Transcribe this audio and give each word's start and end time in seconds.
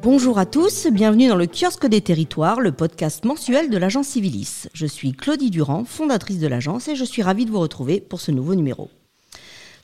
Bonjour 0.00 0.38
à 0.38 0.46
tous, 0.46 0.86
bienvenue 0.92 1.26
dans 1.26 1.34
le 1.34 1.48
kiosque 1.48 1.86
des 1.86 2.00
territoires, 2.00 2.60
le 2.60 2.70
podcast 2.70 3.24
mensuel 3.24 3.68
de 3.68 3.76
l'agence 3.76 4.06
Civilis. 4.06 4.68
Je 4.72 4.86
suis 4.86 5.12
Claudie 5.12 5.50
Durand, 5.50 5.84
fondatrice 5.84 6.38
de 6.38 6.46
l'agence 6.46 6.86
et 6.86 6.94
je 6.94 7.04
suis 7.04 7.20
ravie 7.22 7.46
de 7.46 7.50
vous 7.50 7.58
retrouver 7.58 8.00
pour 8.00 8.20
ce 8.20 8.30
nouveau 8.30 8.54
numéro. 8.54 8.90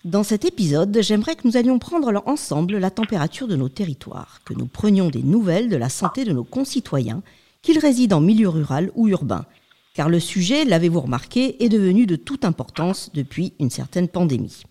Dans 0.05 0.23
cet 0.23 0.45
épisode, 0.45 0.97
j'aimerais 1.01 1.35
que 1.35 1.49
nous 1.49 1.57
allions 1.57 1.81
prendre 1.81 2.23
ensemble 2.27 2.79
la 2.79 2.93
température 2.93 3.49
de 3.49 3.57
nos 3.57 3.69
territoires, 3.69 4.41
que 4.45 4.55
nous 4.55 4.67
prenions 4.67 5.09
des 5.09 5.25
nouvelles 5.25 5.69
de 5.69 5.77
la 5.77 5.89
santé 5.89 6.25
de 6.25 6.33
nos 6.33 6.45
concitoyens, 6.45 7.23
qu'ils 7.63 7.81
résident 7.81 8.19
en 8.19 8.21
milieu 8.21 8.49
rural 8.49 8.93
ou 8.95 9.09
urbain. 9.09 9.47
Car 9.95 10.09
le 10.09 10.21
sujet, 10.21 10.65
l'avez-vous 10.65 11.01
remarqué, 11.01 11.65
est 11.65 11.69
devenu 11.69 12.07
de 12.07 12.17
toute 12.17 12.45
importance 12.45 13.11
depuis 13.15 13.53
une 13.59 13.71
certaine 13.71 14.09
pandémie. 14.09 14.63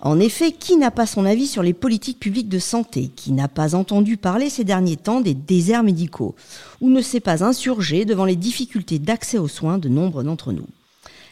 En 0.00 0.20
effet, 0.20 0.52
qui 0.52 0.76
n'a 0.76 0.90
pas 0.90 1.06
son 1.06 1.24
avis 1.24 1.46
sur 1.46 1.62
les 1.62 1.72
politiques 1.72 2.18
publiques 2.18 2.48
de 2.48 2.58
santé 2.58 3.10
Qui 3.14 3.32
n'a 3.32 3.48
pas 3.48 3.74
entendu 3.74 4.16
parler 4.16 4.50
ces 4.50 4.64
derniers 4.64 4.96
temps 4.96 5.20
des 5.20 5.34
déserts 5.34 5.82
médicaux 5.82 6.34
Ou 6.80 6.90
ne 6.90 7.00
s'est 7.00 7.20
pas 7.20 7.44
insurgé 7.44 8.04
devant 8.04 8.24
les 8.24 8.36
difficultés 8.36 8.98
d'accès 8.98 9.38
aux 9.38 9.48
soins 9.48 9.78
de 9.78 9.88
nombre 9.88 10.22
d'entre 10.22 10.52
nous? 10.52 10.66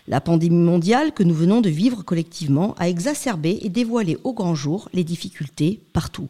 La 0.09 0.21
pandémie 0.21 0.57
mondiale 0.57 1.13
que 1.13 1.23
nous 1.23 1.35
venons 1.35 1.61
de 1.61 1.71
vivre 1.71 2.03
collectivement 2.03 2.75
a 2.79 2.89
exacerbé 2.89 3.59
et 3.63 3.69
dévoilé 3.69 4.19
au 4.25 4.33
grand 4.33 4.55
jour 4.55 4.89
les 4.93 5.05
difficultés 5.05 5.81
partout 5.93 6.29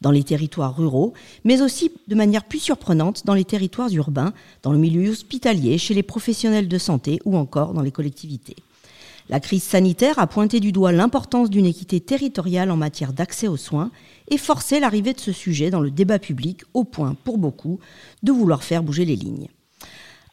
dans 0.00 0.10
les 0.10 0.24
territoires 0.24 0.76
ruraux, 0.76 1.12
mais 1.44 1.60
aussi 1.60 1.90
de 2.08 2.14
manière 2.14 2.44
plus 2.44 2.58
surprenante 2.58 3.26
dans 3.26 3.34
les 3.34 3.44
territoires 3.44 3.92
urbains, 3.92 4.32
dans 4.62 4.72
le 4.72 4.78
milieu 4.78 5.10
hospitalier, 5.10 5.78
chez 5.78 5.94
les 5.94 6.02
professionnels 6.02 6.68
de 6.68 6.78
santé 6.78 7.20
ou 7.24 7.36
encore 7.36 7.74
dans 7.74 7.82
les 7.82 7.90
collectivités. 7.90 8.56
La 9.28 9.40
crise 9.40 9.62
sanitaire 9.62 10.18
a 10.18 10.26
pointé 10.26 10.60
du 10.60 10.72
doigt 10.72 10.92
l'importance 10.92 11.48
d'une 11.48 11.66
équité 11.66 12.00
territoriale 12.00 12.70
en 12.70 12.76
matière 12.76 13.12
d'accès 13.12 13.48
aux 13.48 13.56
soins 13.56 13.90
et 14.28 14.38
forcé 14.38 14.80
l'arrivée 14.80 15.12
de 15.12 15.20
ce 15.20 15.32
sujet 15.32 15.70
dans 15.70 15.80
le 15.80 15.90
débat 15.90 16.18
public 16.18 16.62
au 16.74 16.84
point, 16.84 17.16
pour 17.24 17.38
beaucoup, 17.38 17.78
de 18.22 18.32
vouloir 18.32 18.64
faire 18.64 18.82
bouger 18.82 19.04
les 19.04 19.16
lignes. 19.16 19.48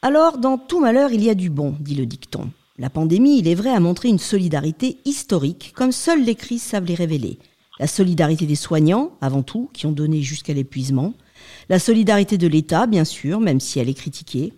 Alors, 0.01 0.37
dans 0.37 0.57
tout 0.57 0.79
malheur, 0.79 1.11
il 1.11 1.23
y 1.23 1.29
a 1.29 1.35
du 1.35 1.49
bon, 1.49 1.75
dit 1.79 1.95
le 1.95 2.05
dicton. 2.05 2.49
La 2.77 2.89
pandémie, 2.89 3.39
il 3.39 3.47
est 3.47 3.55
vrai, 3.55 3.71
a 3.71 3.79
montré 3.81 4.07
une 4.07 4.19
solidarité 4.19 4.97
historique, 5.03 5.73
comme 5.75 5.91
seules 5.91 6.23
les 6.23 6.35
crises 6.35 6.63
savent 6.63 6.85
les 6.85 6.95
révéler. 6.95 7.37
La 7.79 7.87
solidarité 7.87 8.45
des 8.45 8.55
soignants, 8.55 9.11
avant 9.21 9.43
tout, 9.43 9.69
qui 9.73 9.85
ont 9.85 9.91
donné 9.91 10.21
jusqu'à 10.21 10.53
l'épuisement. 10.53 11.13
La 11.67 11.79
solidarité 11.79 12.37
de 12.37 12.47
l'État, 12.47 12.87
bien 12.87 13.05
sûr, 13.05 13.39
même 13.39 13.59
si 13.59 13.79
elle 13.79 13.89
est 13.89 13.93
critiquée. 13.93 14.53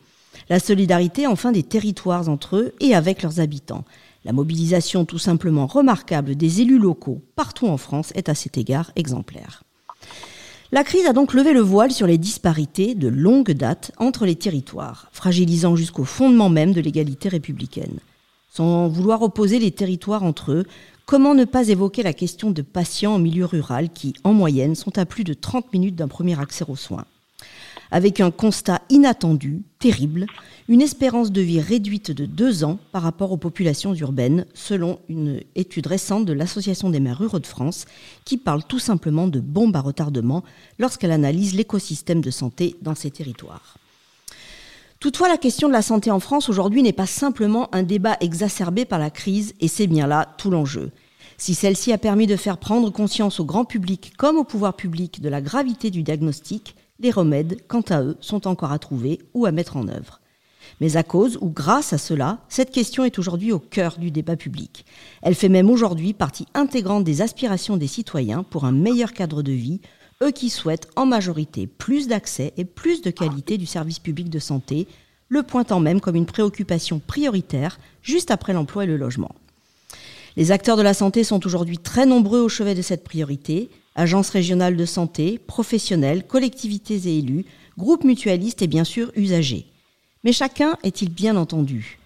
La 0.49 0.59
solidarité, 0.59 1.27
enfin, 1.27 1.51
des 1.51 1.63
territoires 1.63 2.29
entre 2.29 2.57
eux 2.57 2.73
et 2.79 2.93
avec 2.93 3.23
leurs 3.23 3.39
habitants. 3.39 3.85
La 4.23 4.33
mobilisation 4.33 5.05
tout 5.05 5.17
simplement 5.17 5.65
remarquable 5.65 6.35
des 6.35 6.61
élus 6.61 6.77
locaux 6.77 7.21
partout 7.35 7.67
en 7.67 7.77
France 7.77 8.11
est 8.15 8.29
à 8.29 8.35
cet 8.35 8.57
égard 8.57 8.91
exemplaire. 8.95 9.63
La 10.71 10.83
crise 10.83 11.05
a 11.05 11.13
donc 11.13 11.33
levé 11.33 11.51
le 11.51 11.59
voile 11.59 11.91
sur 11.91 12.07
les 12.07 12.17
disparités 12.17 12.95
de 12.95 13.09
longue 13.09 13.51
date 13.51 13.91
entre 13.97 14.25
les 14.25 14.35
territoires, 14.35 15.09
fragilisant 15.11 15.75
jusqu'au 15.75 16.05
fondement 16.05 16.49
même 16.49 16.71
de 16.71 16.79
l'égalité 16.79 17.27
républicaine. 17.27 17.99
Sans 18.49 18.87
vouloir 18.87 19.21
opposer 19.21 19.59
les 19.59 19.71
territoires 19.71 20.23
entre 20.23 20.51
eux, 20.51 20.65
comment 21.05 21.35
ne 21.35 21.45
pas 21.45 21.67
évoquer 21.67 22.03
la 22.03 22.13
question 22.13 22.51
de 22.51 22.61
patients 22.61 23.15
en 23.15 23.19
milieu 23.19 23.45
rural 23.45 23.89
qui, 23.91 24.13
en 24.23 24.33
moyenne, 24.33 24.75
sont 24.75 24.97
à 24.97 25.05
plus 25.05 25.23
de 25.23 25.33
30 25.33 25.73
minutes 25.73 25.95
d'un 25.95 26.07
premier 26.07 26.39
accès 26.39 26.63
aux 26.67 26.75
soins? 26.75 27.05
Avec 27.91 28.19
un 28.21 28.31
constat 28.31 28.81
inattendu, 28.89 29.63
terrible, 29.79 30.25
une 30.69 30.81
espérance 30.81 31.31
de 31.31 31.41
vie 31.41 31.59
réduite 31.59 32.11
de 32.11 32.25
deux 32.25 32.63
ans 32.63 32.79
par 32.91 33.03
rapport 33.03 33.31
aux 33.31 33.37
populations 33.37 33.93
urbaines, 33.93 34.45
selon 34.53 34.99
une 35.09 35.41
étude 35.55 35.87
récente 35.87 36.25
de 36.25 36.33
l'Association 36.33 36.89
des 36.89 37.01
maires 37.01 37.19
ruraux 37.19 37.39
de 37.39 37.47
France, 37.47 37.85
qui 38.23 38.37
parle 38.37 38.63
tout 38.63 38.79
simplement 38.79 39.27
de 39.27 39.41
bombe 39.41 39.75
à 39.75 39.81
retardement 39.81 40.43
lorsqu'elle 40.79 41.11
analyse 41.11 41.53
l'écosystème 41.53 42.21
de 42.21 42.31
santé 42.31 42.75
dans 42.81 42.95
ces 42.95 43.11
territoires. 43.11 43.77
Toutefois, 45.01 45.27
la 45.27 45.37
question 45.37 45.67
de 45.67 45.73
la 45.73 45.81
santé 45.81 46.11
en 46.11 46.19
France 46.19 46.47
aujourd'hui 46.47 46.83
n'est 46.83 46.93
pas 46.93 47.07
simplement 47.07 47.73
un 47.73 47.83
débat 47.83 48.17
exacerbé 48.21 48.85
par 48.85 48.99
la 48.99 49.09
crise, 49.09 49.53
et 49.59 49.67
c'est 49.67 49.87
bien 49.87 50.07
là 50.07 50.33
tout 50.37 50.51
l'enjeu. 50.51 50.91
Si 51.37 51.55
celle-ci 51.55 51.91
a 51.91 51.97
permis 51.97 52.27
de 52.27 52.35
faire 52.35 52.59
prendre 52.59 52.91
conscience 52.91 53.39
au 53.39 53.45
grand 53.45 53.65
public 53.65 54.13
comme 54.15 54.37
au 54.37 54.43
pouvoir 54.43 54.75
public 54.75 55.19
de 55.19 55.27
la 55.27 55.41
gravité 55.41 55.89
du 55.89 56.03
diagnostic, 56.03 56.75
les 57.01 57.11
remèdes, 57.11 57.61
quant 57.67 57.81
à 57.89 58.01
eux, 58.01 58.17
sont 58.21 58.47
encore 58.47 58.71
à 58.71 58.79
trouver 58.79 59.19
ou 59.33 59.45
à 59.45 59.51
mettre 59.51 59.77
en 59.77 59.87
œuvre. 59.87 60.21
Mais 60.79 60.97
à 60.97 61.03
cause 61.03 61.37
ou 61.41 61.49
grâce 61.49 61.93
à 61.93 61.97
cela, 61.97 62.39
cette 62.49 62.71
question 62.71 63.03
est 63.03 63.19
aujourd'hui 63.19 63.51
au 63.51 63.59
cœur 63.59 63.97
du 63.97 64.11
débat 64.11 64.35
public. 64.35 64.85
Elle 65.21 65.35
fait 65.35 65.49
même 65.49 65.69
aujourd'hui 65.69 66.13
partie 66.13 66.47
intégrante 66.53 67.03
des 67.03 67.21
aspirations 67.21 67.77
des 67.77 67.87
citoyens 67.87 68.43
pour 68.43 68.65
un 68.65 68.71
meilleur 68.71 69.13
cadre 69.13 69.43
de 69.43 69.51
vie, 69.51 69.81
eux 70.23 70.31
qui 70.31 70.49
souhaitent 70.49 70.89
en 70.95 71.05
majorité 71.05 71.67
plus 71.67 72.07
d'accès 72.07 72.53
et 72.57 72.65
plus 72.65 73.01
de 73.01 73.11
qualité 73.11 73.57
du 73.57 73.65
service 73.65 73.99
public 73.99 74.29
de 74.29 74.39
santé, 74.39 74.87
le 75.29 75.43
pointant 75.43 75.79
même 75.79 76.01
comme 76.01 76.15
une 76.15 76.25
préoccupation 76.25 76.99
prioritaire 76.99 77.79
juste 78.01 78.31
après 78.31 78.53
l'emploi 78.53 78.83
et 78.83 78.87
le 78.87 78.97
logement. 78.97 79.35
Les 80.37 80.51
acteurs 80.51 80.77
de 80.77 80.81
la 80.81 80.93
santé 80.93 81.23
sont 81.23 81.45
aujourd'hui 81.45 81.77
très 81.77 82.05
nombreux 82.05 82.39
au 82.39 82.49
chevet 82.49 82.75
de 82.75 82.81
cette 82.81 83.03
priorité, 83.03 83.69
agences 83.95 84.29
régionales 84.29 84.77
de 84.77 84.85
santé, 84.85 85.39
professionnels, 85.39 86.25
collectivités 86.25 87.07
et 87.07 87.17
élus, 87.19 87.45
groupes 87.77 88.03
mutualistes 88.03 88.61
et 88.61 88.67
bien 88.67 88.83
sûr 88.83 89.11
usagers. 89.15 89.65
Mais 90.23 90.33
chacun 90.33 90.77
est-il 90.83 91.09
bien 91.09 91.35
entendu? 91.35 91.97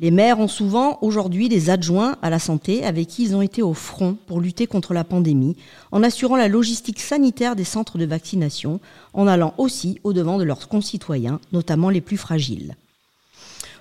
Les 0.00 0.10
maires 0.10 0.40
ont 0.40 0.48
souvent 0.48 0.98
aujourd'hui 1.02 1.50
des 1.50 1.68
adjoints 1.68 2.16
à 2.22 2.30
la 2.30 2.38
santé 2.38 2.84
avec 2.84 3.06
qui 3.06 3.24
ils 3.24 3.36
ont 3.36 3.42
été 3.42 3.60
au 3.60 3.74
front 3.74 4.16
pour 4.26 4.40
lutter 4.40 4.66
contre 4.66 4.94
la 4.94 5.04
pandémie, 5.04 5.56
en 5.92 6.02
assurant 6.02 6.36
la 6.36 6.48
logistique 6.48 7.00
sanitaire 7.00 7.54
des 7.54 7.64
centres 7.64 7.98
de 7.98 8.06
vaccination, 8.06 8.80
en 9.12 9.26
allant 9.26 9.52
aussi 9.58 10.00
au-devant 10.02 10.38
de 10.38 10.44
leurs 10.44 10.68
concitoyens, 10.68 11.38
notamment 11.52 11.90
les 11.90 12.00
plus 12.00 12.16
fragiles. 12.16 12.76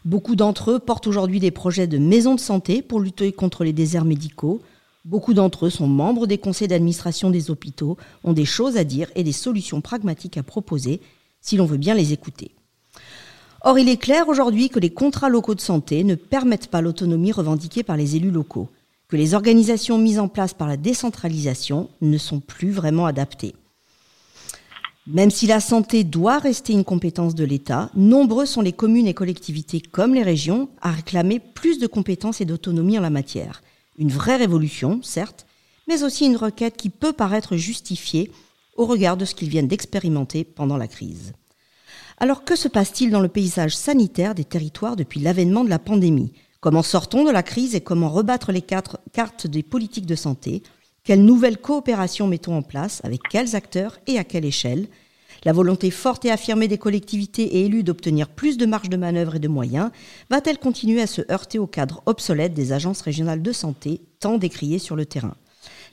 Beaucoup 0.04 0.36
d'entre 0.36 0.72
eux 0.72 0.80
portent 0.80 1.08
aujourd'hui 1.08 1.40
des 1.40 1.52
projets 1.52 1.88
de 1.88 1.98
maisons 1.98 2.36
de 2.36 2.40
santé 2.42 2.82
pour 2.82 3.00
lutter 3.00 3.32
contre 3.32 3.64
les 3.64 3.74
déserts 3.74 4.06
médicaux, 4.06 4.62
Beaucoup 5.06 5.34
d'entre 5.34 5.68
eux 5.68 5.70
sont 5.70 5.88
membres 5.88 6.28
des 6.28 6.38
conseils 6.38 6.68
d'administration 6.68 7.30
des 7.30 7.50
hôpitaux, 7.52 7.98
ont 8.24 8.34
des 8.34 8.46
choses 8.46 8.76
à 8.76 8.84
dire 8.84 9.10
et 9.16 9.24
des 9.24 9.32
solutions 9.32 9.82
pragmatiques 9.82 10.38
à 10.38 10.44
proposer, 10.44 11.00
si 11.42 11.56
l'on 11.56 11.66
veut 11.66 11.78
bien 11.78 11.96
les 11.96 12.12
écouter. 12.12 12.52
Or, 13.62 13.80
il 13.80 13.90
est 13.90 13.98
clair 13.98 14.28
aujourd'hui 14.28 14.70
que 14.70 14.80
les 14.80 14.90
contrats 14.90 15.30
locaux 15.30 15.56
de 15.56 15.62
santé 15.62 16.04
ne 16.04 16.16
permettent 16.16 16.68
pas 16.68 16.82
l'autonomie 16.82 17.32
revendiquée 17.32 17.84
par 17.84 17.98
les 17.98 18.16
élus 18.16 18.32
locaux, 18.32 18.70
que 19.08 19.18
les 19.18 19.34
organisations 19.34 19.98
mises 19.98 20.20
en 20.20 20.28
place 20.28 20.54
par 20.54 20.68
la 20.68 20.78
décentralisation 20.78 21.90
ne 22.02 22.18
sont 22.18 22.40
plus 22.40 22.72
vraiment 22.72 23.06
adaptées. 23.06 23.56
Même 25.08 25.32
si 25.32 25.48
la 25.48 25.60
santé 25.60 26.04
doit 26.04 26.38
rester 26.38 26.74
une 26.74 26.84
compétence 26.84 27.34
de 27.36 27.44
l'État, 27.44 27.90
nombreux 27.96 28.46
sont 28.46 28.62
les 28.62 28.74
communes 28.74 29.08
et 29.08 29.14
collectivités 29.14 29.82
comme 29.82 30.14
les 30.14 30.24
régions 30.24 30.70
à 30.82 30.92
réclamer 30.92 31.40
plus 31.40 31.80
de 31.80 31.88
compétences 31.88 32.42
et 32.42 32.46
d'autonomie 32.46 33.00
en 33.00 33.02
la 33.02 33.10
matière. 33.10 33.62
Une 34.00 34.10
vraie 34.10 34.38
révolution, 34.38 35.02
certes, 35.04 35.46
mais 35.90 36.04
aussi 36.04 36.26
une 36.26 36.38
requête 36.38 36.78
qui 36.78 36.90
peut 36.90 37.12
paraître 37.12 37.58
justifiée 37.58 38.32
au 38.78 38.86
regard 38.86 39.18
de 39.18 39.26
ce 39.26 39.36
qu'ils 39.36 39.50
viennent 39.50 39.68
d'expérimenter 39.68 40.46
pendant 40.46 40.78
la 40.78 40.88
crise. 40.88 41.34
Alors 42.18 42.46
que 42.46 42.56
se 42.56 42.70
passe-t-il 42.70 43.12
dans 43.12 43.20
le 43.20 43.28
paysage 43.28 43.76
sanitaire 43.76 44.36
des 44.36 44.46
territoires 44.46 44.96
depuis 44.96 45.20
l'avènement 45.20 45.66
de 45.66 45.70
la 45.70 45.80
pandémie? 45.80 46.32
Comment 46.62 46.82
sortons 46.82 47.26
de 47.26 47.32
la 47.32 47.44
crise 47.44 47.76
et 47.76 47.82
comment 47.82 48.08
rebattre 48.10 48.54
les 48.54 48.62
quatre 48.62 49.00
cartes 49.12 49.48
des 49.48 49.64
politiques 49.64 50.06
de 50.06 50.16
santé? 50.16 50.64
Quelles 51.04 51.26
nouvelles 51.26 51.58
coopérations 51.58 52.28
mettons 52.28 52.58
en 52.58 52.62
place? 52.62 53.02
Avec 53.04 53.22
quels 53.30 53.54
acteurs 53.54 54.00
et 54.08 54.18
à 54.18 54.24
quelle 54.24 54.46
échelle? 54.46 54.88
La 55.44 55.54
volonté 55.54 55.92
forte 55.92 56.26
et 56.26 56.32
affirmée 56.32 56.68
des 56.68 56.78
collectivités 56.78 57.44
et 57.44 57.66
élus 57.66 57.84
d'obtenir 57.84 58.28
plus 58.28 58.58
de 58.58 58.66
marge 58.66 58.90
de 58.90 58.98
manœuvre 58.98 59.36
et 59.36 59.40
de 59.40 59.48
moyens 59.48 59.92
va-t-elle 60.30 60.58
continuer 60.58 61.02
à 61.02 61.08
se 61.08 61.22
heurter 61.32 61.60
au 61.60 61.68
cadre 61.68 62.04
obsolète 62.06 62.54
des 62.54 62.74
agences 62.74 63.02
régionales 63.02 63.42
de 63.42 63.52
santé, 63.52 64.02
tant 64.20 64.38
décriées 64.38 64.80
sur 64.80 64.96
le 64.96 65.06
terrain? 65.06 65.36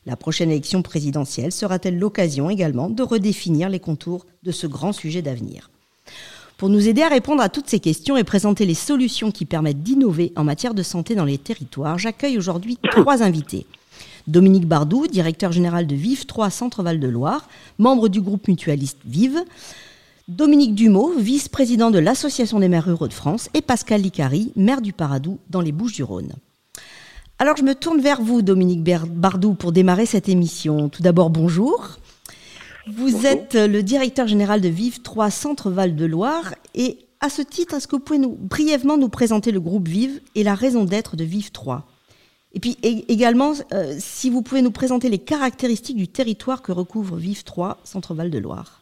La 0.07 0.17
prochaine 0.17 0.51
élection 0.51 0.83
présidentielle 0.83 1.53
sera-t-elle 1.53 1.99
l'occasion 1.99 2.49
également 2.49 2.89
de 2.89 3.03
redéfinir 3.03 3.69
les 3.69 3.81
contours 3.81 4.27
de 4.45 4.53
ce 4.53 4.67
grand 4.67 4.93
sujet 4.93 5.23
d'avenir? 5.23 5.71
Pour 6.59 6.71
nous 6.71 6.89
aider 6.89 7.03
à 7.03 7.09
répondre 7.09 7.43
à 7.43 7.51
toutes 7.51 7.69
ces 7.69 7.81
questions 7.81 8.17
et 8.17 8.25
présenter 8.25 8.65
les 8.65 8.75
solutions 8.75 9.31
qui 9.31 9.45
permettent 9.45 9.83
d'innover 9.83 10.33
en 10.37 10.45
matière 10.45 10.73
de 10.73 10.83
santé 10.83 11.15
dans 11.15 11.25
les 11.25 11.37
territoires, 11.37 11.99
j'accueille 11.99 12.39
aujourd'hui 12.39 12.79
trois 12.93 13.23
invités. 13.23 13.67
Dominique 14.27 14.67
Bardou, 14.67 15.07
directeur 15.07 15.53
général 15.53 15.87
de 15.87 15.95
Vive 15.95 16.27
3 16.27 16.51
Centre-Val 16.51 16.99
de 16.99 17.07
Loire, 17.07 17.49
membre 17.79 18.09
du 18.09 18.21
groupe 18.21 18.49
mutualiste 18.49 18.99
Vive, 19.05 19.45
Dominique 20.27 20.75
Dumont, 20.75 21.17
vice-président 21.17 21.93
de 21.93 22.01
l'Association 22.01 22.59
des 22.59 22.69
maires 22.69 22.87
ruraux 22.87 23.07
de 23.07 23.13
France, 23.13 23.49
et 23.55 23.63
Pascal 23.63 24.03
Licari, 24.03 24.53
maire 24.57 24.81
du 24.81 24.93
Paradou 24.93 25.39
dans 25.51 25.61
les 25.61 25.71
Bouches-du-Rhône. 25.71 26.33
Alors 27.39 27.57
je 27.57 27.63
me 27.63 27.75
tourne 27.75 28.01
vers 28.01 28.21
vous, 28.21 28.43
Dominique 28.43 28.83
Bardou, 28.83 29.55
pour 29.55 29.71
démarrer 29.71 30.07
cette 30.07 30.29
émission. 30.29 30.89
Tout 30.89 31.03
d'abord, 31.03 31.31
bonjour. 31.31 31.99
Vous 32.93 33.27
êtes 33.27 33.55
le 33.55 33.83
directeur 33.83 34.27
général 34.27 34.61
de 34.61 34.69
Vive 34.69 35.03
3 35.03 35.31
Centre-Val 35.31 35.95
de 35.95 36.05
Loire 36.05 36.55
et 36.75 36.99
à 37.21 37.31
ce 37.31 37.43
titre, 37.43 37.75
est-ce 37.75 37.87
que 37.87 37.97
vous 37.97 38.03
pouvez 38.03 38.19
nous, 38.19 38.37
brièvement 38.39 38.97
nous 38.97 39.09
présenter 39.09 39.53
le 39.53 39.61
groupe 39.61 39.87
Vive 39.87 40.21
et 40.35 40.43
la 40.43 40.55
raison 40.55 40.85
d'être 40.85 41.15
de 41.17 41.25
Vive 41.25 41.53
3 41.53 41.87
Et 42.57 42.59
puis 42.59 42.79
également, 42.83 43.53
euh, 43.75 43.93
si 43.99 44.31
vous 44.31 44.41
pouvez 44.41 44.63
nous 44.63 44.71
présenter 44.71 45.11
les 45.11 45.19
caractéristiques 45.19 45.99
du 45.99 46.09
territoire 46.09 46.63
que 46.63 46.73
recouvre 46.73 47.17
Vive 47.17 47.45
3 47.45 47.77
Centre-Val 47.85 48.31
de 48.31 48.39
Loire. 48.39 48.81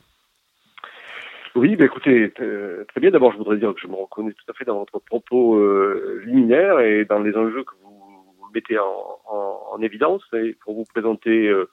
Oui, 1.56 1.74
bah 1.74 1.84
écoutez, 1.84 2.30
très 2.30 3.00
bien. 3.00 3.10
D'abord, 3.10 3.32
je 3.32 3.38
voudrais 3.38 3.56
dire 3.56 3.74
que 3.74 3.80
je 3.80 3.88
me 3.88 3.96
reconnais 3.96 4.30
tout 4.30 4.48
à 4.48 4.54
fait 4.54 4.64
dans 4.64 4.78
votre 4.78 5.00
propos 5.00 5.56
euh, 5.56 6.22
liminaire 6.24 6.78
et 6.78 7.04
dans 7.04 7.18
les 7.18 7.34
enjeux 7.34 7.64
que 7.64 7.74
vous, 7.82 8.46
mettez 8.54 8.78
en, 8.78 9.72
en, 9.72 9.82
évidence. 9.82 10.22
Et 10.34 10.56
pour 10.64 10.74
vous 10.76 10.84
présenter 10.84 11.48
euh, 11.48 11.68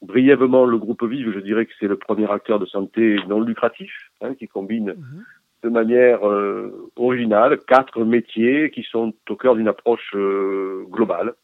brièvement 0.00 0.64
le 0.64 0.78
groupe 0.78 1.04
Vive, 1.04 1.30
je 1.34 1.40
dirais 1.40 1.66
que 1.66 1.72
c'est 1.78 1.88
le 1.88 1.96
premier 1.98 2.30
acteur 2.30 2.58
de 2.58 2.64
santé 2.64 3.18
non 3.28 3.40
lucratif 3.40 3.92
hein, 4.22 4.34
qui 4.34 4.48
combine 4.48 4.94
mhm 4.96 5.24
de 5.62 5.68
manière 5.68 6.26
euh, 6.28 6.90
originale 6.96 7.58
quatre 7.66 8.04
métiers 8.04 8.70
qui 8.70 8.82
sont 8.84 9.12
au 9.28 9.36
cœur 9.36 9.56
d'une 9.56 9.68
approche 9.68 10.14
euh, 10.14 10.84
globale. 10.88 11.34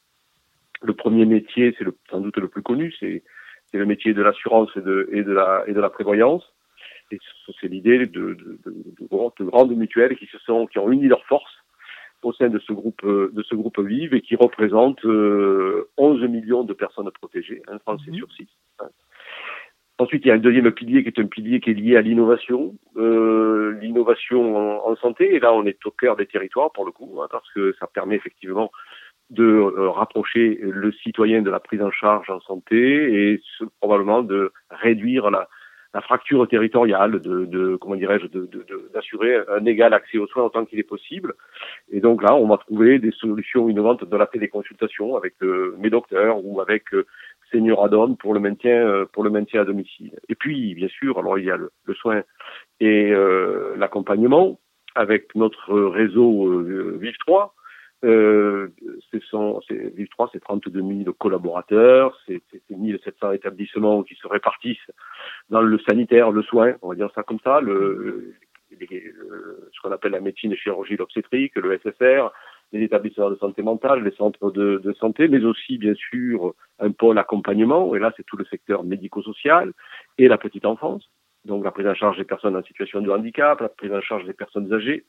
Le 0.82 0.92
premier 0.92 1.24
métier, 1.24 1.74
c'est 1.78 1.84
sans 2.10 2.20
doute 2.20 2.36
le 2.36 2.48
plus 2.48 2.62
connu, 2.62 2.94
c'est 3.00 3.22
le 3.72 3.86
métier 3.86 4.14
de 4.14 4.22
l'assurance 4.22 4.70
et 4.76 4.80
de, 4.80 5.08
et, 5.12 5.22
de 5.22 5.32
la, 5.32 5.64
et 5.66 5.72
de 5.72 5.80
la 5.80 5.90
prévoyance. 5.90 6.44
Et 7.10 7.18
c'est 7.60 7.68
l'idée 7.68 7.98
de, 7.98 8.04
de, 8.06 8.58
de, 8.64 8.74
de, 9.00 9.44
grandes 9.44 9.76
mutuelles 9.76 10.16
qui 10.16 10.26
se 10.26 10.38
sont, 10.38 10.66
qui 10.66 10.78
ont 10.78 10.90
uni 10.90 11.08
leurs 11.08 11.24
forces 11.26 11.64
au 12.22 12.32
sein 12.32 12.48
de 12.48 12.58
ce 12.58 12.72
groupe, 12.72 13.04
de 13.04 13.42
ce 13.42 13.54
groupe 13.54 13.78
Vive 13.80 14.14
et 14.14 14.22
qui 14.22 14.36
représentent 14.36 15.04
11 15.04 15.12
euh, 15.12 16.28
millions 16.28 16.64
de 16.64 16.72
personnes 16.72 17.10
protégées, 17.10 17.62
un 17.68 17.78
Français 17.78 18.10
mmh. 18.10 18.14
sur 18.14 18.32
six. 18.32 18.48
Ensuite, 20.04 20.26
il 20.26 20.28
y 20.28 20.30
a 20.30 20.34
un 20.34 20.38
deuxième 20.38 20.70
pilier 20.70 21.02
qui 21.02 21.08
est 21.08 21.18
un 21.18 21.26
pilier 21.26 21.60
qui 21.60 21.70
est 21.70 21.72
lié 21.72 21.96
à 21.96 22.02
l'innovation, 22.02 22.74
euh, 22.98 23.78
l'innovation 23.80 24.86
en, 24.86 24.94
santé. 24.96 25.34
Et 25.34 25.40
là, 25.40 25.54
on 25.54 25.64
est 25.64 25.78
au 25.86 25.90
cœur 25.90 26.14
des 26.14 26.26
territoires 26.26 26.70
pour 26.72 26.84
le 26.84 26.92
coup, 26.92 27.22
hein, 27.22 27.28
parce 27.30 27.50
que 27.54 27.74
ça 27.80 27.86
permet 27.86 28.16
effectivement 28.16 28.70
de 29.30 29.44
euh, 29.44 29.88
rapprocher 29.88 30.58
le 30.60 30.92
citoyen 30.92 31.40
de 31.40 31.50
la 31.50 31.58
prise 31.58 31.80
en 31.80 31.90
charge 31.90 32.28
en 32.28 32.38
santé 32.40 32.76
et 32.76 33.40
probablement 33.80 34.20
de 34.20 34.52
réduire 34.68 35.30
la, 35.30 35.48
fracture 36.02 36.46
territoriale, 36.48 37.20
de, 37.20 37.46
de 37.46 37.76
comment 37.76 37.94
dirais-je, 37.94 38.26
d'assurer 38.92 39.38
un 39.48 39.64
égal 39.64 39.94
accès 39.94 40.18
aux 40.18 40.26
soins 40.26 40.42
autant 40.42 40.66
qu'il 40.66 40.80
est 40.80 40.82
possible. 40.82 41.32
Et 41.90 42.00
donc 42.00 42.22
là, 42.22 42.34
on 42.34 42.46
va 42.46 42.58
trouver 42.58 42.98
des 42.98 43.12
solutions 43.12 43.70
innovantes 43.70 44.04
de 44.04 44.16
la 44.16 44.26
téléconsultation 44.26 45.16
avec 45.16 45.34
euh, 45.42 45.74
mes 45.78 45.88
docteurs 45.88 46.44
ou 46.44 46.60
avec 46.60 46.92
euh, 47.54 48.14
pour 48.18 48.34
le 48.34 48.40
maintien 48.40 48.86
euh, 48.86 49.06
pour 49.06 49.24
le 49.24 49.30
maintien 49.30 49.62
à 49.62 49.64
domicile. 49.64 50.18
Et 50.28 50.34
puis, 50.34 50.74
bien 50.74 50.88
sûr, 50.88 51.18
alors 51.18 51.38
il 51.38 51.44
y 51.44 51.50
a 51.50 51.56
le, 51.56 51.70
soin 51.94 52.22
et 52.80 53.10
euh, 53.12 53.74
l'accompagnement 53.76 54.58
avec 54.94 55.34
notre 55.34 55.74
réseau 55.74 56.46
euh, 56.48 56.98
Vive 57.00 57.16
3 57.18 57.54
euh, 58.04 58.68
Vive 59.12 60.08
3, 60.10 60.30
c'est 60.32 60.40
32 60.40 60.82
000 61.04 61.12
collaborateurs, 61.18 62.18
c'est 62.26 62.42
1700 62.68 63.32
établissements 63.32 64.02
qui 64.02 64.14
se 64.14 64.28
répartissent 64.28 64.90
dans 65.48 65.62
le 65.62 65.78
sanitaire, 65.78 66.30
le 66.30 66.42
soin, 66.42 66.74
on 66.82 66.90
va 66.90 66.94
dire 66.96 67.10
ça 67.14 67.22
comme 67.22 67.40
ça, 67.42 67.60
le, 67.60 68.34
ce 68.78 69.80
qu'on 69.82 69.92
appelle 69.92 70.12
la 70.12 70.20
médecine 70.20 70.52
et 70.52 70.56
chirurgie 70.56 70.96
l'obstétrique, 70.96 71.56
le 71.56 71.78
SSR, 71.78 72.30
les 72.74 72.84
établissements 72.84 73.30
de 73.30 73.36
santé 73.36 73.62
mentale, 73.62 74.04
les 74.04 74.10
centres 74.12 74.50
de, 74.50 74.94
santé, 74.98 75.28
mais 75.28 75.44
aussi 75.44 75.78
bien 75.78 75.94
sûr 75.94 76.54
un 76.80 76.90
pôle 76.90 77.18
accompagnement, 77.18 77.94
et 77.94 77.98
là 77.98 78.12
c'est 78.16 78.26
tout 78.26 78.36
le 78.36 78.44
secteur 78.44 78.84
médico-social 78.84 79.72
et 80.18 80.28
la 80.28 80.38
petite 80.38 80.66
enfance, 80.66 81.08
donc 81.44 81.64
la 81.64 81.70
prise 81.70 81.86
en 81.86 81.94
charge 81.94 82.18
des 82.18 82.24
personnes 82.24 82.56
en 82.56 82.62
situation 82.62 83.00
de 83.00 83.10
handicap, 83.10 83.60
la 83.60 83.68
prise 83.68 83.92
en 83.92 84.00
charge 84.00 84.24
des 84.24 84.32
personnes 84.32 84.72
âgées, 84.72 85.04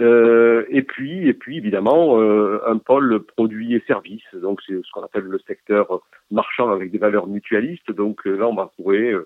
euh, 0.00 0.64
et 0.70 0.82
puis, 0.82 1.28
et 1.28 1.34
puis 1.34 1.58
évidemment, 1.58 2.20
euh, 2.20 2.60
un 2.66 2.78
pôle 2.78 3.20
produits 3.20 3.74
et 3.74 3.84
services. 3.86 4.34
Donc, 4.34 4.60
c'est 4.66 4.74
ce 4.74 4.90
qu'on 4.92 5.04
appelle 5.04 5.24
le 5.24 5.38
secteur 5.46 6.02
marchand 6.30 6.70
avec 6.70 6.90
des 6.90 6.98
valeurs 6.98 7.26
mutualistes. 7.26 7.92
Donc 7.92 8.26
euh, 8.26 8.36
là, 8.36 8.48
on 8.48 8.54
va 8.54 8.70
trouver 8.74 9.16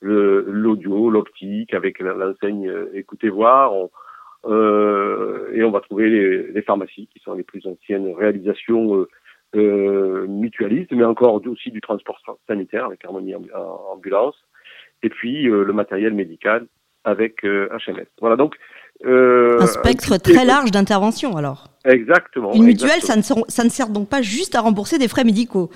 l'audio, 0.00 1.10
l'optique 1.10 1.74
avec 1.74 2.00
l'enseigne 2.00 2.72
écoutez 2.94 3.30
voir. 3.30 3.72
Et 4.44 5.64
on 5.64 5.70
va 5.70 5.80
trouver 5.80 6.08
les, 6.08 6.52
les, 6.52 6.62
pharmacies 6.62 7.08
qui 7.12 7.20
sont 7.20 7.34
les 7.34 7.42
plus 7.42 7.66
anciennes 7.66 8.12
réalisations 8.14 9.06
mutualistes, 9.54 10.92
mais 10.92 11.04
encore 11.04 11.40
aussi 11.46 11.70
du 11.70 11.80
transport 11.80 12.20
sanitaire 12.46 12.86
avec 12.86 13.04
Harmonie 13.04 13.34
Ambulance. 13.34 14.36
Et 15.02 15.10
puis 15.10 15.44
le 15.44 15.72
matériel 15.72 16.14
médical 16.14 16.66
avec 17.04 17.42
HMS. 17.44 18.06
Voilà 18.20 18.36
donc 18.36 18.56
euh, 19.04 19.58
un 19.58 19.66
spectre 19.66 20.16
très 20.16 20.44
large 20.44 20.70
d'intervention 20.70 21.36
alors. 21.36 21.66
Exactement. 21.84 22.52
Une 22.52 22.64
mutuelle, 22.64 23.00
Ça, 23.00 23.16
ne 23.16 23.22
ça, 23.22 23.64
ne 23.64 23.68
sert 23.68 23.88
donc 23.88 24.08
pas 24.08 24.22
juste 24.22 24.54
à 24.54 24.60
rembourser 24.60 24.98
des 24.98 25.08
frais 25.08 25.24
médicaux. 25.24 25.70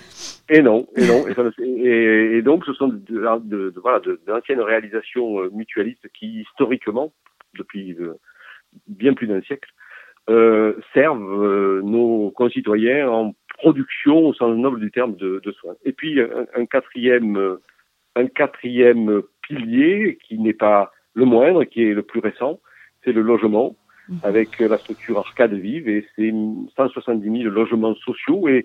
Et 0.49 0.63
non, 0.63 0.87
et 0.97 1.07
non. 1.07 1.25
et, 1.59 2.37
et, 2.37 2.43
donc 2.43 2.65
ce 2.65 2.73
sont 2.75 2.87
de, 2.87 2.97
de, 2.99 3.71
de 3.71 3.81
voilà, 3.81 4.01
d'anciennes 4.27 4.61
réalisations 4.61 5.41
euh, 5.41 5.51
mutualistes 5.53 6.07
qui 6.17 6.43
historiquement, 6.43 7.13
depuis 7.59 7.97
euh, 7.99 8.15
bien 8.87 9.15
plus 9.15 9.27
d'un 9.27 9.43
siècle, 9.43 9.71
euh, 10.29 10.75
servent 10.93 11.81
nos 11.83 12.31
concitoyens 12.31 13.09
en 13.09 13.35
production 13.59 14.27
au 14.27 14.35
sens 14.35 14.57
noble 14.57 14.81
du 14.81 14.91
terme 14.91 15.15
de, 15.17 15.41
de 15.45 15.53
soins. 15.53 15.77
Et 15.85 15.93
puis 15.93 16.21
un, 16.21 16.47
un 16.55 16.67
quatrième, 16.67 17.59
un 18.17 18.27
quatrième 18.27 19.23
pilier 19.43 20.19
qui 20.27 20.39
n'est 20.39 20.53
pas 20.53 20.93
le 21.15 21.25
moindre, 21.25 21.65
qui 21.65 21.83
est 21.83 21.95
le 21.95 22.03
plus 22.03 22.21
récent, 22.21 22.61
c'est 23.03 23.13
le 23.13 23.23
logement, 23.23 23.77
mhm. 24.09 24.19
avec 24.23 24.59
la 24.59 24.79
structure 24.79 25.19
Arcade 25.19 25.55
Vive, 25.55 25.89
et 25.89 26.07
c'est 26.15 26.33
170 26.77 27.43
000 27.43 27.55
logements 27.55 27.95
sociaux, 27.95 28.49
et 28.49 28.65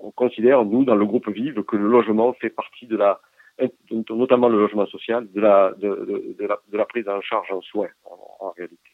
on 0.00 0.10
considère, 0.10 0.64
nous, 0.64 0.84
dans 0.84 0.96
le 0.96 1.06
groupe 1.06 1.28
Vive, 1.28 1.62
que 1.62 1.76
le 1.76 1.88
logement 1.88 2.32
fait 2.34 2.50
partie 2.50 2.86
de 2.86 2.96
la, 2.96 3.20
notamment 4.10 4.48
le 4.48 4.58
logement 4.58 4.86
social, 4.86 5.28
de 5.32 5.40
la, 5.40 5.72
de, 5.78 6.34
de, 6.38 6.46
la, 6.46 6.58
de 6.70 6.76
la, 6.76 6.84
prise 6.84 7.08
en 7.08 7.20
charge 7.20 7.50
en 7.52 7.60
soins, 7.62 7.88
en, 8.40 8.50
réalité. 8.50 8.90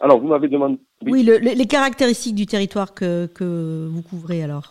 Alors, 0.00 0.20
vous 0.20 0.28
m'avez 0.28 0.48
demandé... 0.48 0.78
Oui, 1.04 1.22
les 1.22 1.66
caractéristiques 1.66 2.34
du 2.34 2.46
territoire 2.46 2.94
que, 2.94 3.26
que 3.26 3.88
vous 3.88 4.02
couvrez, 4.02 4.42
alors 4.42 4.70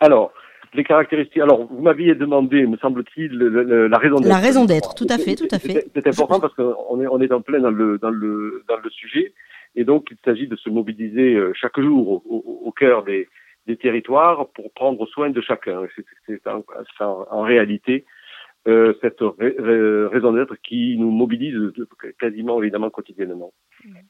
Alors, 0.00 0.32
les 0.74 0.84
caractéristiques. 0.84 1.42
Alors, 1.42 1.66
vous 1.66 1.80
m'aviez 1.80 2.14
demandé, 2.14 2.66
me 2.66 2.76
semble-t-il, 2.76 3.32
la 3.38 3.98
raison 3.98 4.16
d'être. 4.16 4.28
La 4.28 4.38
raison 4.38 4.64
d'être, 4.64 4.94
tout 4.94 5.06
à 5.08 5.18
fait, 5.18 5.34
tout 5.36 5.48
à 5.50 5.58
fait. 5.58 5.86
C'est 5.94 6.06
important 6.06 6.40
parce 6.40 6.54
qu'on 6.54 7.00
est, 7.00 7.06
on 7.06 7.20
est 7.20 7.32
en 7.32 7.40
plein 7.40 7.60
dans 7.60 7.70
le, 7.70 7.98
dans 7.98 8.10
le, 8.10 8.64
dans 8.68 8.76
le 8.76 8.90
sujet. 8.90 9.32
Et 9.76 9.84
donc, 9.84 10.08
il 10.10 10.18
s'agit 10.24 10.46
de 10.46 10.56
se 10.56 10.70
mobiliser 10.70 11.34
euh, 11.34 11.52
chaque 11.54 11.80
jour 11.80 12.22
au, 12.28 12.62
au, 12.64 12.72
cœur 12.72 13.02
des, 13.02 13.28
des, 13.66 13.76
territoires 13.76 14.48
pour 14.48 14.72
prendre 14.72 15.04
soin 15.06 15.30
de 15.30 15.40
chacun. 15.40 15.82
C'est 16.26 16.46
en, 16.46 16.64
en, 17.30 17.42
réalité 17.42 18.04
euh, 18.66 18.94
cette 19.02 19.20
raison 19.20 20.32
d'être 20.32 20.56
qui 20.62 20.96
nous 20.98 21.10
mobilise 21.10 21.56
quasiment 22.18 22.62
évidemment 22.62 22.90
quotidiennement. 22.90 23.52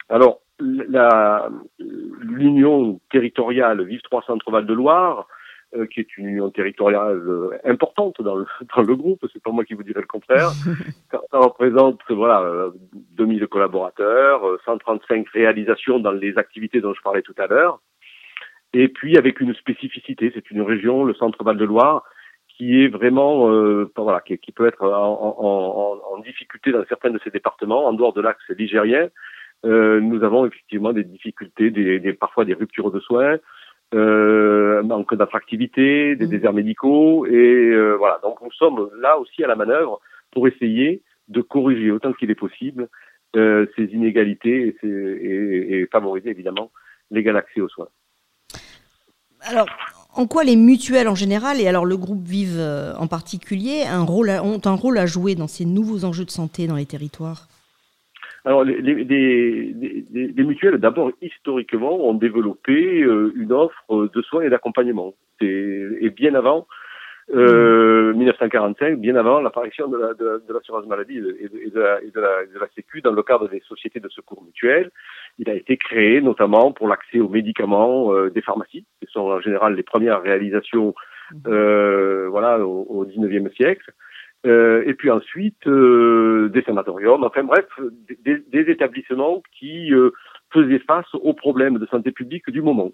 Alors, 0.08 0.40
l'union 2.20 3.00
territoriale 3.11 3.82
Vive 3.84 4.02
3 4.02 4.23
Centre 4.23 4.50
Val 4.50 4.66
de 4.66 4.75
Loire 4.75 5.26
euh, 5.76 5.87
qui 5.87 5.99
est 5.99 6.16
une 6.16 6.28
union 6.28 6.50
territoriale 6.50 7.16
euh, 7.16 7.50
importante 7.64 8.23
dans 8.23 8.37
le, 8.37 8.46
dans 8.76 8.82
le 8.82 8.94
groupe, 8.94 9.26
c'est 9.32 9.42
pas 9.42 9.50
moi 9.50 9.64
qui 9.64 9.75
vous 9.75 9.82
dirais 9.82 10.02
le 10.02 10.06
contraire. 10.06 10.50
Ça 11.11 11.38
représente 11.38 12.00
voilà 12.11 12.70
2000 13.16 13.42
euh, 13.42 13.46
collaborateurs, 13.49 14.42
135 14.64 15.28
réalisations 15.30 15.99
dans 15.99 16.12
les 16.12 16.38
activités 16.38 16.80
dont 16.80 16.94
je 16.94 17.02
parlais 17.02 17.23
tout 17.23 17.34
à 17.38 17.49
l'heure. 17.49 17.80
Et 18.73 18.87
puis 18.87 19.18
avec 19.18 19.40
une 19.40 19.54
spécificité, 19.54 20.30
c'est 20.32 20.49
une 20.52 20.62
région, 20.62 21.02
le 21.02 21.14
centre 21.14 21.42
Val-de-Loire, 21.42 22.04
qui 22.56 22.82
est 22.82 22.88
vraiment 22.88 23.50
euh, 23.50 23.90
voilà, 23.96 24.20
qui, 24.20 24.38
qui, 24.38 24.52
peut 24.52 24.66
être 24.66 24.84
en, 24.84 25.37
en, 25.38 26.14
en, 26.14 26.18
difficulté 26.20 26.70
dans 26.73 26.84
certains 26.88 27.11
de 27.11 27.20
ces 27.25 27.30
départements, 27.30 27.87
en 27.87 27.92
dehors 27.92 28.12
de 28.12 28.20
l'axe 28.20 28.49
ligérien. 28.50 29.08
Euh, 29.64 30.00
nous 30.00 30.23
avons 30.23 30.46
effectivement 30.46 30.92
des 30.92 31.04
difficultés, 31.04 31.70
des, 31.70 31.99
des, 31.99 32.12
parfois 32.12 32.44
des 32.44 32.54
ruptures 32.54 32.92
de 32.92 33.00
soins, 33.00 33.38
euh, 33.94 34.82
manque 34.82 35.14
d'attractivité, 35.14 36.16
des 36.16 36.26
mm. 36.26 36.30
déserts 36.30 36.52
médicaux, 36.52 37.26
et 37.26 37.70
euh, 37.70 37.94
voilà. 37.96 38.20
Donc 38.23 38.40
nous 38.42 38.52
sommes 38.52 38.90
là 39.00 39.18
aussi 39.18 39.42
à 39.42 39.46
la 39.46 39.56
manœuvre 39.56 40.00
pour 40.30 40.49
essayer 40.49 41.02
de 41.28 41.40
corriger 41.40 41.90
autant 41.90 42.12
qu'il 42.12 42.30
est 42.30 42.34
possible 42.34 42.88
euh, 43.37 43.66
ces 43.76 43.84
inégalités 43.84 44.76
et, 44.82 45.80
et, 45.80 45.87
favoriser 45.87 46.30
évidemment 46.30 46.70
l'égal 47.11 47.37
accès 47.37 47.61
aux 47.61 47.68
soins. 47.68 47.88
Alors, 49.40 49.66
En 50.16 50.26
quoi 50.26 50.44
les 50.44 50.56
mutuelles 50.56 51.09
en 51.09 51.14
général, 51.14 51.61
et 51.61 51.66
alors 51.66 51.85
le 51.85 51.97
groupe 51.97 52.23
Vive 52.25 52.61
en 52.99 53.06
particulier, 53.06 53.83
un 53.88 54.02
rôle 54.02 54.30
ont 54.30 54.61
un 54.64 54.75
rôle 54.75 54.99
à 54.99 55.06
jouer 55.06 55.35
dans 55.35 55.49
ces 55.49 55.64
nouveaux 55.64 56.04
enjeux 56.04 56.25
de 56.25 56.30
santé 56.30 56.66
dans 56.66 56.76
les 56.76 56.87
territoires? 56.87 57.49
Alors, 58.44 58.62
les, 58.62 58.80
les, 58.80 59.04
les, 59.04 60.04
les 60.12 60.44
mutuelles, 60.44 60.76
d'abord, 60.76 61.11
historiquement, 61.23 61.97
ont 62.06 62.14
développé 62.14 63.00
une 63.35 63.52
offre 63.52 64.11
de 64.14 64.23
soins 64.23 64.42
et 64.42 64.50
d'accompagnement. 64.50 65.14
Et 65.40 66.11
bien 66.11 66.35
avant 66.35 66.66
euh, 67.33 68.12
1945, 68.14 68.99
bien 68.99 69.16
avant 69.16 69.40
l'apparition 69.40 69.88
de, 69.88 69.97
la, 69.97 70.14
de, 70.14 70.43
de 70.47 70.52
l'assurance 70.52 70.87
maladie 70.87 71.16
et 71.16 71.21
de, 71.21 71.37
et, 71.40 71.71
de 71.71 71.81
la, 71.81 72.02
et, 72.02 72.11
de 72.11 72.21
la, 72.21 72.47
de 72.47 72.59
la 72.59 72.69
Sécu 72.75 73.00
dans 73.00 73.12
le 73.12 73.23
cadre 73.23 73.49
des 73.49 73.61
sociétés 73.61 74.00
de 74.00 74.09
secours 74.09 74.43
mutuels. 74.45 74.90
Il 75.38 75.49
a 75.49 75.54
été 75.54 75.76
créé 75.76 76.21
notamment 76.21 76.73
pour 76.73 76.88
l'accès 76.88 77.21
aux 77.21 77.28
médicaments 77.28 78.12
euh, 78.12 78.31
des 78.31 78.43
pharmacies, 78.43 78.85
qui 79.00 79.11
sont 79.11 79.21
en 79.21 79.40
général 79.40 79.75
les 79.75 79.83
premières 79.83 80.23
réalisations 80.23 80.95
euh, 81.47 82.28
voilà, 82.28 82.61
au, 82.61 82.83
au 82.88 83.07
19e 83.07 83.54
siècle. 83.54 83.93
Euh, 84.47 84.83
et 84.87 84.93
puis 84.93 85.11
ensuite, 85.11 85.66
euh, 85.66 86.50
des 86.50 86.62
sanatoriums, 86.62 87.25
enfin 87.25 87.45
bref, 87.45 87.64
des, 88.25 88.38
des 88.47 88.71
établissements 88.71 89.43
qui 89.59 89.93
euh, 89.95 90.11
faisait 90.54 90.78
face 90.78 91.12
aux 91.14 91.34
problèmes 91.34 91.78
de 91.78 91.87
santé 91.87 92.12
publique 92.12 92.49
du 92.49 92.62
moment. 92.62 92.92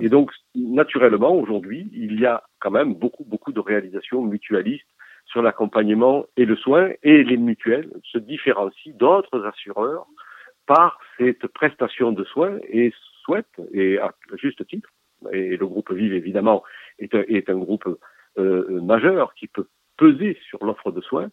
Et 0.00 0.08
donc, 0.08 0.32
naturellement, 0.54 1.34
aujourd'hui, 1.34 1.90
il 1.92 2.18
y 2.18 2.26
a 2.26 2.42
quand 2.58 2.70
même 2.70 2.94
beaucoup, 2.94 3.24
beaucoup 3.24 3.52
de 3.52 3.60
réalisations 3.60 4.22
mutualistes 4.22 4.88
sur 5.26 5.42
l'accompagnement 5.42 6.24
et 6.36 6.46
le 6.46 6.56
soin, 6.56 6.90
et 7.02 7.22
les 7.22 7.36
mutuelles 7.36 7.90
se 8.04 8.18
différencient 8.18 8.94
d'autres 8.96 9.44
assureurs 9.44 10.06
par 10.66 10.98
cette 11.18 11.46
prestation 11.48 12.12
de 12.12 12.24
soins 12.24 12.58
et 12.68 12.92
souhaitent, 13.24 13.60
et 13.72 13.98
à 13.98 14.12
juste 14.42 14.66
titre, 14.66 14.88
et 15.32 15.56
le 15.56 15.66
groupe 15.66 15.92
Vive 15.92 16.14
évidemment 16.14 16.62
est 16.98 17.14
un, 17.14 17.24
est 17.28 17.48
un 17.50 17.58
groupe 17.58 17.88
euh, 18.38 18.80
majeur 18.80 19.34
qui 19.34 19.46
peut 19.46 19.68
peser 19.96 20.38
sur 20.48 20.64
l'offre 20.64 20.90
de 20.90 21.00
soins, 21.00 21.30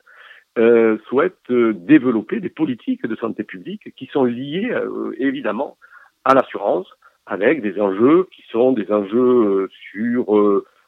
euh, 0.57 0.97
souhaite 1.07 1.37
euh, 1.51 1.73
développer 1.73 2.39
des 2.39 2.49
politiques 2.49 3.05
de 3.05 3.15
santé 3.15 3.43
publique 3.43 3.93
qui 3.95 4.07
sont 4.07 4.25
liées 4.25 4.71
euh, 4.71 5.13
évidemment 5.19 5.77
à 6.25 6.33
l'assurance, 6.33 6.87
avec 7.27 7.61
des 7.61 7.79
enjeux 7.79 8.27
qui 8.35 8.41
sont 8.51 8.71
des 8.71 8.91
enjeux 8.91 9.69
sur 9.91 10.25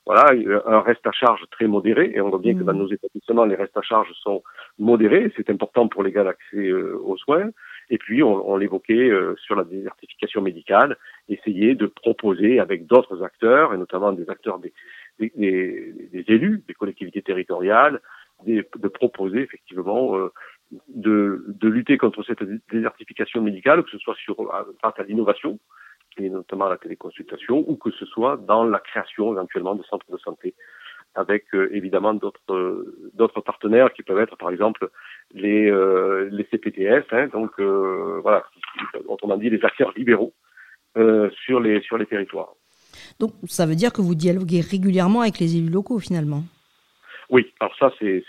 voilà 0.07 0.33
un 0.65 0.81
reste 0.81 1.05
à 1.05 1.11
charge 1.11 1.43
très 1.51 1.67
modéré. 1.67 2.11
Et 2.15 2.21
on 2.21 2.29
voit 2.29 2.39
bien 2.39 2.55
que 2.55 2.63
dans 2.63 2.73
mmh. 2.73 2.77
nos 2.77 2.91
établissements, 2.91 3.45
les 3.45 3.55
restes 3.55 3.77
à 3.77 3.83
charge 3.83 4.11
sont 4.23 4.41
modérés. 4.79 5.31
C'est 5.37 5.51
important 5.51 5.87
pour 5.87 6.01
les 6.01 6.11
gars 6.11 6.23
d'accès 6.23 6.71
aux 6.71 7.17
soins. 7.17 7.51
Et 7.91 7.99
puis, 7.99 8.23
on, 8.23 8.49
on 8.49 8.57
l'évoquait 8.57 9.11
sur 9.45 9.55
la 9.55 9.63
désertification 9.63 10.41
médicale, 10.41 10.97
essayer 11.29 11.75
de 11.75 11.85
proposer 11.85 12.59
avec 12.59 12.87
d'autres 12.87 13.21
acteurs, 13.21 13.73
et 13.75 13.77
notamment 13.77 14.11
des 14.11 14.27
acteurs 14.29 14.57
des, 14.57 14.73
des, 15.19 15.29
des 16.11 16.25
élus, 16.27 16.63
des 16.67 16.73
collectivités 16.73 17.21
territoriales, 17.21 18.01
de 18.45 18.87
proposer 18.87 19.39
effectivement 19.39 20.17
euh, 20.17 20.31
de, 20.87 21.43
de, 21.47 21.67
lutter 21.67 21.97
contre 21.97 22.23
cette 22.23 22.43
désertification 22.71 23.41
médicale, 23.41 23.83
que 23.83 23.91
ce 23.91 23.97
soit 23.97 24.15
sur 24.15 24.35
grâce 24.35 24.99
à 24.99 25.03
l'innovation, 25.03 25.59
et 26.17 26.29
notamment 26.29 26.67
la 26.67 26.77
téléconsultation, 26.77 27.63
ou 27.67 27.75
que 27.75 27.91
ce 27.91 28.05
soit 28.05 28.37
dans 28.37 28.63
la 28.63 28.79
création 28.79 29.33
éventuellement 29.33 29.75
de 29.75 29.83
centres 29.83 30.09
de 30.11 30.17
santé, 30.17 30.55
avec 31.15 31.45
euh, 31.53 31.69
évidemment 31.73 32.13
d'autres 32.13 32.39
euh, 32.49 33.11
d'autres 33.13 33.41
partenaires 33.41 33.91
qui 33.93 34.03
peuvent 34.03 34.19
être 34.19 34.37
par 34.37 34.49
exemple 34.49 34.89
les 35.33 35.71
les 36.31 36.43
CPTS, 36.45 37.05
hein, 37.11 37.27
donc 37.27 37.59
voilà, 37.59 38.43
autrement 39.07 39.37
dit 39.37 39.49
les 39.49 39.63
acteurs 39.63 39.93
libéraux 39.95 40.33
sur 41.45 41.59
les 41.59 41.81
sur 41.81 41.97
les 41.97 42.05
territoires. 42.05 42.53
Donc 43.19 43.33
ça 43.47 43.65
veut 43.65 43.75
dire 43.75 43.93
que 43.93 44.01
vous 44.01 44.15
dialoguez 44.15 44.61
régulièrement 44.61 45.21
avec 45.21 45.39
les 45.39 45.55
élus 45.57 45.69
locaux 45.69 45.99
finalement? 45.99 46.43
Oui, 47.31 47.53
alors 47.61 47.75
ça, 47.77 47.91
c'est. 47.99 48.23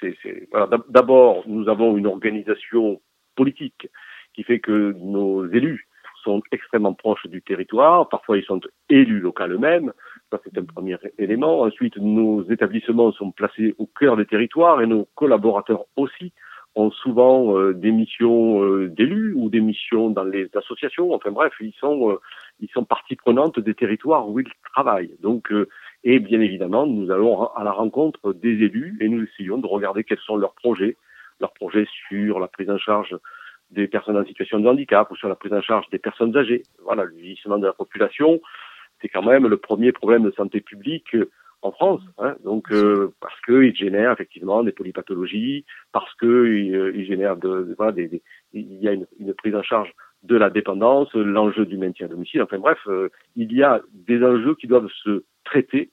D'abord, 0.88 1.42
nous 1.46 1.68
avons 1.68 1.96
une 1.96 2.06
organisation 2.06 3.00
politique 3.34 3.88
qui 4.32 4.44
fait 4.44 4.60
que 4.60 4.94
nos 4.98 5.44
élus 5.50 5.88
sont 6.22 6.40
extrêmement 6.52 6.94
proches 6.94 7.26
du 7.26 7.42
territoire. 7.42 8.08
Parfois, 8.08 8.38
ils 8.38 8.44
sont 8.44 8.60
élus 8.88 9.18
locaux 9.18 9.48
eux-mêmes. 9.48 9.92
Ça, 10.30 10.38
c'est 10.44 10.56
un 10.56 10.64
premier 10.64 10.96
élément. 11.18 11.62
Ensuite, 11.62 11.96
nos 11.96 12.44
établissements 12.48 13.10
sont 13.10 13.32
placés 13.32 13.74
au 13.78 13.86
cœur 13.86 14.16
des 14.16 14.24
territoires 14.24 14.80
et 14.80 14.86
nos 14.86 15.08
collaborateurs 15.16 15.84
aussi 15.96 16.32
ont 16.74 16.90
souvent 16.90 17.58
euh, 17.58 17.74
des 17.74 17.90
missions 17.90 18.64
euh, 18.64 18.88
d'élus 18.88 19.34
ou 19.34 19.50
des 19.50 19.60
missions 19.60 20.10
dans 20.10 20.24
les 20.24 20.48
associations. 20.54 21.12
Enfin 21.12 21.30
bref, 21.30 21.52
ils 21.60 21.74
sont 21.74 22.12
euh, 22.12 22.20
ils 22.60 22.70
sont 22.70 22.84
partie 22.84 23.16
prenante 23.16 23.60
des 23.60 23.74
territoires 23.74 24.28
où 24.28 24.40
ils 24.40 24.48
travaillent. 24.72 25.14
Donc 25.20 25.52
et 26.04 26.18
bien 26.18 26.40
évidemment, 26.40 26.86
nous 26.86 27.10
allons 27.10 27.46
à 27.48 27.62
la 27.64 27.72
rencontre 27.72 28.32
des 28.32 28.64
élus 28.64 28.96
et 29.00 29.08
nous 29.08 29.22
essayons 29.22 29.58
de 29.58 29.66
regarder 29.66 30.04
quels 30.04 30.18
sont 30.18 30.36
leurs 30.36 30.54
projets, 30.54 30.96
leurs 31.40 31.52
projets 31.52 31.86
sur 32.08 32.40
la 32.40 32.48
prise 32.48 32.70
en 32.70 32.78
charge 32.78 33.16
des 33.70 33.88
personnes 33.88 34.16
en 34.16 34.24
situation 34.24 34.60
de 34.60 34.68
handicap 34.68 35.10
ou 35.10 35.16
sur 35.16 35.28
la 35.28 35.36
prise 35.36 35.52
en 35.52 35.62
charge 35.62 35.88
des 35.90 35.98
personnes 35.98 36.36
âgées. 36.36 36.62
Voilà, 36.82 37.04
le 37.04 37.14
vieillissement 37.14 37.58
de 37.58 37.66
la 37.66 37.72
population, 37.72 38.40
c'est 39.00 39.08
quand 39.08 39.22
même 39.22 39.46
le 39.46 39.56
premier 39.56 39.92
problème 39.92 40.24
de 40.24 40.30
santé 40.32 40.60
publique 40.60 41.16
en 41.62 41.70
France. 41.70 42.02
Hein. 42.18 42.34
Donc 42.44 42.70
euh, 42.72 43.12
parce 43.20 43.40
qu'il 43.42 43.74
génère 43.74 44.12
effectivement 44.12 44.62
des 44.62 44.72
polypathologies, 44.72 45.64
parce 45.92 46.12
que 46.14 46.46
il, 46.46 46.74
euh, 46.74 47.04
génère 47.04 47.36
de, 47.36 47.74
voilà, 47.78 47.94
il 48.52 48.80
y 48.80 48.88
a 48.88 48.92
une, 48.92 49.06
une, 49.20 49.32
prise 49.34 49.54
en 49.54 49.62
charge 49.62 49.92
de 50.24 50.36
la 50.36 50.50
dépendance, 50.50 51.12
l'enjeu 51.14 51.64
du 51.64 51.78
maintien 51.78 52.06
à 52.06 52.08
domicile. 52.08 52.42
Enfin 52.42 52.58
bref, 52.58 52.78
euh, 52.88 53.08
il 53.36 53.52
y 53.52 53.62
a 53.62 53.80
des 53.92 54.22
enjeux 54.22 54.56
qui 54.56 54.66
doivent 54.66 54.90
se 55.04 55.24
traiter. 55.44 55.90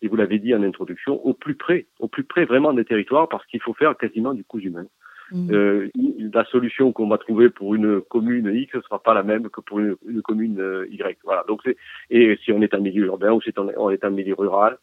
Et 0.00 0.08
vous 0.08 0.16
l'avez 0.16 0.38
dit 0.38 0.54
en 0.54 0.62
introduction, 0.62 1.24
au 1.24 1.32
plus 1.32 1.54
près, 1.54 1.86
au 2.00 2.08
plus 2.08 2.24
près 2.24 2.44
vraiment 2.44 2.72
des 2.72 2.84
territoires, 2.84 3.28
parce 3.28 3.46
qu'il 3.46 3.62
faut 3.62 3.74
faire 3.74 3.96
quasiment 3.96 4.34
du 4.34 4.44
coup 4.44 4.58
humain. 4.58 4.86
Mmh. 5.30 5.50
Euh, 5.52 5.88
la 6.34 6.44
solution 6.46 6.92
qu'on 6.92 7.08
va 7.08 7.18
trouver 7.18 7.48
pour 7.48 7.74
une 7.74 8.02
commune 8.02 8.52
X 8.52 8.74
ne 8.74 8.80
sera 8.82 9.02
pas 9.02 9.14
la 9.14 9.22
même 9.22 9.48
que 9.48 9.60
pour 9.60 9.78
une, 9.78 9.96
une 10.06 10.22
commune 10.22 10.86
Y. 10.90 11.18
Voilà. 11.24 11.44
Donc 11.46 11.62
et 12.10 12.38
si 12.44 12.52
on 12.52 12.60
est 12.62 12.74
un 12.74 12.80
milieu 12.80 13.06
urbain 13.06 13.32
ou 13.32 13.40
si 13.40 13.52
on 13.56 13.90
est 13.90 14.04
un 14.04 14.10
milieu 14.10 14.34
rural, 14.34 14.76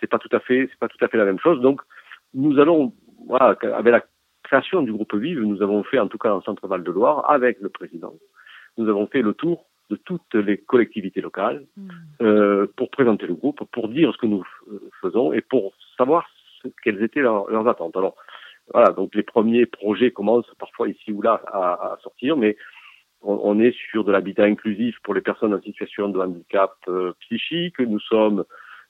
c'est 0.00 0.06
pas 0.06 0.18
tout 0.18 0.34
à 0.34 0.40
fait, 0.40 0.68
c'est 0.70 0.78
pas 0.78 0.88
tout 0.88 1.02
à 1.04 1.08
fait 1.08 1.18
la 1.18 1.24
même 1.24 1.38
chose. 1.38 1.60
Donc, 1.60 1.80
nous 2.34 2.58
allons, 2.58 2.92
voilà, 3.26 3.56
avec 3.74 3.92
la 3.92 4.04
création 4.42 4.82
du 4.82 4.92
groupe 4.92 5.14
Vive, 5.14 5.40
nous 5.40 5.62
avons 5.62 5.82
fait, 5.82 5.98
en 5.98 6.08
tout 6.08 6.18
cas 6.18 6.32
en 6.32 6.42
Centre 6.42 6.66
Val 6.66 6.82
de 6.82 6.90
Loire, 6.90 7.30
avec 7.30 7.60
le 7.60 7.68
président, 7.68 8.14
nous 8.78 8.88
avons 8.88 9.06
fait 9.06 9.22
le 9.22 9.34
tour 9.34 9.66
de 9.92 9.96
toutes 9.96 10.34
les 10.34 10.56
collectivités 10.56 11.20
locales 11.20 11.66
mmh. 11.76 11.88
euh, 12.22 12.66
pour 12.76 12.90
présenter 12.90 13.26
le 13.26 13.34
groupe, 13.34 13.60
pour 13.70 13.88
dire 13.88 14.10
ce 14.14 14.18
que 14.18 14.26
nous 14.26 14.42
faisons 15.02 15.34
et 15.34 15.42
pour 15.42 15.74
savoir 15.98 16.26
ce, 16.62 16.68
quelles 16.82 17.02
étaient 17.02 17.20
leurs, 17.20 17.50
leurs, 17.50 17.68
attentes. 17.68 17.94
Alors, 17.96 18.16
voilà, 18.72 18.90
donc 18.92 19.14
les 19.14 19.22
premiers 19.22 19.66
projets 19.66 20.10
commencent 20.10 20.54
parfois 20.58 20.88
ici 20.88 21.12
ou 21.12 21.20
là 21.20 21.42
à, 21.46 21.92
à 21.92 21.98
sortir, 22.02 22.38
mais 22.38 22.56
on, 23.20 23.38
on, 23.50 23.60
est 23.60 23.74
sur 23.90 24.02
de 24.04 24.12
l'habitat 24.12 24.44
inclusif 24.44 24.96
pour 25.02 25.12
les 25.12 25.20
personnes 25.20 25.52
en 25.52 25.60
situation 25.60 26.08
de 26.08 26.18
handicap 26.18 26.72
euh, 26.88 27.12
psychique. 27.20 27.78
Nous 27.78 28.00
sommes 28.00 28.44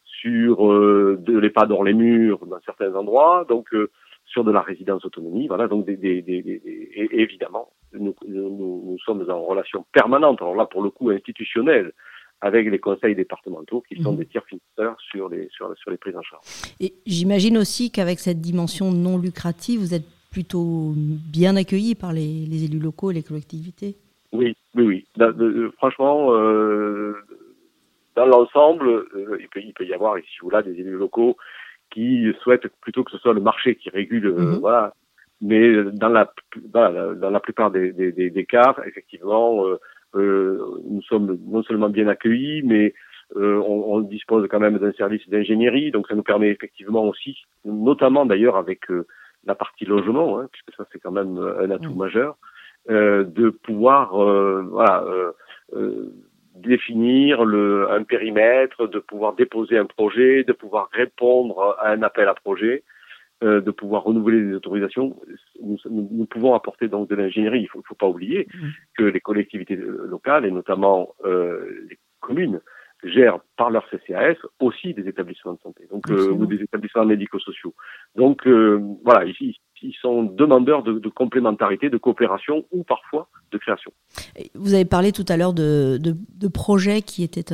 sur 0.04 0.70
euh, 0.70 1.18
de 1.20 1.36
l'EHPAD 1.36 1.72
hors 1.72 1.84
les 1.84 1.94
murs 1.94 2.46
dans 2.46 2.60
certains 2.64 2.94
endroits, 2.94 3.44
donc 3.48 3.74
euh, 3.74 3.90
sur 4.26 4.44
de 4.44 4.52
la 4.52 4.60
résidence 4.60 5.04
autonomie, 5.04 5.48
voilà, 5.48 5.66
donc 5.66 5.84
des, 5.84 5.96
des, 5.96 6.22
des, 6.22 6.62
et 6.94 7.20
évidemment, 7.20 7.70
nous, 7.98 8.14
nous, 8.26 8.84
nous, 8.86 8.98
sommes 9.04 9.28
en 9.30 9.42
relation 9.42 9.84
permanente, 9.92 10.40
alors 10.40 10.56
là 10.56 10.66
pour 10.66 10.82
le 10.82 10.90
coup 10.90 11.10
institutionnelle, 11.10 11.92
avec 12.40 12.68
les 12.68 12.78
conseils 12.78 13.14
départementaux 13.14 13.82
qui 13.88 14.02
sont 14.02 14.12
mmh. 14.12 14.16
des 14.16 14.26
tiers 14.26 14.44
financeurs 14.46 14.96
sur 15.00 15.28
les, 15.28 15.48
sur, 15.50 15.72
sur 15.78 15.90
les 15.90 15.96
prises 15.96 16.16
en 16.16 16.22
charge. 16.22 16.44
Et 16.80 16.94
j'imagine 17.06 17.56
aussi 17.56 17.92
qu'avec 17.92 18.18
cette 18.18 18.40
dimension 18.40 18.90
non 18.90 19.16
lucrative, 19.16 19.80
vous 19.80 19.94
êtes 19.94 20.06
plutôt 20.32 20.92
bien 20.96 21.54
accueillis 21.56 21.94
par 21.94 22.12
les, 22.12 22.46
les 22.46 22.64
élus 22.64 22.80
locaux 22.80 23.10
et 23.10 23.14
les 23.14 23.22
collectivités 23.22 23.96
Oui, 24.32 24.56
oui, 24.74 24.84
oui. 24.84 25.06
Euh, 25.20 25.70
franchement, 25.76 26.32
euh, 26.32 27.14
dans 28.16 28.26
l'ensemble, 28.26 28.88
euh, 28.88 29.36
il, 29.38 29.48
peut, 29.48 29.60
il 29.62 29.72
peut 29.72 29.86
y 29.86 29.94
avoir 29.94 30.18
ici 30.18 30.42
ou 30.42 30.50
là 30.50 30.62
des 30.62 30.72
élus 30.72 30.96
locaux 30.96 31.36
qui 31.92 32.26
souhaitent 32.42 32.68
plutôt 32.80 33.04
que 33.04 33.10
ce 33.10 33.18
soit 33.18 33.34
le 33.34 33.40
marché 33.40 33.76
qui 33.76 33.90
régule, 33.90 34.26
euh, 34.26 34.38
mhm. 34.38 34.58
voilà. 34.60 34.94
Mais 35.42 35.84
dans 35.92 36.08
la, 36.08 36.32
voilà, 36.72 37.14
dans 37.14 37.30
la 37.30 37.40
plupart 37.40 37.72
des, 37.72 37.92
des, 37.92 38.12
des, 38.12 38.30
des 38.30 38.46
cas, 38.46 38.76
effectivement, 38.86 39.66
euh, 39.66 39.80
euh, 40.14 40.58
nous 40.88 41.02
sommes 41.02 41.36
non 41.48 41.64
seulement 41.64 41.88
bien 41.88 42.06
accueillis, 42.06 42.62
mais 42.62 42.94
euh, 43.36 43.56
on, 43.66 43.94
on, 43.94 44.00
dispose 44.00 44.46
quand 44.48 44.60
même 44.60 44.78
d'un 44.78 44.92
service 44.92 45.28
d'ingénierie, 45.28 45.90
donc 45.90 46.06
ça 46.06 46.14
nous 46.14 46.22
permet 46.22 46.50
effectivement 46.50 47.04
aussi, 47.04 47.36
notamment 47.64 48.24
d'ailleurs 48.24 48.56
avec 48.56 48.82
la 49.44 49.56
partie 49.56 49.84
logement, 49.84 50.38
hein, 50.38 50.48
puisque 50.52 50.76
ça 50.76 50.86
c'est 50.92 51.00
quand 51.00 51.10
même 51.10 51.38
un 51.38 51.70
atout 51.70 51.94
majeur, 51.94 52.36
de 52.88 53.50
pouvoir 53.50 54.14
voilà 54.14 55.04
définir 56.54 57.44
le, 57.44 57.90
un 57.90 58.02
périmètre, 58.04 58.86
de 58.86 58.98
pouvoir 58.98 59.34
déposer 59.34 59.78
un 59.78 59.86
projet, 59.86 60.44
de 60.44 60.52
pouvoir 60.52 60.88
répondre 60.92 61.76
à 61.80 61.90
un 61.90 62.02
appel 62.02 62.28
à 62.28 62.34
projet, 62.34 62.84
euh, 63.42 63.60
de 63.60 63.70
pouvoir 63.70 64.04
renouveler 64.04 64.42
des 64.42 64.54
autorisations. 64.54 65.16
Nous, 65.62 65.78
nous, 65.90 66.26
pouvons 66.26 66.54
apporter 66.54 66.88
donc 66.88 67.08
de 67.08 67.14
l'ingénierie. 67.14 67.62
Il 67.62 67.68
faut, 67.68 67.82
faut 67.86 67.94
pas 67.94 68.08
oublier 68.08 68.48
mmh. 68.52 68.68
que 68.96 69.04
les 69.04 69.20
collectivités 69.20 69.76
locales 69.76 70.44
et 70.46 70.50
notamment 70.50 71.14
euh, 71.24 71.86
les 71.88 71.98
communes 72.20 72.60
gèrent 73.04 73.40
par 73.56 73.70
leur 73.70 73.84
CCAS 73.90 74.36
aussi 74.60 74.94
des 74.94 75.08
établissements 75.08 75.54
de 75.54 75.58
santé, 75.58 75.88
donc 75.90 76.04
ou 76.08 76.46
des 76.46 76.62
établissements 76.62 77.04
médico-sociaux. 77.04 77.74
Donc 78.14 78.46
voilà, 78.46 79.24
ici 79.24 79.58
ils 79.82 79.94
sont 80.00 80.22
demandeurs 80.22 80.82
de, 80.82 81.08
complémentarité, 81.08 81.90
de 81.90 81.96
coopération 81.96 82.64
ou 82.70 82.84
parfois 82.84 83.28
de 83.50 83.58
création. 83.58 83.92
Vous 84.54 84.74
avez 84.74 84.84
parlé 84.84 85.12
tout 85.12 85.24
à 85.28 85.36
l'heure 85.36 85.52
de, 85.52 85.98
de, 86.00 86.48
projets 86.48 87.02
qui 87.02 87.22
étaient 87.22 87.52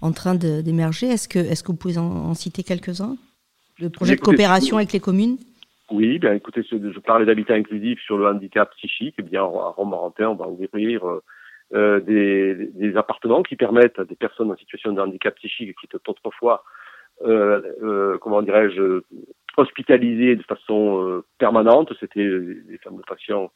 en 0.00 0.12
train 0.12 0.34
d'émerger. 0.34 1.06
Est-ce 1.06 1.28
que, 1.28 1.38
est 1.38 1.62
que 1.62 1.68
vous 1.68 1.78
pouvez 1.78 1.98
en, 1.98 2.34
citer 2.34 2.62
quelques-uns? 2.62 3.16
De 3.80 3.88
projets 3.88 4.16
de 4.16 4.20
coopération 4.20 4.76
avec 4.76 4.92
les 4.92 5.00
communes 5.00 5.38
oui, 5.90 6.18
bien 6.18 6.32
écoutez, 6.32 6.62
je 6.62 6.98
parlais 7.00 7.26
d'habitat 7.26 7.52
inclusif 7.52 8.00
sur 8.00 8.16
le 8.16 8.26
handicap 8.26 8.70
psychique. 8.76 9.16
Eh 9.18 9.22
bien, 9.22 9.42
à 9.42 9.74
Romorantin, 9.76 10.30
on 10.30 10.34
va 10.34 10.48
ouvrir 10.48 11.06
euh, 11.06 11.22
euh, 11.74 12.00
des, 12.00 12.66
des, 12.74 12.96
appartements 12.96 13.42
qui 13.42 13.56
permettent 13.56 13.98
à 13.98 14.04
des 14.04 14.14
personnes 14.14 14.50
en 14.50 14.56
situation 14.56 14.92
de 14.92 15.00
handicap 15.00 15.34
psychique 15.36 15.74
qui 15.78 15.86
étaient 15.86 16.08
autrefois, 16.08 16.64
euh, 17.24 17.62
euh, 17.82 18.18
comment 18.18 18.42
dirais-je, 18.42 19.02
hospitalisées 19.56 20.36
de 20.36 20.42
façon 20.42 21.22
permanente. 21.38 21.92
C'était 22.00 22.28
des 22.28 22.78
femmes 22.82 22.96
de 22.96 23.02
patients 23.02 23.50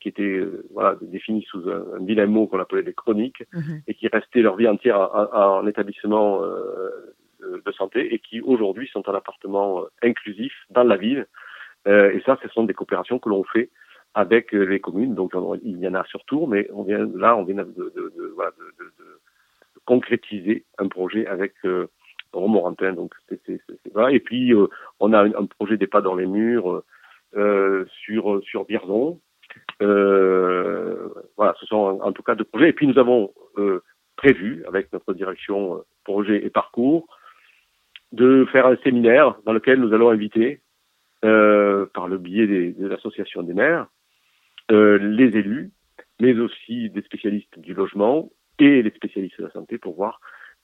qui 0.00 0.08
étaient 0.08 0.42
voilà, 0.72 0.96
définies 1.00 1.46
sous 1.50 1.68
un, 1.70 1.84
un 2.00 2.04
vilain 2.04 2.26
mot 2.26 2.46
qu'on 2.48 2.58
appelait 2.58 2.82
des 2.82 2.94
chroniques 2.94 3.44
mhm. 3.52 3.82
et 3.86 3.94
qui 3.94 4.08
restaient 4.08 4.42
leur 4.42 4.56
vie 4.56 4.68
entière 4.68 4.98
en, 4.98 5.60
en 5.60 5.66
établissement 5.66 6.42
de 7.64 7.72
santé 7.72 8.14
et 8.14 8.18
qui 8.18 8.40
aujourd'hui 8.40 8.88
sont 8.88 9.08
en 9.08 9.14
appartement 9.14 9.82
euh, 9.82 9.86
inclusif 10.02 10.52
dans 10.70 10.84
la 10.84 10.96
ville. 10.96 11.26
Euh, 11.86 12.10
et 12.12 12.20
ça, 12.22 12.38
ce 12.42 12.48
sont 12.48 12.64
des 12.64 12.74
coopérations 12.74 13.18
que 13.18 13.28
l'on 13.28 13.44
fait 13.44 13.70
avec 14.14 14.54
euh, 14.54 14.64
les 14.64 14.80
communes. 14.80 15.14
Donc 15.14 15.32
il 15.62 15.78
y 15.78 15.88
en 15.88 15.94
a 15.94 16.04
sur 16.04 16.24
Tours, 16.24 16.48
mais 16.48 16.68
on 16.72 16.82
vient 16.82 17.06
là, 17.14 17.36
on 17.36 17.44
vient 17.44 17.56
de, 17.56 17.62
de, 17.64 18.12
de, 18.16 18.32
voilà, 18.34 18.52
concrétiser 19.84 20.64
un 20.78 20.88
projet 20.88 21.26
avec 21.26 21.54
euh, 21.64 21.88
Romorantin. 22.32 22.92
Donc 22.94 23.12
c'est, 23.28 23.60
voilà. 23.92 24.10
Et 24.12 24.20
puis 24.20 24.52
on 25.00 25.12
a 25.12 25.22
un, 25.22 25.46
projet 25.46 25.76
des 25.76 25.86
pas 25.86 26.00
dans 26.00 26.16
les 26.16 26.26
murs 26.26 26.82
euh, 27.36 27.84
sur 28.04 28.42
sur 28.42 28.64
Birzon. 28.64 29.20
Euh, 29.82 31.08
voilà, 31.36 31.54
ce 31.60 31.66
sont 31.66 31.76
en, 31.76 32.00
en, 32.00 32.12
tout 32.12 32.22
cas 32.22 32.34
deux 32.34 32.44
projets. 32.44 32.70
Et 32.70 32.72
puis 32.72 32.86
nous 32.86 32.98
avons 32.98 33.32
prévu 34.16 34.64
avec 34.66 34.92
notre 34.92 35.12
direction 35.14 35.84
projet 36.04 36.44
et 36.44 36.50
parcours 36.50 37.06
de 38.16 38.46
faire 38.50 38.66
un 38.66 38.76
séminaire 38.82 39.36
dans 39.44 39.52
lequel 39.52 39.78
nous 39.78 39.92
allons 39.92 40.10
inviter, 40.10 40.60
euh, 41.24 41.86
par 41.94 42.08
le 42.08 42.18
biais 42.18 42.46
des, 42.46 42.72
de 42.72 42.86
l'association 42.86 43.42
des 43.42 43.54
maires, 43.54 43.86
euh, 44.70 44.98
les 44.98 45.36
élus, 45.36 45.72
mais 46.20 46.38
aussi 46.38 46.90
des 46.90 47.02
spécialistes 47.02 47.58
du 47.58 47.74
logement 47.74 48.30
et 48.58 48.82
les 48.82 48.90
spécialistes 48.90 49.38
de 49.38 49.44
la 49.44 49.50
santé 49.50 49.78
pour 49.78 49.94
voir 49.94 50.20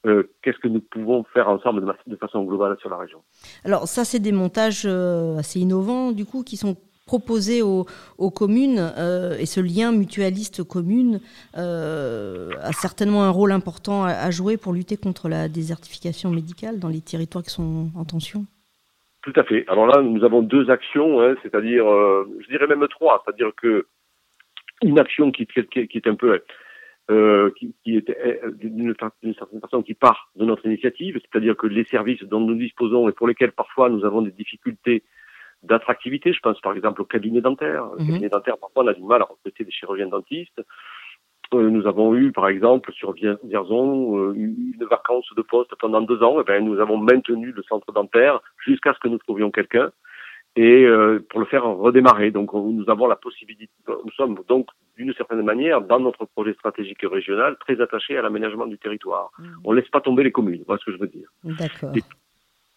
euh, 0.06 0.30
qu'est-ce 0.42 0.58
que 0.58 0.68
nous 0.68 0.80
pouvons 0.80 1.24
faire 1.24 1.48
ensemble 1.48 1.84
de, 2.06 2.16
façon 2.16 2.42
globale 2.44 2.76
sur 2.80 2.90
la 2.90 2.96
région. 2.96 3.22
Alors 3.64 3.86
ça, 3.86 4.04
c'est 4.04 4.18
des 4.18 4.32
montages 4.32 4.86
assez 4.86 5.60
innovants, 5.60 6.12
du 6.12 6.24
coup, 6.24 6.42
qui 6.42 6.56
sont 6.56 6.76
proposer 7.12 7.60
aux, 7.60 7.84
communes, 8.30 8.90
euh, 8.96 9.36
et 9.36 9.44
ce 9.44 9.60
lien 9.60 9.92
mutualiste 9.92 10.64
commune 10.64 11.20
euh, 11.58 12.48
a 12.62 12.72
certainement 12.72 13.24
un 13.24 13.28
rôle 13.28 13.52
important 13.52 14.04
à, 14.04 14.30
jouer 14.30 14.56
pour 14.56 14.72
lutter 14.72 14.96
contre 14.96 15.28
la 15.28 15.48
désertification 15.48 16.30
médicale 16.30 16.78
dans 16.78 16.88
les 16.88 17.02
territoires 17.02 17.44
qui 17.44 17.50
sont 17.50 17.90
en 17.94 18.06
tension 18.06 18.46
Tout 19.24 19.34
à 19.36 19.44
fait. 19.44 19.66
Alors 19.68 19.86
là, 19.86 20.00
nous 20.00 20.24
avons 20.24 20.40
deux 20.40 20.70
actions, 20.70 21.20
hein, 21.20 21.34
c'est-à-dire, 21.42 21.86
euh, 21.86 22.26
je 22.40 22.48
dirais 22.48 22.66
même 22.66 22.88
trois, 22.88 23.22
c'est-à-dire 23.22 23.50
que 23.60 23.86
une 24.82 24.98
action 24.98 25.30
qui, 25.30 25.42
est 25.42 26.06
un 26.06 26.14
peu... 26.14 26.40
d'une 27.10 28.94
certaine 29.38 29.60
façon 29.60 29.82
qui 29.82 29.92
part 29.92 30.30
de 30.36 30.46
notre 30.46 30.64
initiative, 30.64 31.20
c'est-à-dire 31.20 31.58
que 31.58 31.66
les 31.66 31.84
services 31.84 32.22
dont 32.22 32.40
nous 32.40 32.54
disposons 32.54 33.06
et 33.10 33.12
pour 33.12 33.28
lesquels 33.28 33.52
parfois 33.52 33.90
nous 33.90 34.06
avons 34.06 34.22
des 34.22 34.32
difficultés 34.32 35.02
d'attractivité. 35.62 36.32
Je 36.32 36.40
pense 36.40 36.60
par 36.60 36.74
exemple 36.74 37.02
au 37.02 37.04
cabinet 37.04 37.40
dentaire. 37.40 37.86
Le 37.98 38.04
mhm. 38.04 38.06
cabinet 38.06 38.28
dentaire, 38.28 38.58
parfois, 38.58 38.84
on 38.84 38.88
a 38.88 38.94
du 38.94 39.02
mal 39.02 39.22
à 39.22 39.24
recruter 39.24 39.64
des 39.64 39.70
chirurgiens 39.70 40.08
dentistes. 40.08 40.60
Euh, 41.54 41.70
nous 41.70 41.86
avons 41.86 42.14
eu, 42.14 42.32
par 42.32 42.48
exemple, 42.48 42.92
sur 42.92 43.12
Vierzon, 43.12 44.18
euh, 44.18 44.32
une 44.34 44.74
vacance 44.90 45.26
de 45.36 45.42
poste 45.42 45.74
pendant 45.78 46.00
deux 46.00 46.22
ans. 46.22 46.38
Et 46.38 46.42
eh 46.42 46.44
ben, 46.44 46.64
nous 46.64 46.80
avons 46.80 46.96
maintenu 46.96 47.52
le 47.52 47.62
centre 47.64 47.92
dentaire 47.92 48.40
jusqu'à 48.64 48.94
ce 48.94 48.98
que 48.98 49.08
nous 49.08 49.18
trouvions 49.18 49.50
quelqu'un 49.50 49.90
et 50.54 50.84
euh, 50.84 51.24
pour 51.30 51.40
le 51.40 51.46
faire 51.46 51.64
redémarrer. 51.64 52.30
Donc, 52.30 52.52
nous 52.52 52.88
avons 52.88 53.06
la 53.06 53.16
possibilité. 53.16 53.72
Nous 53.88 54.12
sommes 54.12 54.38
donc, 54.48 54.68
d'une 54.96 55.12
certaine 55.14 55.42
manière, 55.42 55.80
dans 55.80 56.00
notre 56.00 56.24
projet 56.26 56.52
stratégique 56.54 57.02
régional, 57.02 57.56
très 57.60 57.80
attachés 57.80 58.16
à 58.16 58.22
l'aménagement 58.22 58.66
du 58.66 58.78
territoire. 58.78 59.30
Mhm. 59.38 59.46
On 59.64 59.72
ne 59.72 59.80
laisse 59.80 59.88
pas 59.88 60.00
tomber 60.00 60.24
les 60.24 60.32
communes. 60.32 60.62
Voilà 60.66 60.80
ce 60.80 60.90
que 60.90 60.96
je 60.96 61.00
veux 61.00 61.08
dire. 61.08 61.28
D'accord. 61.44 61.92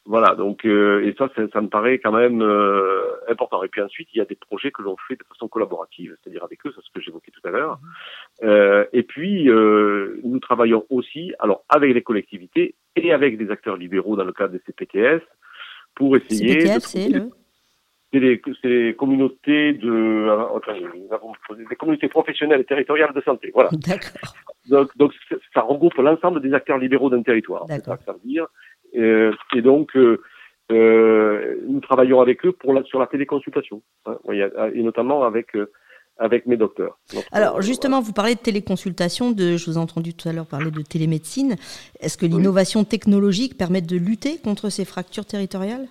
Voilà, 0.07 0.35
donc 0.35 0.65
euh, 0.65 1.03
et 1.03 1.15
ça, 1.17 1.29
ça, 1.51 1.61
me 1.61 1.67
paraît 1.67 1.97
quand 1.97 2.11
même 2.11 2.43
euh, 2.43 3.01
important. 3.27 3.63
Et 3.63 3.67
puis 3.69 3.81
ensuite, 3.81 4.07
il 4.13 4.19
y 4.19 4.21
a 4.21 4.25
des 4.25 4.35
projets 4.35 4.69
que 4.69 4.83
l'on 4.83 4.95
fait 5.07 5.15
de 5.15 5.23
façon 5.23 5.47
collaborative, 5.47 6.15
c'est-à-dire 6.21 6.43
avec 6.43 6.63
eux, 6.65 6.71
c'est 6.75 6.83
ce 6.83 6.91
que 6.93 7.01
j'évoquais 7.01 7.31
tout 7.31 7.45
à 7.47 7.49
l'heure. 7.49 7.79
Mhm. 7.81 8.49
Euh, 8.49 8.85
et 8.93 9.01
puis, 9.01 9.49
euh, 9.49 10.19
nous 10.23 10.39
travaillons 10.39 10.85
aussi, 10.91 11.33
alors 11.39 11.63
avec 11.69 11.91
les 11.91 12.03
collectivités 12.03 12.75
et 12.95 13.13
avec 13.13 13.37
des 13.37 13.49
acteurs 13.49 13.77
libéraux 13.77 14.15
dans 14.15 14.25
le 14.25 14.31
cadre 14.31 14.53
des 14.53 14.59
CPTS, 14.59 15.23
pour 15.95 16.15
essayer 16.15 16.59
CPTS, 16.61 16.79
c'est 16.81 17.09
le 17.09 17.29
c'est 18.13 18.19
les, 18.19 18.41
les, 18.63 18.95
communautés 18.95 19.73
de, 19.73 20.29
enfin, 20.53 20.73
nous 20.79 21.13
avons 21.13 21.33
des 21.57 21.75
communautés 21.75 22.07
professionnelles 22.07 22.61
et 22.61 22.65
territoriales 22.65 23.13
de 23.13 23.21
santé. 23.21 23.51
Voilà. 23.53 23.69
D'accord. 23.73 24.35
Donc, 24.69 24.95
donc 24.97 25.13
ça 25.53 25.61
regroupe 25.61 25.95
l'ensemble 25.95 26.41
des 26.41 26.53
acteurs 26.53 26.77
libéraux 26.77 27.09
d'un 27.09 27.23
territoire. 27.23 27.65
C'est 27.67 27.83
ça 27.83 27.97
que 27.97 28.03
ça 28.03 28.13
veut 28.13 28.19
dire. 28.23 28.47
Euh, 28.95 29.31
et 29.55 29.61
donc, 29.61 29.95
euh, 29.95 30.21
euh, 30.71 31.57
nous 31.67 31.79
travaillons 31.79 32.21
avec 32.21 32.45
eux 32.45 32.51
pour 32.51 32.73
la, 32.73 32.83
sur 32.83 32.99
la 32.99 33.07
téléconsultation, 33.07 33.81
hein, 34.05 34.17
et 34.73 34.83
notamment 34.83 35.23
avec 35.23 35.55
avec 36.17 36.45
mes 36.45 36.55
docteurs. 36.55 36.97
Alors 37.33 37.61
justement, 37.61 37.99
vous 37.99 38.13
parlez 38.13 38.35
de 38.35 38.39
téléconsultation, 38.39 39.31
de, 39.31 39.57
je 39.57 39.65
vous 39.69 39.77
ai 39.77 39.81
entendu 39.81 40.13
tout 40.13 40.29
à 40.29 40.31
l'heure 40.31 40.45
parler 40.45 40.71
de 40.71 40.81
télémédecine. 40.81 41.57
Est-ce 41.99 42.17
que 42.17 42.25
l'innovation 42.25 42.85
technologique 42.85 43.57
permet 43.57 43.81
de 43.81 43.97
lutter 43.97 44.37
contre 44.41 44.69
ces 44.69 44.85
fractures 44.85 45.25
territoriales? 45.25 45.87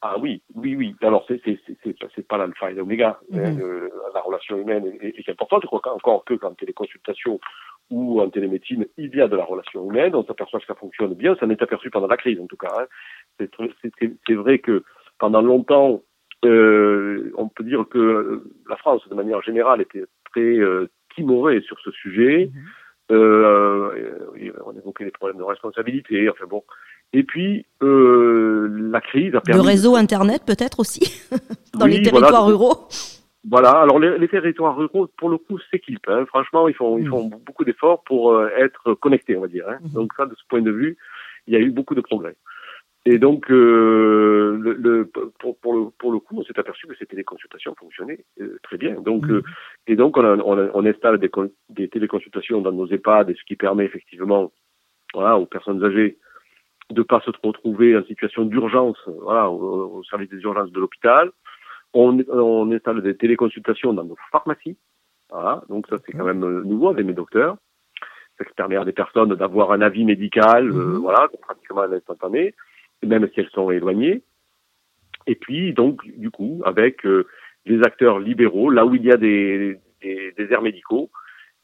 Ah 0.00 0.16
oui, 0.18 0.42
oui, 0.54 0.76
oui. 0.76 0.94
Alors 1.02 1.26
c'est 1.28 1.40
c'est 1.44 2.26
pas 2.26 2.38
l'alpha 2.38 2.70
et 2.70 2.74
l'oméga. 2.74 3.20
Mhm. 3.30 3.90
la 4.14 4.20
relation 4.22 4.56
humaine 4.56 4.86
est, 5.02 5.14
est, 5.18 5.28
importante. 5.28 5.60
Je 5.62 5.66
crois 5.66 5.80
qu'encore 5.80 6.24
que 6.24 6.34
qu'en 6.34 6.54
téléconsultation, 6.54 7.38
ou 7.90 8.20
en 8.20 8.28
télémédecine, 8.30 8.86
il 8.96 9.14
y 9.14 9.20
a 9.20 9.28
de 9.28 9.36
la 9.36 9.44
relation 9.44 9.88
humaine, 9.88 10.14
on 10.14 10.24
s'aperçoit 10.24 10.60
que 10.60 10.66
ça 10.66 10.74
fonctionne 10.74 11.14
bien, 11.14 11.36
ça 11.38 11.46
n'est 11.46 11.62
aperçu 11.62 11.90
pendant 11.90 12.08
la 12.08 12.16
crise 12.16 12.40
en 12.40 12.46
tout 12.46 12.56
cas. 12.56 12.72
Hein. 12.78 13.46
C'est 14.26 14.34
vrai 14.34 14.58
que 14.58 14.82
pendant 15.18 15.42
longtemps, 15.42 16.02
euh, 16.44 17.32
on 17.36 17.48
peut 17.48 17.64
dire 17.64 17.84
que 17.88 18.44
la 18.68 18.76
France, 18.76 19.08
de 19.08 19.14
manière 19.14 19.42
générale, 19.42 19.80
était 19.80 20.04
très 20.32 20.40
euh, 20.40 20.90
timorée 21.14 21.60
sur 21.62 21.78
ce 21.80 21.90
sujet. 21.90 22.50
Mhm. 22.52 22.62
Euh, 23.12 24.18
on 24.64 24.76
évoquait 24.76 25.04
les 25.04 25.12
problèmes 25.12 25.38
de 25.38 25.44
responsabilité, 25.44 26.28
enfin 26.28 26.46
bon. 26.48 26.64
Et 27.12 27.22
puis, 27.22 27.66
euh, 27.82 28.68
la 28.90 29.00
crise 29.00 29.34
a 29.36 29.40
permis... 29.40 29.62
Le 29.62 29.66
réseau 29.66 29.94
Internet 29.94 30.42
peut-être 30.44 30.80
aussi, 30.80 31.24
dans 31.78 31.86
les 31.86 32.02
territoires 32.02 32.46
ruraux 32.46 32.88
voilà, 33.48 33.70
alors 33.70 33.98
les, 33.98 34.18
les, 34.18 34.28
territoires 34.28 34.76
ruraux, 34.76 35.08
pour 35.16 35.28
le 35.28 35.38
coup, 35.38 35.58
s'équipent. 35.70 36.08
Hein. 36.08 36.26
Franchement, 36.26 36.68
ils 36.68 36.74
font, 36.74 36.98
ils 36.98 37.06
font 37.08 37.30
beaucoup 37.46 37.64
d'efforts 37.64 38.02
pour 38.04 38.32
euh, 38.32 38.48
être 38.56 38.94
connectés, 38.94 39.36
on 39.36 39.42
va 39.42 39.48
dire. 39.48 39.68
Hein. 39.68 39.78
Mhm. 39.82 39.92
Donc 39.92 40.12
ça, 40.16 40.26
de 40.26 40.34
ce 40.34 40.42
point 40.48 40.62
de 40.62 40.70
vue, 40.70 40.96
il 41.46 41.54
y 41.54 41.56
a 41.56 41.60
eu 41.60 41.70
beaucoup 41.70 41.94
de 41.94 42.00
progrès. 42.00 42.36
Et 43.08 43.18
donc, 43.18 43.48
euh, 43.52 44.58
le, 44.60 44.72
le, 44.72 45.08
pour, 45.38 45.56
pour, 45.58 45.74
le, 45.74 45.90
pour 45.96 46.10
le 46.10 46.18
coup, 46.18 46.38
on 46.38 46.42
s'est 46.42 46.58
aperçu 46.58 46.88
que 46.88 46.96
ces 46.96 47.06
téléconsultations 47.06 47.76
fonctionnaient 47.78 48.24
euh, 48.40 48.58
très 48.64 48.78
bien. 48.78 49.00
Donc, 49.00 49.24
mhm. 49.26 49.36
euh, 49.36 49.42
et 49.86 49.94
donc, 49.94 50.16
on, 50.16 50.24
on, 50.24 50.70
on 50.74 50.86
installe 50.86 51.18
des, 51.18 51.30
des, 51.70 51.88
téléconsultations 51.88 52.60
dans 52.60 52.72
nos 52.72 52.88
EHPAD, 52.88 53.30
et 53.30 53.34
ce 53.34 53.44
qui 53.44 53.54
permet 53.54 53.84
effectivement, 53.84 54.50
voilà, 55.14 55.38
aux 55.38 55.46
personnes 55.46 55.84
âgées 55.84 56.18
de 56.90 57.02
pas 57.02 57.20
se 57.20 57.30
retrouver 57.44 57.96
en 57.96 58.04
situation 58.04 58.44
d'urgence, 58.44 58.98
voilà, 59.22 59.50
au, 59.50 59.98
au 59.98 60.02
service 60.02 60.30
des 60.30 60.40
urgences 60.40 60.72
de 60.72 60.80
l'hôpital. 60.80 61.30
On, 61.98 62.18
on 62.28 62.70
installe 62.72 63.02
des 63.02 63.16
téléconsultations 63.16 63.94
dans 63.94 64.04
nos 64.04 64.18
pharmacies. 64.30 64.76
Voilà, 65.30 65.62
donc 65.70 65.86
ça 65.88 65.96
c'est 66.04 66.12
quand 66.12 66.24
même 66.24 66.44
euh, 66.44 66.62
nouveau 66.62 66.90
avec 66.90 67.06
mes 67.06 67.14
docteurs. 67.14 67.56
Ça 68.38 68.44
permet 68.54 68.76
à 68.76 68.84
des 68.84 68.92
personnes 68.92 69.34
d'avoir 69.34 69.72
un 69.72 69.80
avis 69.80 70.04
médical, 70.04 70.68
euh, 70.68 70.72
mhm. 70.72 70.96
voilà, 70.98 71.28
pratiquement 71.40 71.80
à 71.80 71.86
l'instantané, 71.86 72.54
même 73.02 73.26
si 73.32 73.40
elles 73.40 73.50
sont 73.50 73.70
éloignées. 73.70 74.22
Et 75.26 75.34
puis 75.36 75.72
donc 75.72 76.06
du 76.06 76.30
coup 76.30 76.62
avec 76.66 77.06
euh, 77.06 77.26
les 77.64 77.82
acteurs 77.82 78.18
libéraux, 78.18 78.68
là 78.70 78.84
où 78.84 78.94
il 78.94 79.04
y 79.04 79.10
a 79.10 79.16
des, 79.16 79.80
des, 80.02 80.52
aires 80.52 80.62
médicaux, 80.62 81.10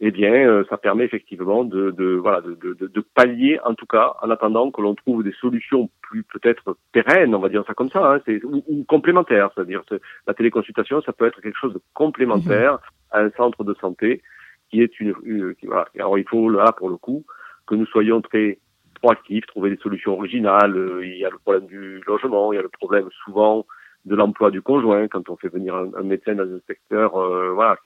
eh 0.04 0.10
bien, 0.10 0.34
euh, 0.34 0.64
ça 0.68 0.78
permet 0.78 1.04
effectivement 1.04 1.62
de, 1.62 1.92
de 1.92 2.14
voilà 2.16 2.40
de, 2.40 2.54
de, 2.54 2.74
de, 2.88 3.04
pallier, 3.14 3.60
en 3.64 3.74
tout 3.74 3.86
cas, 3.86 4.14
en 4.20 4.30
attendant 4.30 4.72
que 4.72 4.82
l'on 4.82 4.96
trouve 4.96 5.22
des 5.22 5.32
solutions 5.40 5.88
plus 6.02 6.24
peut-être 6.24 6.76
pérennes, 6.90 7.36
on 7.36 7.38
va 7.38 7.48
dire 7.48 7.62
ça 7.68 7.74
comme 7.74 7.88
ça, 7.88 8.14
hein, 8.14 8.20
c'est, 8.26 8.42
ou, 8.44 8.84
complémentaires, 8.88 9.50
c'est-à-dire 9.54 9.84
la 10.26 10.34
téléconsultation, 10.34 11.00
ça 11.02 11.12
peut 11.12 11.26
être 11.26 11.40
quelque 11.40 11.56
chose 11.56 11.72
de 11.72 11.80
complémentaire 11.94 12.80
à 13.12 13.20
un 13.20 13.30
centre 13.30 13.62
de 13.62 13.74
santé 13.74 14.22
qui 14.70 14.82
est 14.82 14.98
une, 14.98 15.54
qui, 15.54 15.66
voilà. 15.66 15.86
Alors 15.96 16.18
il 16.18 16.28
faut 16.28 16.50
là 16.50 16.72
pour 16.72 16.90
le 16.90 16.96
coup 16.96 17.24
que 17.68 17.76
nous 17.76 17.86
soyons 17.86 18.20
très 18.20 18.58
proactif, 19.00 19.46
trouver 19.46 19.70
des 19.70 19.76
solutions 19.76 20.14
originales. 20.14 21.00
il 21.04 21.16
y 21.16 21.24
a 21.24 21.30
le 21.30 21.38
problème 21.38 21.66
du 21.66 22.02
logement, 22.08 22.52
il 22.52 22.56
y 22.56 22.58
a 22.58 22.62
le 22.62 22.68
problème 22.68 23.08
souvent 23.24 23.66
de 24.04 24.16
l'emploi 24.16 24.50
du 24.50 24.62
conjoint 24.62 25.06
quand 25.08 25.28
on 25.28 25.36
fait 25.36 25.48
venir 25.48 25.74
un, 25.74 26.02
médecin 26.02 26.34
dans 26.34 26.42
un 26.42 26.60
secteur 26.66 27.12
voilà, 27.54 27.76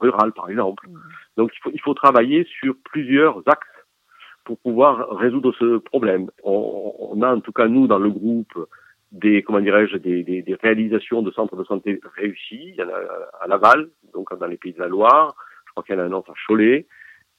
rural 0.00 0.32
par 0.32 0.48
exemple. 0.48 0.88
Mmh. 0.88 0.98
Donc 1.36 1.50
il 1.54 1.58
faut, 1.62 1.70
il 1.72 1.80
faut 1.80 1.94
travailler 1.94 2.44
sur 2.60 2.74
plusieurs 2.84 3.42
axes 3.46 3.66
pour 4.44 4.58
pouvoir 4.58 5.10
résoudre 5.18 5.52
ce 5.58 5.78
problème. 5.78 6.30
On, 6.44 6.94
on, 6.98 7.20
a 7.22 7.34
en 7.34 7.40
tout 7.40 7.52
cas 7.52 7.68
nous 7.68 7.86
dans 7.86 7.98
le 7.98 8.10
groupe 8.10 8.54
des 9.12 9.42
comment 9.42 9.60
dirais-je 9.60 9.96
des, 9.98 10.22
des, 10.22 10.42
des, 10.42 10.54
réalisations 10.54 11.22
de 11.22 11.30
centres 11.30 11.56
de 11.56 11.64
santé 11.64 12.00
réussis. 12.16 12.70
Il 12.70 12.74
y 12.76 12.82
en 12.82 12.88
a 12.88 12.98
à 13.40 13.46
Laval, 13.46 13.88
donc 14.14 14.36
dans 14.38 14.46
les 14.46 14.56
pays 14.56 14.72
de 14.72 14.80
la 14.80 14.88
Loire. 14.88 15.34
Je 15.66 15.70
crois 15.72 15.82
qu'il 15.84 15.94
y 15.94 15.98
en 15.98 16.02
a 16.02 16.06
un 16.06 16.12
autre 16.12 16.30
à 16.30 16.34
Cholet. 16.46 16.86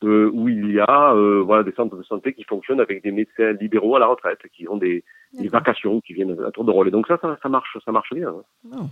Euh, 0.04 0.30
où 0.32 0.48
il 0.48 0.74
y 0.74 0.80
a 0.80 1.16
euh, 1.16 1.42
voilà 1.42 1.64
des 1.64 1.72
centres 1.72 1.98
de 1.98 2.04
santé 2.04 2.32
qui 2.32 2.44
fonctionnent 2.44 2.80
avec 2.80 3.02
des 3.02 3.12
médecins 3.12 3.54
libéraux 3.54 3.96
à 3.96 4.00
la 4.00 4.06
retraite, 4.06 4.38
qui 4.56 4.68
ont 4.70 4.78
des, 4.78 5.04
des 5.34 5.48
vacations, 5.48 6.02
qui 6.02 6.14
viennent 6.14 6.40
à 6.46 6.52
tour 6.52 6.66
de 6.66 6.72
rôle. 6.72 6.90
Et 6.90 6.92
donc 6.92 7.08
ça, 7.08 7.18
ça, 7.20 7.36
ça 7.42 7.50
marche, 7.50 7.76
ça 7.84 7.92
marche 7.92 8.14
bien. 8.14 8.32
Hein. 8.72 8.90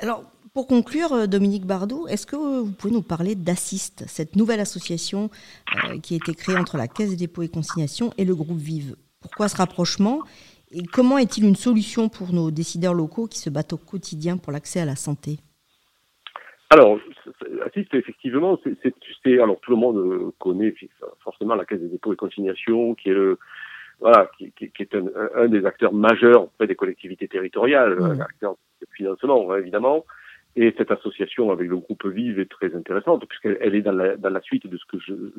Alors, 0.00 0.24
pour 0.54 0.66
conclure, 0.66 1.12
euh, 1.12 1.26
Dominique 1.26 1.66
Bardot, 1.66 2.06
est-ce 2.06 2.26
que 2.26 2.36
vous 2.36 2.72
pouvez 2.72 2.94
nous 2.94 3.02
parler 3.02 3.34
d'Assist, 3.34 4.04
cette 4.08 4.34
nouvelle 4.34 4.60
association 4.60 5.28
qui 6.02 6.14
a 6.14 6.16
été 6.16 6.32
créée 6.32 6.56
entre 6.56 6.78
la 6.78 6.88
Caisse 6.88 7.10
des 7.10 7.16
dépôts 7.16 7.42
et 7.42 7.48
consignations 7.48 8.14
et 8.16 8.24
le 8.24 8.34
groupe 8.34 8.56
Vive? 8.56 8.96
Pourquoi 9.20 9.48
ce 9.50 9.58
rapprochement? 9.58 10.22
Et 10.70 10.84
comment 10.84 11.18
est-il 11.18 11.44
une 11.44 11.54
solution 11.54 12.08
pour 12.08 12.32
nos 12.32 12.50
décideurs 12.50 12.94
locaux 12.94 13.26
qui 13.26 13.40
se 13.40 13.50
battent 13.50 13.74
au 13.74 13.76
quotidien 13.76 14.38
pour 14.38 14.52
l'accès 14.52 14.80
à 14.80 14.86
la 14.86 14.96
santé? 14.96 15.38
Alors, 16.70 16.98
assiste 17.64 17.94
effectivement, 17.94 18.58
c'est 18.82 19.40
alors 19.40 19.60
tout 19.60 19.70
le 19.70 19.76
monde 19.76 20.32
connaît 20.38 20.74
forcément 21.20 21.54
la 21.54 21.64
Caisse 21.64 21.80
des 21.80 21.88
dépôts 21.88 22.12
et 22.12 22.16
consignations, 22.16 22.94
qui 22.94 23.10
est 23.10 23.14
le 23.14 23.38
voilà, 24.00 24.28
qui, 24.36 24.52
qui, 24.52 24.70
qui 24.70 24.82
est 24.82 24.94
un, 24.94 25.06
un, 25.34 25.48
des 25.48 25.64
acteurs 25.64 25.94
majeurs 25.94 26.44
auprès 26.44 26.66
des 26.66 26.74
collectivités 26.74 27.28
territoriales, 27.28 27.96
un 28.02 28.20
acteur 28.20 28.56
de 28.80 28.86
financement 28.92 29.50
hein, 29.50 29.58
évidemment. 29.58 30.04
Et 30.54 30.74
cette 30.76 30.90
association 30.90 31.50
avec 31.50 31.68
le 31.68 31.76
groupe 31.76 32.06
Vive 32.06 32.40
est 32.40 32.50
très 32.50 32.74
intéressante 32.74 33.26
puisqu'elle 33.26 33.58
elle 33.60 33.74
est 33.74 33.82
dans 33.82 33.92
la, 33.92 34.16
dans 34.16 34.30
la 34.30 34.40
suite 34.40 34.66
de 34.66 34.76
ce 34.76 34.84
que 34.86 34.96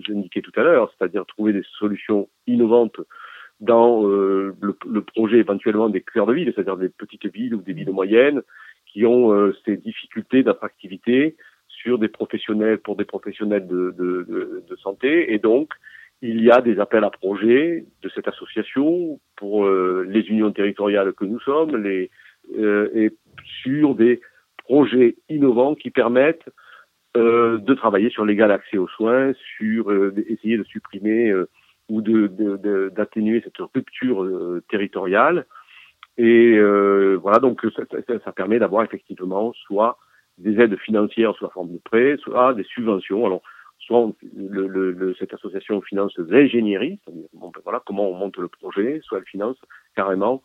j'indiquais 0.08 0.42
tout 0.42 0.52
à 0.56 0.64
l'heure, 0.64 0.94
c'est-à-dire 0.98 1.26
trouver 1.26 1.54
des 1.54 1.64
solutions 1.78 2.30
innovantes 2.46 3.00
dans 3.60 4.06
euh, 4.06 4.56
le, 4.62 4.78
le, 4.88 5.02
projet 5.02 5.38
éventuellement 5.38 5.90
des 5.90 6.02
cœurs 6.02 6.28
de 6.28 6.34
ville, 6.34 6.54
c'est-à-dire 6.54 6.78
des 6.78 6.90
petites 6.90 7.26
villes 7.26 7.56
ou 7.56 7.62
des 7.62 7.74
villes 7.74 7.92
moyennes 7.92 8.44
qui 8.92 9.06
ont 9.06 9.32
euh, 9.34 9.56
ces 9.66 9.78
difficultés 9.78 10.44
d'attractivité 10.44 11.36
sur 11.68 12.00
des 12.00 12.08
professionnels 12.08 12.80
pour 12.80 12.96
des 12.96 13.06
professionnels 13.06 13.68
de, 13.68 13.94
de, 13.98 14.64
de, 14.68 14.76
santé 14.78 15.34
et 15.34 15.40
donc 15.40 15.74
il 16.22 16.44
y 16.44 16.50
a 16.50 16.62
des 16.62 16.80
appels 16.80 17.04
à 17.04 17.12
projets 17.12 17.86
de 18.02 18.10
cette 18.10 18.28
association 18.28 19.20
pour 19.36 19.66
euh, 19.66 20.06
les 20.10 20.22
unions 20.22 20.52
territoriales 20.52 21.14
que 21.14 21.26
nous 21.26 21.40
sommes 21.40 21.76
les 21.78 22.10
et 22.56 23.12
sur 23.62 23.94
des 23.94 24.22
projets 24.64 25.18
innovants 25.28 25.76
qui 25.76 25.90
permettent 25.92 26.48
de 27.14 27.74
travailler 27.74 28.10
sur 28.10 28.24
l'égal 28.24 28.52
accès 28.52 28.78
aux 28.78 28.88
soins, 28.88 29.34
sur 29.58 29.92
essayer 30.30 30.58
de 30.58 30.64
supprimer 30.64 31.34
ou 31.90 32.02
de, 32.02 32.90
d'atténuer 32.90 33.42
cette 33.44 33.58
rupture 33.74 34.24
euh, 34.24 34.64
territoriale. 34.70 35.46
Et 36.18 36.56
euh, 36.58 37.18
voilà, 37.22 37.40
donc 37.40 37.62
ça, 37.76 37.84
ça, 38.24 38.32
permet 38.32 38.60
d'avoir 38.60 38.84
effectivement 38.84 39.54
soit 39.54 39.98
des 40.38 40.60
aides 40.60 40.78
financières 40.78 41.36
sous 41.36 41.44
la 41.44 41.52
forme 41.52 41.72
de 41.74 41.80
prêts, 41.84 42.18
soit 42.18 42.54
des 42.54 42.64
subventions. 42.64 43.26
Alors, 43.26 43.42
soit 43.80 44.10
le, 44.36 44.68
le, 44.68 45.16
cette 45.20 45.34
association 45.34 45.82
finance 45.82 46.18
l'ingénierie, 46.18 47.00
c'est-à-dire 47.04 47.28
bon, 47.34 47.52
ben 47.54 47.62
voilà, 47.64 47.82
comment 47.86 48.10
on 48.10 48.16
monte 48.16 48.38
le 48.38 48.48
projet, 48.48 49.00
soit 49.04 49.20
elle 49.20 49.26
finance 49.26 49.58
carrément 49.96 50.42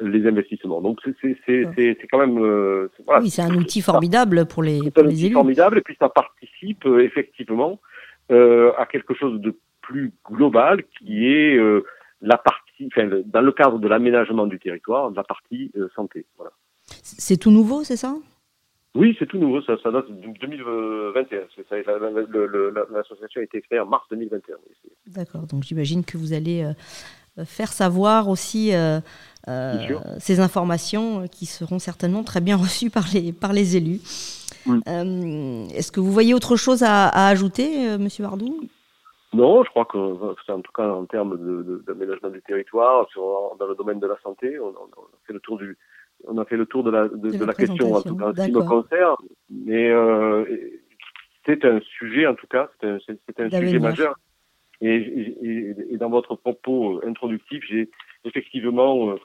les 0.00 0.26
investissements. 0.26 0.80
Donc 0.80 1.00
c'est 1.22 2.08
quand 2.10 2.18
même 2.18 2.38
euh, 2.38 2.88
voilà, 3.06 3.22
oui, 3.22 3.30
c'est 3.30 3.42
un 3.42 3.54
outil 3.54 3.80
formidable 3.80 4.46
pour 4.46 4.62
les, 4.62 4.90
pour 4.90 5.04
un 5.04 5.06
outil 5.06 5.32
formidable 5.32 5.78
et 5.78 5.80
puis 5.80 5.96
ça 5.98 6.08
participe 6.08 6.84
euh, 6.86 7.02
effectivement 7.02 7.80
euh, 8.30 8.72
à 8.78 8.86
quelque 8.86 9.14
chose 9.14 9.40
de 9.40 9.56
plus 9.80 10.12
global 10.30 10.82
qui 10.98 11.28
est 11.28 11.56
euh, 11.56 11.84
la 12.20 12.36
partie, 12.36 12.65
enfin, 12.86 13.08
dans 13.24 13.40
le 13.40 13.52
cadre 13.52 13.78
de 13.78 13.88
l'aménagement 13.88 14.46
du 14.46 14.58
territoire, 14.58 15.10
la 15.10 15.24
partie 15.24 15.70
euh, 15.76 15.88
santé. 15.94 16.26
Voilà. 16.36 16.52
C'est 17.02 17.36
tout 17.36 17.50
nouveau, 17.50 17.84
c'est 17.84 17.96
ça? 17.96 18.16
Oui, 18.94 19.14
c'est 19.18 19.26
tout 19.26 19.38
nouveau, 19.38 19.60
ça, 19.62 19.76
ça 19.82 19.90
date 19.90 20.08
de 20.08 20.38
2021. 20.40 21.40
L'association 22.92 23.40
a 23.40 23.44
été 23.44 23.60
créée 23.60 23.78
en 23.78 23.86
mars 23.86 24.06
2021. 24.10 24.56
D'accord, 25.08 25.42
donc 25.42 25.64
j'imagine 25.64 26.02
que 26.04 26.16
vous 26.16 26.32
allez 26.32 26.64
euh, 26.64 27.44
faire 27.44 27.72
savoir 27.72 28.28
aussi 28.28 28.72
ces 30.18 30.40
informations 30.40 31.28
qui 31.28 31.44
seront 31.44 31.78
certainement 31.78 32.24
très 32.24 32.40
bien 32.40 32.56
reçues 32.66 32.88
par 32.88 33.04
les, 33.12 33.32
par 33.32 33.52
les 33.52 33.76
élus. 33.76 34.00
Est-ce 34.66 35.92
que 35.92 36.00
vous 36.00 36.10
voyez 36.10 36.32
autre 36.32 36.56
chose 36.56 36.82
à, 36.82 37.08
à 37.08 37.28
ajouter, 37.28 37.98
Monsieur 37.98 38.24
Bardou? 38.24 38.66
Non, 39.32 39.64
je 39.64 39.70
crois 39.70 39.84
que 39.84 39.98
c'est 40.44 40.52
en 40.52 40.60
tout 40.60 40.72
cas 40.72 40.88
en 40.88 41.04
termes 41.04 41.36
d'aménagement 41.86 42.30
du 42.30 42.42
territoire, 42.42 43.08
sur, 43.10 43.56
dans 43.58 43.66
le 43.66 43.74
domaine 43.74 44.00
de 44.00 44.06
la 44.06 44.18
santé, 44.22 44.58
on, 44.58 44.70
a 44.70 45.26
fait 45.26 45.32
le 45.32 45.40
tour 45.40 45.58
du, 45.58 45.76
on 46.26 46.38
a 46.38 46.44
fait 46.44 46.56
le 46.56 46.66
tour 46.66 46.84
de 46.84 46.90
la, 46.90 47.08
de, 47.08 47.44
la 47.44 47.54
question 47.54 47.94
en 47.94 48.02
tout 48.02 48.16
cas 48.16 48.32
ce 48.34 48.46
qui 48.46 48.52
me 48.52 48.62
concerne. 48.62 49.16
Mais 49.50 49.90
euh, 49.90 50.44
c'est 51.44 51.64
un 51.64 51.80
sujet 51.80 52.26
en 52.26 52.34
tout 52.34 52.46
cas, 52.46 52.70
c'est 52.80 52.88
un, 52.88 52.98
un 53.38 53.50
sujet 53.50 53.78
majeur. 53.78 54.16
Et, 54.80 54.94
et, 54.94 55.74
et, 55.90 55.96
dans 55.96 56.10
votre 56.10 56.36
propos 56.36 57.00
introductif, 57.06 57.64
j'ai 57.66 57.88
effectivement, 58.24 59.10
euh, 59.10 59.16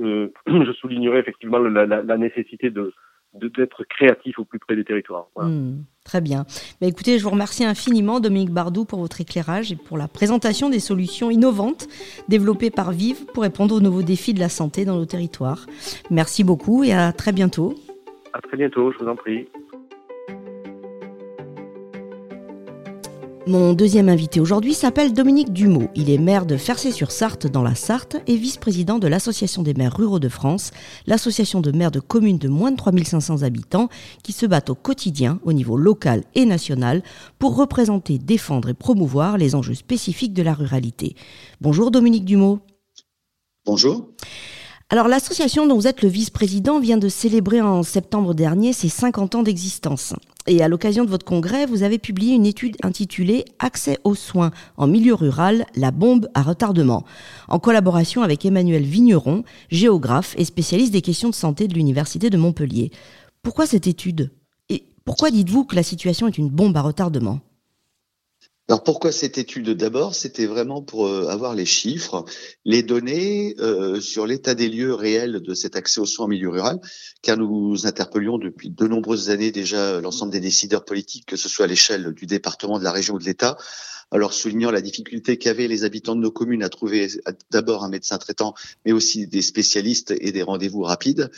euh, 0.00 0.32
je 0.46 0.72
soulignerai 0.72 1.18
effectivement 1.18 1.58
la, 1.58 1.86
la, 1.86 2.02
la 2.02 2.18
nécessité 2.18 2.70
de 2.70 2.92
d'être 3.34 3.84
créatif 3.84 4.38
au 4.38 4.44
plus 4.44 4.58
près 4.58 4.76
des 4.76 4.84
territoires. 4.84 5.28
Hmm, 5.36 5.82
très 6.04 6.20
bien. 6.20 6.44
Mais 6.80 6.88
écoutez, 6.88 7.18
je 7.18 7.24
vous 7.24 7.30
remercie 7.30 7.64
infiniment, 7.64 8.20
Dominique 8.20 8.50
Bardou, 8.50 8.84
pour 8.84 9.00
votre 9.00 9.20
éclairage 9.20 9.72
et 9.72 9.76
pour 9.76 9.98
la 9.98 10.08
présentation 10.08 10.68
des 10.68 10.80
solutions 10.80 11.30
innovantes 11.30 11.86
développées 12.28 12.70
par 12.70 12.92
Vive 12.92 13.26
pour 13.26 13.44
répondre 13.44 13.74
aux 13.74 13.80
nouveaux 13.80 14.02
défis 14.02 14.34
de 14.34 14.40
la 14.40 14.48
santé 14.48 14.84
dans 14.84 14.96
nos 14.96 15.06
territoires. 15.06 15.66
Merci 16.10 16.44
beaucoup 16.44 16.82
et 16.84 16.92
à 16.92 17.12
très 17.12 17.32
bientôt. 17.32 17.74
À 18.32 18.40
très 18.40 18.56
bientôt, 18.56 18.92
je 18.92 18.98
vous 18.98 19.08
en 19.08 19.16
prie. 19.16 19.48
Mon 23.50 23.72
deuxième 23.72 24.08
invité 24.08 24.38
aujourd'hui 24.38 24.74
s'appelle 24.74 25.12
Dominique 25.12 25.52
Dumont. 25.52 25.88
Il 25.96 26.08
est 26.08 26.18
maire 26.18 26.46
de 26.46 26.56
Fercé-sur-Sarthe 26.56 27.48
dans 27.48 27.64
la 27.64 27.74
Sarthe 27.74 28.18
et 28.28 28.36
vice-président 28.36 29.00
de 29.00 29.08
l'Association 29.08 29.64
des 29.64 29.74
maires 29.74 29.96
ruraux 29.96 30.20
de 30.20 30.28
France, 30.28 30.70
l'association 31.08 31.60
de 31.60 31.72
maires 31.72 31.90
de 31.90 31.98
communes 31.98 32.38
de 32.38 32.46
moins 32.46 32.70
de 32.70 32.76
3500 32.76 33.42
habitants 33.42 33.88
qui 34.22 34.30
se 34.30 34.46
battent 34.46 34.70
au 34.70 34.76
quotidien 34.76 35.40
au 35.42 35.52
niveau 35.52 35.76
local 35.76 36.22
et 36.36 36.44
national 36.46 37.02
pour 37.40 37.56
représenter, 37.56 38.18
défendre 38.18 38.68
et 38.68 38.74
promouvoir 38.74 39.36
les 39.36 39.56
enjeux 39.56 39.74
spécifiques 39.74 40.32
de 40.32 40.44
la 40.44 40.54
ruralité. 40.54 41.16
Bonjour 41.60 41.90
Dominique 41.90 42.26
Dumont. 42.26 42.60
Bonjour. 43.66 44.10
Alors 44.92 45.06
l'association 45.06 45.68
dont 45.68 45.76
vous 45.76 45.86
êtes 45.86 46.02
le 46.02 46.08
vice-président 46.08 46.80
vient 46.80 46.98
de 46.98 47.08
célébrer 47.08 47.60
en 47.60 47.84
septembre 47.84 48.34
dernier 48.34 48.72
ses 48.72 48.88
50 48.88 49.36
ans 49.36 49.44
d'existence. 49.44 50.14
Et 50.48 50.64
à 50.64 50.68
l'occasion 50.68 51.04
de 51.04 51.10
votre 51.10 51.24
congrès, 51.24 51.64
vous 51.64 51.84
avez 51.84 52.00
publié 52.00 52.34
une 52.34 52.44
étude 52.44 52.76
intitulée 52.82 53.44
Accès 53.60 53.98
aux 54.02 54.16
soins 54.16 54.50
en 54.76 54.88
milieu 54.88 55.14
rural, 55.14 55.64
la 55.76 55.92
bombe 55.92 56.28
à 56.34 56.42
retardement, 56.42 57.04
en 57.46 57.60
collaboration 57.60 58.22
avec 58.22 58.44
Emmanuel 58.44 58.82
Vigneron, 58.82 59.44
géographe 59.70 60.34
et 60.36 60.44
spécialiste 60.44 60.92
des 60.92 61.02
questions 61.02 61.30
de 61.30 61.36
santé 61.36 61.68
de 61.68 61.74
l'Université 61.74 62.28
de 62.28 62.36
Montpellier. 62.36 62.90
Pourquoi 63.44 63.66
cette 63.66 63.86
étude? 63.86 64.32
Et 64.70 64.82
pourquoi 65.04 65.30
dites-vous 65.30 65.66
que 65.66 65.76
la 65.76 65.84
situation 65.84 66.26
est 66.26 66.36
une 66.36 66.50
bombe 66.50 66.76
à 66.76 66.82
retardement? 66.82 67.38
Alors 68.70 68.84
pourquoi 68.84 69.10
cette 69.10 69.36
étude 69.36 69.70
D'abord, 69.70 70.14
c'était 70.14 70.46
vraiment 70.46 70.80
pour 70.80 71.08
euh, 71.08 71.26
avoir 71.26 71.56
les 71.56 71.66
chiffres, 71.66 72.24
les 72.64 72.84
données 72.84 73.56
euh, 73.58 74.00
sur 74.00 74.28
l'état 74.28 74.54
des 74.54 74.68
lieux 74.68 74.94
réels 74.94 75.40
de 75.40 75.54
cet 75.54 75.74
accès 75.74 76.00
aux 76.00 76.06
soins 76.06 76.26
en 76.26 76.28
milieu 76.28 76.50
rural, 76.50 76.78
car 77.20 77.36
nous 77.36 77.88
interpellions 77.88 78.38
depuis 78.38 78.70
de 78.70 78.86
nombreuses 78.86 79.28
années 79.28 79.50
déjà 79.50 80.00
l'ensemble 80.00 80.30
des 80.30 80.38
décideurs 80.38 80.84
politiques, 80.84 81.26
que 81.26 81.34
ce 81.34 81.48
soit 81.48 81.64
à 81.64 81.68
l'échelle 81.68 82.12
du 82.14 82.26
département, 82.26 82.78
de 82.78 82.84
la 82.84 82.92
région 82.92 83.16
ou 83.16 83.18
de 83.18 83.24
l'État, 83.24 83.56
alors 84.10 84.32
soulignant 84.32 84.70
la 84.70 84.80
difficulté 84.80 85.36
qu'avaient 85.36 85.68
les 85.68 85.84
habitants 85.84 86.16
de 86.16 86.20
nos 86.20 86.30
communes 86.30 86.62
à 86.62 86.68
trouver 86.68 87.08
d'abord 87.50 87.84
un 87.84 87.88
médecin 87.88 88.18
traitant, 88.18 88.54
mais 88.84 88.92
aussi 88.92 89.26
des 89.26 89.42
spécialistes 89.42 90.12
et 90.18 90.32
des 90.32 90.42
rendez-vous 90.42 90.82
rapides. 90.82 91.30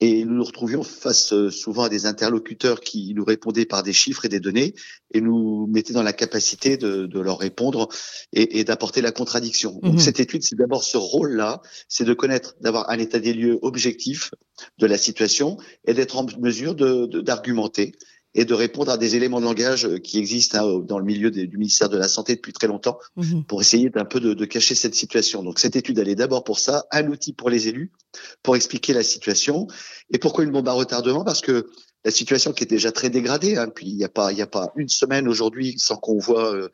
Et 0.00 0.24
nous 0.24 0.34
nous 0.34 0.44
retrouvions 0.44 0.82
face 0.82 1.32
euh, 1.32 1.50
souvent 1.50 1.84
à 1.84 1.88
des 1.88 2.06
interlocuteurs 2.06 2.80
qui 2.80 3.12
nous 3.14 3.24
répondaient 3.24 3.66
par 3.66 3.82
des 3.82 3.92
chiffres 3.92 4.24
et 4.24 4.28
des 4.28 4.40
données 4.40 4.74
et 5.12 5.20
nous 5.20 5.66
mettaient 5.66 5.92
dans 5.92 6.02
la 6.02 6.12
capacité 6.12 6.76
de, 6.76 7.06
de 7.06 7.20
leur 7.20 7.38
répondre 7.38 7.88
et, 8.32 8.58
et 8.58 8.64
d'apporter 8.64 9.00
la 9.00 9.12
contradiction. 9.12 9.78
Donc 9.82 9.94
mhm. 9.94 9.98
cette 9.98 10.20
étude, 10.20 10.42
c'est 10.42 10.56
d'abord 10.56 10.84
ce 10.84 10.96
rôle-là, 10.96 11.60
c'est 11.88 12.04
de 12.04 12.14
connaître, 12.14 12.54
d'avoir 12.60 12.90
un 12.90 12.98
état 12.98 13.18
des 13.18 13.32
lieux 13.32 13.58
objectif 13.62 14.30
de 14.78 14.86
la 14.86 14.98
situation 14.98 15.56
et 15.86 15.94
d'être 15.94 16.16
en 16.16 16.26
mesure 16.38 16.74
d'argumenter. 16.74 17.86
De, 17.86 17.96
et 18.34 18.44
de 18.44 18.54
répondre 18.54 18.90
à 18.90 18.96
des 18.96 19.16
éléments 19.16 19.40
de 19.40 19.44
langage 19.44 19.88
qui 20.02 20.18
existent 20.18 20.58
hein, 20.58 20.84
dans 20.86 20.98
le 20.98 21.04
milieu 21.04 21.30
du 21.30 21.58
ministère 21.58 21.88
de 21.88 21.98
la 21.98 22.08
Santé 22.08 22.34
depuis 22.34 22.52
très 22.52 22.66
longtemps 22.66 22.98
mhm. 23.16 23.44
pour 23.44 23.60
essayer 23.60 23.90
d'un 23.90 24.04
peu 24.04 24.20
de, 24.20 24.34
de, 24.34 24.44
cacher 24.44 24.74
cette 24.74 24.94
situation. 24.94 25.42
Donc 25.42 25.58
cette 25.58 25.76
étude, 25.76 25.98
elle 25.98 26.08
est 26.08 26.14
d'abord 26.14 26.44
pour 26.44 26.58
ça, 26.58 26.86
un 26.90 27.06
outil 27.08 27.32
pour 27.32 27.50
les 27.50 27.68
élus, 27.68 27.92
pour 28.42 28.56
expliquer 28.56 28.92
la 28.92 29.02
situation. 29.02 29.66
Et 30.10 30.18
pourquoi 30.18 30.44
une 30.44 30.50
bombe 30.50 30.68
à 30.68 30.72
retardement 30.72 31.24
Parce 31.24 31.40
que 31.40 31.66
la 32.04 32.10
situation 32.10 32.52
qui 32.52 32.64
est 32.64 32.66
déjà 32.66 32.92
très 32.92 33.10
dégradée. 33.10 33.56
Hein. 33.56 33.68
Puis 33.68 33.86
il 33.86 33.96
n'y 33.96 34.04
a 34.04 34.08
pas, 34.08 34.32
il 34.32 34.42
a 34.42 34.46
pas 34.46 34.72
une 34.76 34.88
semaine 34.88 35.28
aujourd'hui 35.28 35.74
sans 35.78 35.96
qu'on 35.96 36.18
voit 36.18 36.54
euh, 36.54 36.68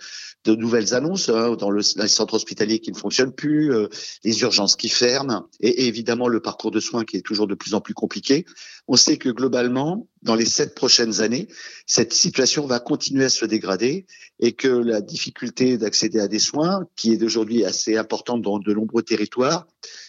de 0.44 0.54
nouvelles 0.54 0.94
annonces 0.94 1.28
hein, 1.28 1.54
dans 1.56 1.70
le 1.70 1.82
les 1.96 2.08
centres 2.08 2.34
hospitaliers 2.34 2.80
qui 2.80 2.92
ne 2.92 2.96
fonctionnent 2.96 3.32
plus, 3.32 3.72
euh, 3.72 3.88
les 4.24 4.40
urgences 4.40 4.76
qui 4.76 4.88
ferment, 4.88 5.48
et, 5.60 5.86
évidemment 5.86 6.28
le 6.28 6.40
parcours 6.40 6.70
de 6.70 6.80
soins 6.80 7.04
qui 7.04 7.16
est 7.16 7.22
toujours 7.22 7.46
de 7.46 7.54
plus 7.54 7.74
en 7.74 7.80
plus 7.80 7.94
compliqué. 7.94 8.46
On 8.88 8.96
sait 8.96 9.16
que 9.16 9.28
globalement, 9.28 10.08
dans 10.22 10.34
les 10.34 10.46
sept 10.46 10.74
prochaines 10.74 11.20
années, 11.20 11.48
cette 11.86 12.12
situation 12.12 12.66
va 12.66 12.80
continuer 12.80 13.24
à 13.24 13.28
se 13.28 13.44
dégrader 13.44 14.06
et 14.40 14.52
que 14.52 14.68
la 14.68 15.00
difficulté 15.00 15.78
d'accéder 15.78 16.20
à 16.20 16.28
des 16.28 16.38
soins, 16.38 16.86
qui 16.96 17.12
est 17.12 17.22
aujourd'hui 17.22 17.64
assez 17.64 17.96
importante 17.96 18.42
dans 18.42 18.58
de 18.58 18.72
nombreux 18.72 19.02
territoires, 19.02 19.66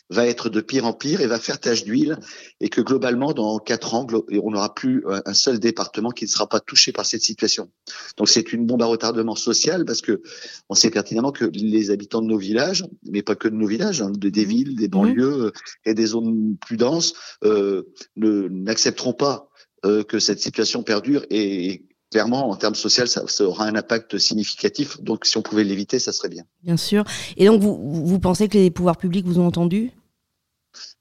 va 0.09 0.25
être 0.25 0.49
de 0.49 0.61
pire 0.61 0.85
en 0.85 0.93
pire 0.93 1.21
et 1.21 1.27
va 1.27 1.39
faire 1.39 1.59
tache 1.59 1.83
d'huile 1.83 2.17
et 2.59 2.69
que 2.69 2.81
globalement, 2.81 3.33
dans 3.33 3.59
quatre 3.59 3.93
ans, 3.93 4.07
on 4.43 4.51
n'aura 4.51 4.73
plus 4.73 5.03
un 5.07 5.33
seul 5.33 5.59
département 5.59 6.09
qui 6.09 6.25
ne 6.25 6.29
sera 6.29 6.47
pas 6.47 6.59
touché 6.59 6.91
par 6.91 7.05
cette 7.05 7.21
situation. 7.21 7.69
Donc 8.17 8.29
c'est 8.29 8.51
une 8.53 8.65
bombe 8.65 8.81
à 8.81 8.85
retardement 8.85 9.35
social 9.35 9.85
parce 9.85 10.01
que 10.01 10.21
on 10.69 10.75
sait 10.75 10.89
pertinemment 10.89 11.31
que 11.31 11.45
les 11.53 11.91
habitants 11.91 12.21
de 12.21 12.27
nos 12.27 12.37
villages, 12.37 12.85
mais 13.07 13.21
pas 13.21 13.35
que 13.35 13.47
de 13.47 13.55
nos 13.55 13.67
villages, 13.67 14.01
hein, 14.01 14.11
des 14.15 14.29
mmh. 14.29 14.49
villes, 14.49 14.75
des 14.75 14.87
mmh. 14.87 14.91
banlieues 14.91 15.45
euh, 15.45 15.51
et 15.85 15.93
des 15.93 16.07
zones 16.07 16.57
plus 16.57 16.77
denses, 16.77 17.13
euh, 17.43 17.83
n'accepteront 18.15 19.13
pas 19.13 19.49
euh, 19.85 20.03
que 20.03 20.19
cette 20.19 20.39
situation 20.39 20.83
perdure 20.83 21.25
et, 21.29 21.85
clairement, 22.11 22.49
en 22.49 22.55
termes 22.55 22.75
social, 22.75 23.07
ça, 23.07 23.23
ça, 23.27 23.43
aura 23.45 23.65
un 23.65 23.75
impact 23.75 24.17
significatif. 24.17 25.01
Donc, 25.01 25.25
si 25.25 25.37
on 25.37 25.41
pouvait 25.41 25.63
l'éviter, 25.63 25.99
ça 25.99 26.11
serait 26.11 26.29
bien. 26.29 26.43
Bien 26.63 26.77
sûr. 26.77 27.03
Et 27.37 27.45
donc, 27.45 27.61
vous, 27.61 28.05
vous 28.05 28.19
pensez 28.19 28.47
que 28.47 28.57
les 28.57 28.71
pouvoirs 28.71 28.97
publics 28.97 29.25
vous 29.25 29.39
ont 29.39 29.45
entendu? 29.45 29.91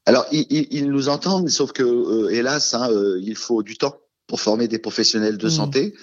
Alors, 0.09 0.27
ils, 0.33 0.89
nous 0.89 1.11
entendent, 1.11 1.51
sauf 1.51 1.73
que, 1.73 1.83
euh, 1.83 2.31
hélas, 2.31 2.73
hein, 2.73 2.91
euh, 2.91 3.21
il 3.23 3.37
faut 3.37 3.63
du 3.63 3.77
temps 3.77 4.01
pour 4.27 4.41
former 4.41 4.67
des 4.67 4.79
professionnels 4.79 5.37
de 5.37 5.49
mmh. 5.49 5.51
santé. 5.51 5.95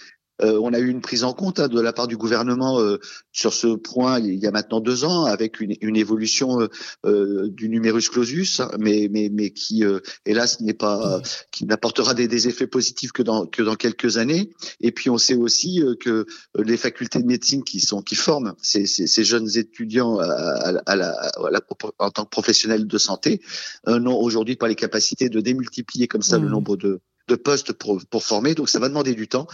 Euh, 0.41 0.59
on 0.61 0.73
a 0.73 0.79
eu 0.79 0.89
une 0.89 1.01
prise 1.01 1.23
en 1.23 1.33
compte 1.33 1.59
hein, 1.59 1.67
de 1.67 1.79
la 1.79 1.93
part 1.93 2.07
du 2.07 2.17
gouvernement 2.17 2.79
euh, 2.79 2.99
sur 3.31 3.53
ce 3.53 3.75
point 3.75 4.19
il 4.19 4.35
y 4.35 4.47
a 4.47 4.51
maintenant 4.51 4.81
deux 4.81 5.05
ans, 5.05 5.25
avec 5.25 5.61
une, 5.61 5.75
une 5.81 5.95
évolution 5.95 6.67
euh, 7.05 7.49
du 7.49 7.69
numerus 7.69 8.09
clausus, 8.09 8.59
hein, 8.59 8.69
mais, 8.77 9.07
mais, 9.09 9.29
mais 9.31 9.51
qui, 9.51 9.83
hélas, 10.25 10.59
n'est 10.61 10.73
pas, 10.73 11.21
qui 11.51 11.65
n'apportera 11.65 12.13
des, 12.13 12.27
des, 12.27 12.47
effets 12.47 12.67
positifs 12.67 13.11
que 13.11 13.23
dans, 13.23 13.45
que 13.45 13.61
dans 13.61 13.75
quelques 13.75 14.17
années. 14.17 14.51
Et 14.81 14.91
puis, 14.91 15.09
on 15.09 15.17
sait 15.17 15.35
aussi 15.35 15.81
que 15.99 16.25
les 16.57 16.77
facultés 16.77 17.21
de 17.21 17.27
médecine 17.27 17.63
qui 17.63 17.79
sont 17.79 18.01
qui 18.01 18.15
forment 18.15 18.53
ces, 18.61 18.85
ces, 18.85 19.07
ces 19.07 19.23
jeunes 19.23 19.49
étudiants 19.55 20.19
à, 20.19 20.25
à, 20.25 20.71
la, 20.71 20.81
à, 20.85 21.49
la, 21.49 21.61
en 21.99 22.11
tant 22.11 22.23
que 22.25 22.29
professionnels 22.29 22.87
de 22.87 22.97
santé 22.97 23.41
n'ont 23.87 24.19
aujourd'hui 24.19 24.55
pas 24.55 24.67
les 24.67 24.75
capacités 24.75 25.29
de 25.29 25.39
démultiplier 25.39 26.07
comme 26.07 26.21
ça 26.21 26.37
le 26.37 26.49
nombre 26.49 26.77
de 26.77 27.01
de 27.27 27.35
postes 27.35 27.73
pour, 27.73 28.01
pour 28.09 28.23
former, 28.23 28.55
donc 28.55 28.69
ça 28.69 28.79
va 28.79 28.89
demander 28.89 29.15
du 29.15 29.27
temps. 29.27 29.47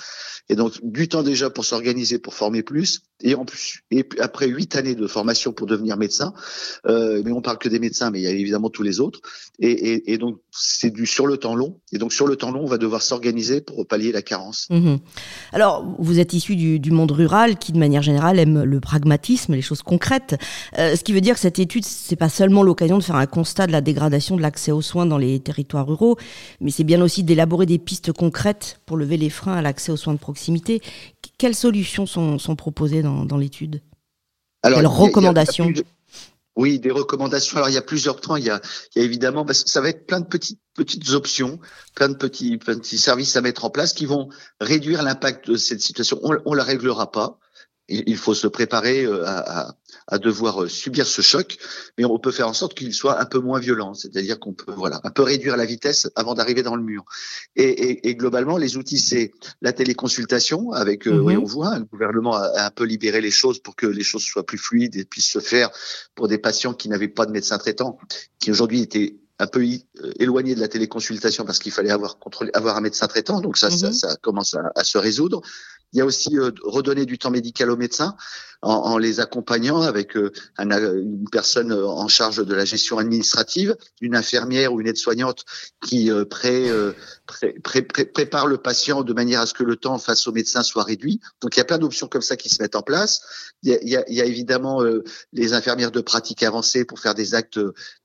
Et 0.50 0.56
donc 0.56 0.74
du 0.84 1.08
temps 1.08 1.24
déjà 1.24 1.50
pour 1.50 1.66
s'organiser, 1.66 2.20
pour 2.20 2.34
former 2.34 2.64
plus, 2.64 3.04
et 3.24 3.36
en 3.36 3.46
plus, 3.46 3.84
et 3.92 4.08
après 4.20 4.48
huit 4.48 4.76
années 4.76 4.96
de 4.96 5.08
formation 5.08 5.54
pour 5.54 5.68
devenir 5.68 5.98
médecin, 5.98 6.34
euh, 6.88 7.22
mais 7.24 7.32
on 7.32 7.42
parle 7.42 7.58
que 7.58 7.70
des 7.70 7.80
médecins, 7.80 8.12
mais 8.12 8.20
il 8.20 8.24
y 8.24 8.28
a 8.28 8.32
évidemment 8.32 8.70
tous 8.70 8.84
les 8.84 9.00
autres. 9.00 9.22
Et, 9.60 10.12
et, 10.12 10.18
donc 10.18 10.40
c'est 10.52 10.90
du 10.90 11.06
sur 11.06 11.28
le 11.28 11.38
temps 11.38 11.56
long. 11.56 11.80
Et 11.94 11.98
donc 12.00 12.14
sur 12.14 12.28
le 12.28 12.36
temps 12.36 12.52
long, 12.52 12.62
on 12.64 12.68
va 12.68 12.78
devoir 12.78 13.02
s'organiser 13.02 13.62
pour 13.62 13.86
pallier 13.86 14.12
la 14.12 14.22
carence. 14.22 14.68
Mmh. 14.70 14.96
Alors 15.54 15.86
vous 16.00 16.20
êtes 16.20 16.34
issu 16.34 16.56
du, 16.56 16.80
du, 16.80 16.92
monde 16.92 17.12
rural, 17.12 17.58
qui 17.58 17.72
de 17.72 17.78
manière 17.78 18.02
générale 18.02 18.40
aime 18.40 18.64
le 18.64 18.80
pragmatisme, 18.80 19.54
les 19.54 19.62
choses 19.62 19.84
concrètes. 19.84 20.36
Euh, 20.80 20.96
ce 20.96 21.04
qui 21.04 21.14
veut 21.14 21.22
dire 21.22 21.36
que 21.36 21.42
cette 21.42 21.60
étude, 21.60 21.86
c'est 21.86 22.16
pas 22.16 22.30
seulement 22.30 22.64
l'occasion 22.64 22.98
de 22.98 23.04
faire 23.04 23.16
un 23.16 23.28
constat 23.28 23.68
de 23.68 23.72
la 23.72 23.82
dégradation 23.82 24.36
de 24.36 24.42
l'accès 24.42 24.72
aux 24.72 24.82
soins 24.82 25.06
dans 25.06 25.18
les 25.18 25.40
territoires 25.40 25.88
ruraux, 25.88 26.18
mais 26.60 26.72
c'est 26.72 26.84
bien 26.84 27.02
aussi 27.02 27.24
d'élaborer 27.24 27.61
des 27.66 27.80
pistes 27.80 28.12
concrètes 28.12 28.80
pour 28.86 28.98
lever 28.98 29.18
les 29.18 29.30
freins 29.30 29.56
à 29.56 29.62
l'accès 29.62 29.92
aux 29.92 29.98
soins 29.98 30.14
de 30.14 30.20
proximité. 30.20 30.82
Quelles 31.38 31.56
solutions 31.56 32.06
sont, 32.06 32.56
proposées 32.56 33.02
dans, 33.02 33.38
l'étude? 33.38 33.82
Quelles 34.64 34.86
recommandations? 34.86 35.72
oui, 36.58 36.80
des 36.80 36.92
recommandations. 36.92 37.58
Alors 37.58 37.70
il 37.70 37.74
y 37.74 37.78
a 37.78 37.82
plusieurs 37.82 38.20
points. 38.20 38.38
Il 38.38 38.46
y 38.46 38.50
a, 38.50 38.62
évidemment, 38.96 39.46
parce 39.46 39.64
que 39.64 39.70
ça 39.70 39.82
va 39.82 39.90
être 39.90 40.06
plein 40.06 40.20
de 40.20 40.26
petites 40.26 40.60
petites 40.74 41.10
options, 41.12 41.60
plein 41.96 42.10
de 42.10 42.16
petits 42.16 42.58
petits 42.58 42.98
services 42.98 43.36
à 43.36 43.42
mettre 43.42 43.66
en 43.66 43.70
place 43.70 43.94
qui 43.94 44.06
vont 44.06 44.30
réduire 44.60 45.02
l'impact 45.02 45.50
de 45.50 45.56
cette 45.56 45.82
situation. 45.82 46.20
On, 46.24 46.38
on 46.46 46.54
la 46.54 46.64
réglera 46.64 47.12
pas 47.12 47.40
il 47.92 48.18
faut 48.18 48.34
se 48.34 48.48
préparer 48.48 49.04
euh, 49.04 49.26
à, 49.26 49.76
à, 50.08 50.18
devoir 50.18 50.64
euh, 50.64 50.68
subir 50.68 51.06
ce 51.06 51.22
choc, 51.22 51.58
mais 51.98 52.06
on 52.06 52.20
peut 52.20 52.32
faire 52.32 52.48
en 52.48 52.54
sorte 52.54 52.74
qu'il 52.74 52.94
soit 52.94 53.20
un 53.20 53.26
peu 53.26 53.40
moins 53.40 53.60
violent, 53.60 53.94
c'est-à-dire 53.94 54.40
qu'on 54.40 54.54
peut 54.54 54.72
voilà 54.76 55.00
un 55.04 55.12
peu 55.12 55.24
réduire 55.24 55.58
la 55.58 55.66
vitesse 55.66 56.10
avant 56.16 56.34
d'arriver 56.34 56.64
dans 56.64 56.76
le 56.76 56.84
mur. 56.84 57.06
Et, 57.56 57.64
et, 57.64 58.10
et, 58.10 58.16
globalement, 58.16 58.58
les 58.58 58.78
outils 58.78 59.00
c'est 59.00 59.32
la 59.62 59.74
téléconsultation 59.74 60.72
avec, 60.72 61.08
euh, 61.08 61.20
oui, 61.20 61.36
mhm. 61.36 61.44
on 61.44 61.46
voit, 61.46 61.80
le 61.80 61.86
gouvernement 61.86 62.36
a, 62.36 62.66
un 62.66 62.72
peu 62.72 62.84
libéré 62.84 63.22
les 63.22 63.32
choses 63.32 63.60
pour 63.60 63.76
que 63.76 63.88
les 63.88 64.04
choses 64.04 64.24
soient 64.24 64.46
plus 64.46 64.58
fluides 64.58 64.96
et 64.96 65.06
puissent 65.06 65.32
se 65.32 65.40
faire 65.40 65.70
pour 66.16 66.28
des 66.28 66.38
patients 66.38 66.74
qui 66.74 66.90
n'avaient 66.90 67.08
pas 67.08 67.26
de 67.26 67.32
médecin 67.32 67.58
traitant, 67.58 67.98
qui 68.40 68.52
aujourd'hui 68.52 68.82
étaient 68.82 69.18
un 69.40 69.48
peu 69.48 69.66
éloignés 70.20 70.54
de 70.54 70.60
la 70.60 70.68
téléconsultation 70.68 71.46
parce 71.46 71.58
qu'il 71.58 71.72
fallait 71.72 71.90
avoir 71.90 72.20
contrôlé, 72.20 72.52
avoir 72.54 72.78
un 72.78 72.82
médecin 72.82 73.08
traitant, 73.08 73.42
donc 73.42 73.58
ça, 73.58 73.72
ça, 73.72 73.88
mhm. 73.88 73.94
ça, 73.94 74.16
commence 74.22 74.54
à, 74.54 74.72
à, 74.76 74.84
se 74.84 74.98
résoudre. 74.98 75.42
Il 75.94 75.98
y 75.98 76.02
a 76.02 76.06
aussi 76.06 76.38
euh, 76.38 76.52
redonner 76.64 77.06
du 77.06 77.18
temps 77.18 77.32
médical 77.32 77.70
aux 77.70 77.78
médecins 77.78 78.16
en, 78.64 79.00
les 79.00 79.20
accompagnant 79.20 79.82
avec 79.82 80.16
euh, 80.16 80.32
un, 80.58 80.70
une 80.70 81.28
personne 81.32 81.72
euh, 81.72 81.88
en 81.88 82.08
charge 82.08 82.46
de 82.46 82.54
la 82.54 82.64
gestion 82.64 83.00
administrative, 83.00 83.76
une 84.02 84.16
infirmière 84.16 84.72
ou 84.72 84.80
une 84.82 84.88
aide-soignante 84.88 85.46
qui 85.84 86.12
pré, 86.30 86.70
pré, 87.26 87.54
pré, 87.82 88.06
prépare 88.06 88.46
le 88.46 88.58
patient 88.58 89.04
de 89.04 89.14
manière 89.14 89.42
à 89.42 89.46
ce 89.48 89.54
que 89.54 89.64
le 89.64 89.76
temps 89.76 89.98
face 89.98 90.28
au 90.28 90.32
médecin 90.32 90.62
soit 90.62 90.84
réduit. 90.84 91.20
Donc 91.42 91.56
il 91.56 91.60
y 91.60 91.62
a 91.62 91.66
plein 91.66 91.80
d'options 91.80 92.08
comme 92.08 92.22
ça 92.22 92.36
qui 92.36 92.50
se 92.50 92.62
mettent 92.62 92.76
en 92.76 92.84
place. 92.84 93.22
Il 93.64 93.78
y 93.84 93.98
a, 93.98 94.26
évidemment 94.26 94.84
les 95.34 95.54
infirmières 95.54 95.92
de 95.92 96.02
pratique 96.02 96.44
avancée 96.44 96.86
pour 96.86 97.00
faire 97.00 97.16
des 97.16 97.34
actes 97.34 97.60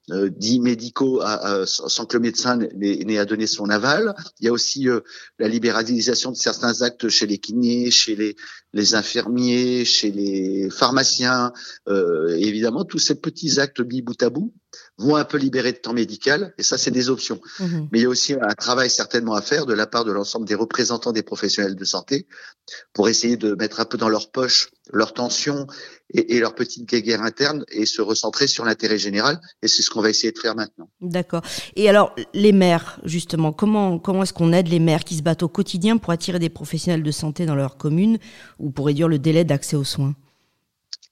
dits 0.09 0.61
médicaux 0.61 1.21
sans 1.67 2.07
que 2.07 2.17
le 2.17 2.23
médecin 2.23 2.57
n'ait 2.57 3.19
à 3.19 3.25
donner 3.27 3.47
son 3.47 3.69
aval. 3.69 4.15
Il 4.41 4.47
y 4.47 4.49
a 4.49 4.53
aussi 4.53 4.87
la 5.39 5.49
libéralisation 5.49 6.31
de 6.31 6.37
certains 6.37 6.83
actes 6.83 7.09
chez 7.09 7.27
les 7.27 7.39
kinés 7.39 7.76
chez 7.91 8.37
les, 8.73 8.95
infirmiers, 8.95 9.85
chez 9.85 10.11
les 10.11 10.69
pharmaciens. 10.71 11.53
Euh, 11.89 12.37
évidemment, 12.37 12.85
tous 12.85 12.99
ces 12.99 13.21
petits 13.21 13.61
actes 13.61 13.81
mis 13.81 14.03
bout 14.03 14.21
à 14.23 14.31
bout 14.31 14.53
vont 14.99 15.17
un 15.17 15.25
peu 15.25 15.39
libérer 15.39 15.73
de 15.73 15.79
temps 15.79 15.93
médical, 15.93 16.55
et 16.59 16.63
ça, 16.63 16.79
c'est 16.79 16.91
des 16.91 17.11
options. 17.11 17.41
Mhm. 17.61 17.89
Mais 17.93 17.99
il 17.99 18.03
y 18.03 18.07
a 18.07 18.09
aussi 18.09 18.35
un 18.35 18.55
travail 18.55 18.91
certainement 18.91 19.35
à 19.35 19.43
faire 19.43 19.67
de 19.67 19.75
la 19.75 19.87
part 19.87 20.05
de 20.05 20.13
l'ensemble 20.13 20.47
des 20.47 20.55
représentants 20.55 21.13
des 21.13 21.23
professionnels 21.23 21.77
de 21.77 21.85
santé 21.85 22.27
pour 22.93 23.09
essayer 23.09 23.37
de 23.37 23.55
mettre 23.55 23.81
un 23.81 23.85
peu 23.85 23.99
dans 23.99 24.09
leur 24.09 24.31
poche 24.31 24.71
leur 24.93 25.13
tension 25.13 25.67
et, 26.11 26.37
et 26.37 26.41
leur 26.41 26.55
petite 26.55 26.87
guerre 26.87 27.23
interne 27.23 27.65
et 27.71 27.87
se 27.87 28.03
recentrer 28.03 28.47
sur 28.47 28.65
l'intérêt 28.65 28.99
général. 28.99 29.41
Et 29.63 29.69
c'est 29.69 29.83
ce 29.83 29.91
qu'on 29.91 30.01
va 30.01 30.11
essayer 30.11 30.33
de 30.33 30.39
faire 30.39 30.55
maintenant. 30.55 30.89
D'accord. 31.01 31.43
Et 31.75 31.89
alors, 31.89 32.15
les 32.35 32.53
maires, 32.53 33.01
justement, 33.05 33.53
comment, 33.53 33.99
comment 33.99 34.23
est-ce 34.23 34.33
qu'on 34.33 34.53
aide 34.53 34.69
les 34.69 34.79
maires 34.79 35.05
qui 35.05 35.17
se 35.17 35.23
battent 35.23 35.43
au 35.43 35.49
quotidien 35.49 35.97
pour 35.97 36.13
attirer 36.13 36.39
des 36.39 36.49
professionnels 36.49 37.03
de 37.03 37.11
santé 37.11 37.47
dans 37.47 37.57
leur 37.57 37.77
commune 37.77 38.19
ou 38.59 38.71
pour 38.71 38.87
réduire 38.87 39.09
le 39.09 39.19
délai 39.19 39.45
d'accès 39.45 39.77
aux 39.77 39.85
soins? 39.85 40.15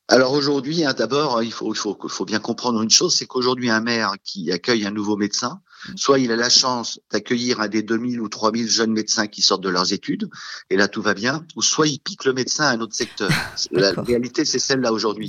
Alors 0.09 0.33
aujourd'hui, 0.33 0.85
hein, 0.85 0.93
d'abord, 0.93 1.43
il 1.43 1.53
faut, 1.53 1.73
il, 1.73 1.79
faut, 1.79 1.99
il 2.05 2.11
faut 2.11 2.27
bien 2.27 2.39
comprendre 2.39 2.83
une 2.83 2.91
chose, 2.91 3.15
c'est 3.15 3.27
qu'aujourd'hui, 3.27 3.71
un 3.71 3.81
maire 3.81 4.13
qui 4.23 4.53
accueille 4.53 4.85
un 4.85 4.91
nouveau 4.91 5.17
médecin, 5.17 5.63
mm. 5.89 5.97
soit 5.97 6.19
il 6.19 6.31
a 6.31 6.37
la 6.37 6.51
chance 6.51 7.01
d'accueillir 7.11 7.61
un 7.61 7.69
des 7.69 7.83
2000 7.83 8.21
ou 8.21 8.29
3000 8.29 8.69
jeunes 8.69 8.93
médecins 8.93 9.27
qui 9.27 9.41
sortent 9.41 9.63
de 9.63 9.71
leurs 9.71 9.95
études, 9.95 10.29
et 10.69 10.77
là 10.77 10.89
tout 10.89 11.01
va 11.01 11.15
bien, 11.15 11.47
ou 11.57 11.63
soit 11.63 11.87
il 11.87 12.01
pique 12.01 12.27
le 12.27 12.35
médecin 12.35 12.65
à 12.65 12.73
un 12.73 12.81
autre 12.81 12.95
secteur. 12.95 13.31
la 13.71 13.93
réalité, 13.93 14.45
c'est 14.45 14.59
celle-là 14.59 14.93
aujourd'hui. 14.93 15.29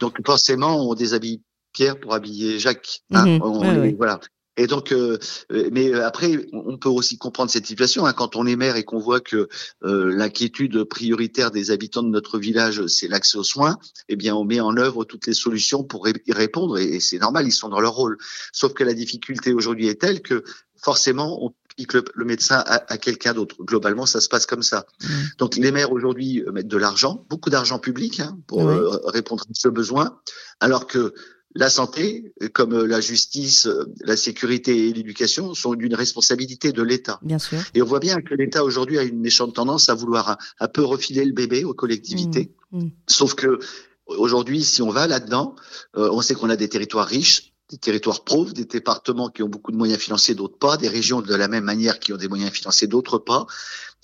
Donc 0.00 0.18
forcément, 0.26 0.88
on 0.88 0.94
déshabille 0.94 1.42
Pierre 1.72 2.00
pour 2.00 2.12
habiller 2.12 2.58
Jacques. 2.58 3.02
Hein. 3.12 3.38
Mm-hmm. 3.38 3.96
Voilà. 3.96 4.18
Et 4.56 4.66
donc, 4.66 4.92
euh, 4.92 5.18
euh, 5.52 5.68
mais 5.72 5.92
après, 5.94 6.46
on 6.52 6.78
peut 6.78 6.88
aussi 6.88 7.18
comprendre 7.18 7.50
cette 7.50 7.66
situation 7.66 8.06
hein, 8.06 8.12
quand 8.12 8.36
on 8.36 8.46
est 8.46 8.56
maire 8.56 8.76
et 8.76 8.84
qu'on 8.84 8.98
voit 8.98 9.20
que 9.20 9.48
euh, 9.84 10.14
l'inquiétude 10.14 10.84
prioritaire 10.84 11.50
des 11.50 11.70
habitants 11.70 12.02
de 12.02 12.08
notre 12.08 12.38
village, 12.38 12.86
c'est 12.86 13.08
l'accès 13.08 13.36
aux 13.36 13.44
soins. 13.44 13.78
Eh 14.08 14.16
bien, 14.16 14.34
on 14.34 14.44
met 14.44 14.60
en 14.60 14.76
œuvre 14.76 15.04
toutes 15.04 15.26
les 15.26 15.34
solutions 15.34 15.84
pour 15.84 16.08
y 16.08 16.32
répondre, 16.32 16.78
et, 16.78 17.00
c'est 17.00 17.18
normal, 17.18 17.46
ils 17.46 17.52
sont 17.52 17.68
dans 17.68 17.80
leur 17.80 17.94
rôle. 17.94 18.16
Sauf 18.52 18.72
que 18.72 18.84
la 18.84 18.94
difficulté 18.94 19.52
aujourd'hui 19.52 19.88
est 19.88 20.00
telle 20.00 20.22
que 20.22 20.42
forcément, 20.82 21.44
on 21.44 21.52
pique 21.76 21.92
le, 21.92 22.24
médecin 22.24 22.62
à, 22.66 22.96
quelqu'un 22.96 23.34
d'autre. 23.34 23.56
Globalement, 23.60 24.06
ça 24.06 24.20
se 24.20 24.28
passe 24.28 24.46
comme 24.46 24.62
ça. 24.62 24.86
Mmh. 25.02 25.06
Donc, 25.38 25.56
les 25.56 25.72
maires 25.72 25.92
aujourd'hui 25.92 26.42
mettent 26.52 26.68
de 26.68 26.78
l'argent, 26.78 27.26
beaucoup 27.28 27.50
d'argent 27.50 27.78
public, 27.78 28.20
hein, 28.20 28.38
pour 28.46 28.66
répondre 29.06 29.44
à 29.46 29.52
ce 29.52 29.68
besoin, 29.68 30.18
alors 30.60 30.86
que 30.86 31.12
la 31.56 31.70
santé, 31.70 32.32
comme 32.52 32.84
la 32.84 33.00
justice, 33.00 33.68
la 34.04 34.16
sécurité 34.16 34.88
et 34.88 34.92
l'éducation, 34.92 35.54
sont 35.54 35.74
d'une 35.74 35.94
responsabilité 35.94 36.72
de 36.72 36.82
l'État. 36.82 37.18
Bien 37.22 37.38
sûr. 37.38 37.58
Et 37.74 37.82
on 37.82 37.86
voit 37.86 38.00
bien 38.00 38.20
que 38.20 38.34
l'État 38.34 38.62
aujourd'hui 38.62 38.98
a 38.98 39.02
une 39.02 39.20
méchante 39.20 39.54
tendance 39.54 39.88
à 39.88 39.94
vouloir 39.94 40.38
un, 40.60 40.68
peu 40.68 40.84
refiler 40.84 41.24
le 41.24 41.32
bébé 41.32 41.64
aux 41.64 41.74
collectivités. 41.74 42.52
Mmh, 42.72 42.80
mmh. 42.80 42.90
Sauf 43.08 43.34
que 43.34 43.58
aujourd'hui, 44.06 44.62
si 44.62 44.82
on 44.82 44.90
va 44.90 45.06
là-dedans, 45.06 45.56
euh, 45.96 46.10
on 46.12 46.20
sait 46.20 46.34
qu'on 46.34 46.50
a 46.50 46.56
des 46.56 46.68
territoires 46.68 47.06
riches, 47.06 47.54
des 47.70 47.78
territoires 47.78 48.22
pauvres, 48.22 48.52
des 48.52 48.64
départements 48.64 49.28
qui 49.28 49.42
ont 49.42 49.48
beaucoup 49.48 49.72
de 49.72 49.76
moyens 49.76 50.00
financiers, 50.00 50.34
d'autres 50.34 50.58
pas, 50.58 50.76
des 50.76 50.88
régions 50.88 51.20
de 51.20 51.34
la 51.34 51.48
même 51.48 51.64
manière 51.64 51.98
qui 51.98 52.12
ont 52.12 52.16
des 52.16 52.28
moyens 52.28 52.52
financiers, 52.52 52.86
d'autres 52.86 53.18
pas. 53.18 53.46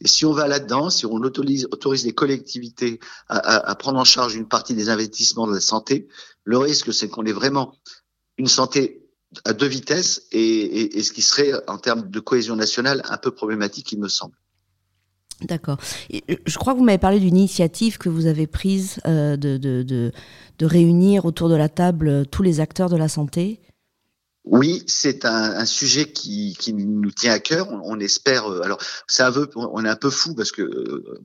Et 0.01 0.09
si 0.09 0.27
on 0.27 0.33
va 0.33 0.49
là-dedans, 0.49 0.91
si 0.91 1.07
on 1.07 1.15
autorise, 1.15 1.69
les 2.05 2.13
collectivités 2.13 2.99
à, 3.29 3.75
prendre 3.77 4.01
en 4.01 4.05
charge 4.05 4.35
une 4.35 4.49
partie 4.49 4.75
des 4.75 4.89
investissements 4.89 5.47
de 5.47 5.55
la 5.55 5.61
santé, 5.61 6.09
le 6.45 6.59
risque, 6.59 6.93
c'est 6.93 7.09
qu'on 7.09 7.25
ait 7.25 7.33
vraiment 7.33 7.79
une 8.37 8.49
santé 8.49 9.09
à 9.45 9.53
deux 9.53 9.67
vitesses 9.67 10.27
et, 10.33 11.01
ce 11.03 11.13
qui 11.13 11.23
serait, 11.23 11.53
en 11.69 11.79
termes 11.79 12.11
de 12.11 12.21
cohésion 12.21 12.57
nationale, 12.57 13.03
un 13.05 13.17
peu 13.17 13.31
problématique, 13.31 13.93
il 13.93 14.01
me 14.01 14.09
semble. 14.09 14.35
D'accord. 15.49 15.79
Je 16.11 16.59
crois 16.59 16.73
que 16.73 16.79
vous 16.79 16.85
m'avez 16.85 16.99
parlé 16.99 17.21
d'une 17.21 17.37
initiative 17.37 17.99
que 17.99 18.09
vous 18.09 18.27
avez 18.27 18.47
prise 18.47 19.01
euh, 19.07 19.37
de, 19.37 19.57
de, 19.57 19.83
de, 19.83 20.67
réunir 20.67 21.25
autour 21.25 21.49
de 21.49 21.57
la 21.57 21.69
table 21.69 22.09
euh, 22.09 22.25
tous 22.25 22.43
les 22.43 22.61
acteurs 22.61 22.89
de 22.89 22.97
la 22.97 23.09
santé. 23.09 23.61
Oui, 24.45 24.83
c'est 24.89 25.25
un, 25.25 25.65
sujet 25.65 26.11
qui, 26.11 26.57
qui, 26.59 26.73
nous 26.75 27.13
tient 27.13 27.33
à 27.33 27.39
cœur. 27.39 27.69
On, 27.71 28.01
espère. 28.01 28.47
Euh, 28.51 28.63
alors, 28.63 28.79
c'est 29.07 29.23
un 29.23 29.31
peu, 29.31 29.49
on 29.55 29.85
est 29.85 29.89
un 29.89 29.97
peu 29.97 30.11
fou 30.11 30.35
parce 30.35 30.51
que 30.51 30.63
euh, 30.63 31.23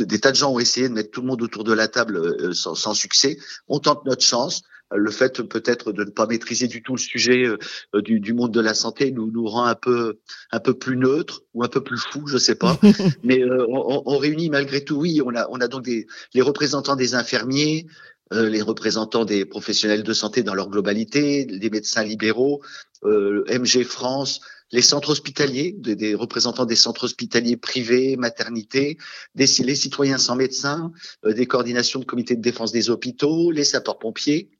des 0.00 0.18
tas 0.18 0.32
de 0.32 0.36
gens 0.36 0.52
ont 0.52 0.58
essayé 0.58 0.88
de 0.88 0.94
mettre 0.94 1.12
tout 1.12 1.20
le 1.20 1.28
monde 1.28 1.42
autour 1.42 1.62
de 1.62 1.72
la 1.72 1.86
table 1.86 2.16
euh, 2.16 2.52
sans, 2.54 2.74
sans, 2.74 2.94
succès. 2.94 3.38
On 3.68 3.78
tente 3.78 4.04
notre 4.04 4.24
chance 4.24 4.62
le 4.94 5.10
fait 5.10 5.42
peut-être 5.42 5.92
de 5.92 6.04
ne 6.04 6.10
pas 6.10 6.26
maîtriser 6.26 6.68
du 6.68 6.82
tout 6.82 6.94
le 6.94 7.00
sujet 7.00 7.44
euh, 7.44 8.02
du, 8.02 8.20
du, 8.20 8.34
monde 8.34 8.52
de 8.52 8.60
la 8.60 8.74
santé 8.74 9.10
nous 9.10 9.30
nous 9.30 9.46
rend 9.46 9.64
un 9.64 9.74
peu 9.74 10.18
un 10.52 10.60
peu 10.60 10.74
plus 10.74 10.96
neutre 10.96 11.42
ou 11.54 11.64
un 11.64 11.68
peu 11.68 11.82
plus 11.82 11.98
fou, 11.98 12.26
je 12.26 12.38
sais 12.38 12.54
pas. 12.54 12.78
Mais 13.24 13.40
euh, 13.40 13.66
on, 13.68 14.02
on, 14.06 14.18
réunit 14.18 14.50
malgré 14.50 14.84
tout, 14.84 14.96
oui, 14.96 15.20
on 15.24 15.34
a 15.34 15.46
on 15.50 15.60
a 15.60 15.68
donc 15.68 15.84
des 15.84 16.06
les 16.34 16.42
représentants 16.42 16.96
des 16.96 17.14
infirmiers, 17.14 17.86
euh, 18.32 18.48
les 18.48 18.62
représentants 18.62 19.24
des 19.24 19.44
professionnels 19.44 20.04
de 20.04 20.12
santé 20.12 20.42
dans 20.42 20.54
leur 20.54 20.70
globalité, 20.70 21.46
les 21.46 21.70
médecins 21.70 22.04
libéraux, 22.04 22.62
MG 23.02 23.84
France, 23.84 24.40
les 24.72 24.82
centres 24.82 25.10
hospitaliers, 25.10 25.74
des, 25.78 26.14
représentants 26.14 26.64
des 26.64 26.76
centres 26.76 27.04
hospitaliers 27.04 27.56
privés, 27.56 28.16
maternités, 28.16 28.98
les 29.34 29.46
citoyens 29.46 30.18
sans 30.18 30.36
médecin, 30.36 30.92
euh, 31.24 31.32
des 31.32 31.46
coordinations 31.46 32.00
de 32.00 32.04
comités 32.04 32.36
de 32.36 32.42
défense 32.42 32.72
des 32.72 32.90
hôpitaux, 32.90 33.50
les 33.50 33.64
sapeurs-pompiers, 33.64 34.50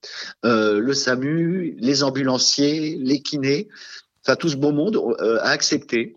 euh, 0.44 0.80
le 0.80 0.94
SAMU, 0.94 1.76
les 1.78 2.02
ambulanciers, 2.02 2.96
les 3.00 3.20
kinés, 3.20 3.68
enfin 4.24 4.36
tout 4.36 4.48
ce 4.48 4.56
beau 4.56 4.72
monde 4.72 4.96
euh, 4.96 5.38
a 5.40 5.50
accepté 5.50 6.16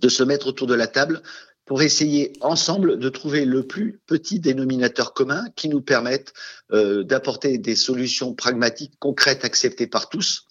de 0.00 0.08
se 0.08 0.22
mettre 0.22 0.48
autour 0.48 0.66
de 0.66 0.74
la 0.74 0.86
table 0.86 1.22
pour 1.64 1.82
essayer 1.82 2.32
ensemble 2.40 2.98
de 2.98 3.08
trouver 3.08 3.44
le 3.44 3.66
plus 3.66 4.00
petit 4.06 4.38
dénominateur 4.38 5.14
commun 5.14 5.44
qui 5.56 5.68
nous 5.68 5.80
permette 5.80 6.34
euh, 6.72 7.04
d'apporter 7.04 7.58
des 7.58 7.76
solutions 7.76 8.34
pragmatiques, 8.34 8.94
concrètes, 8.98 9.44
acceptées 9.44 9.86
par 9.86 10.08
tous, 10.08 10.46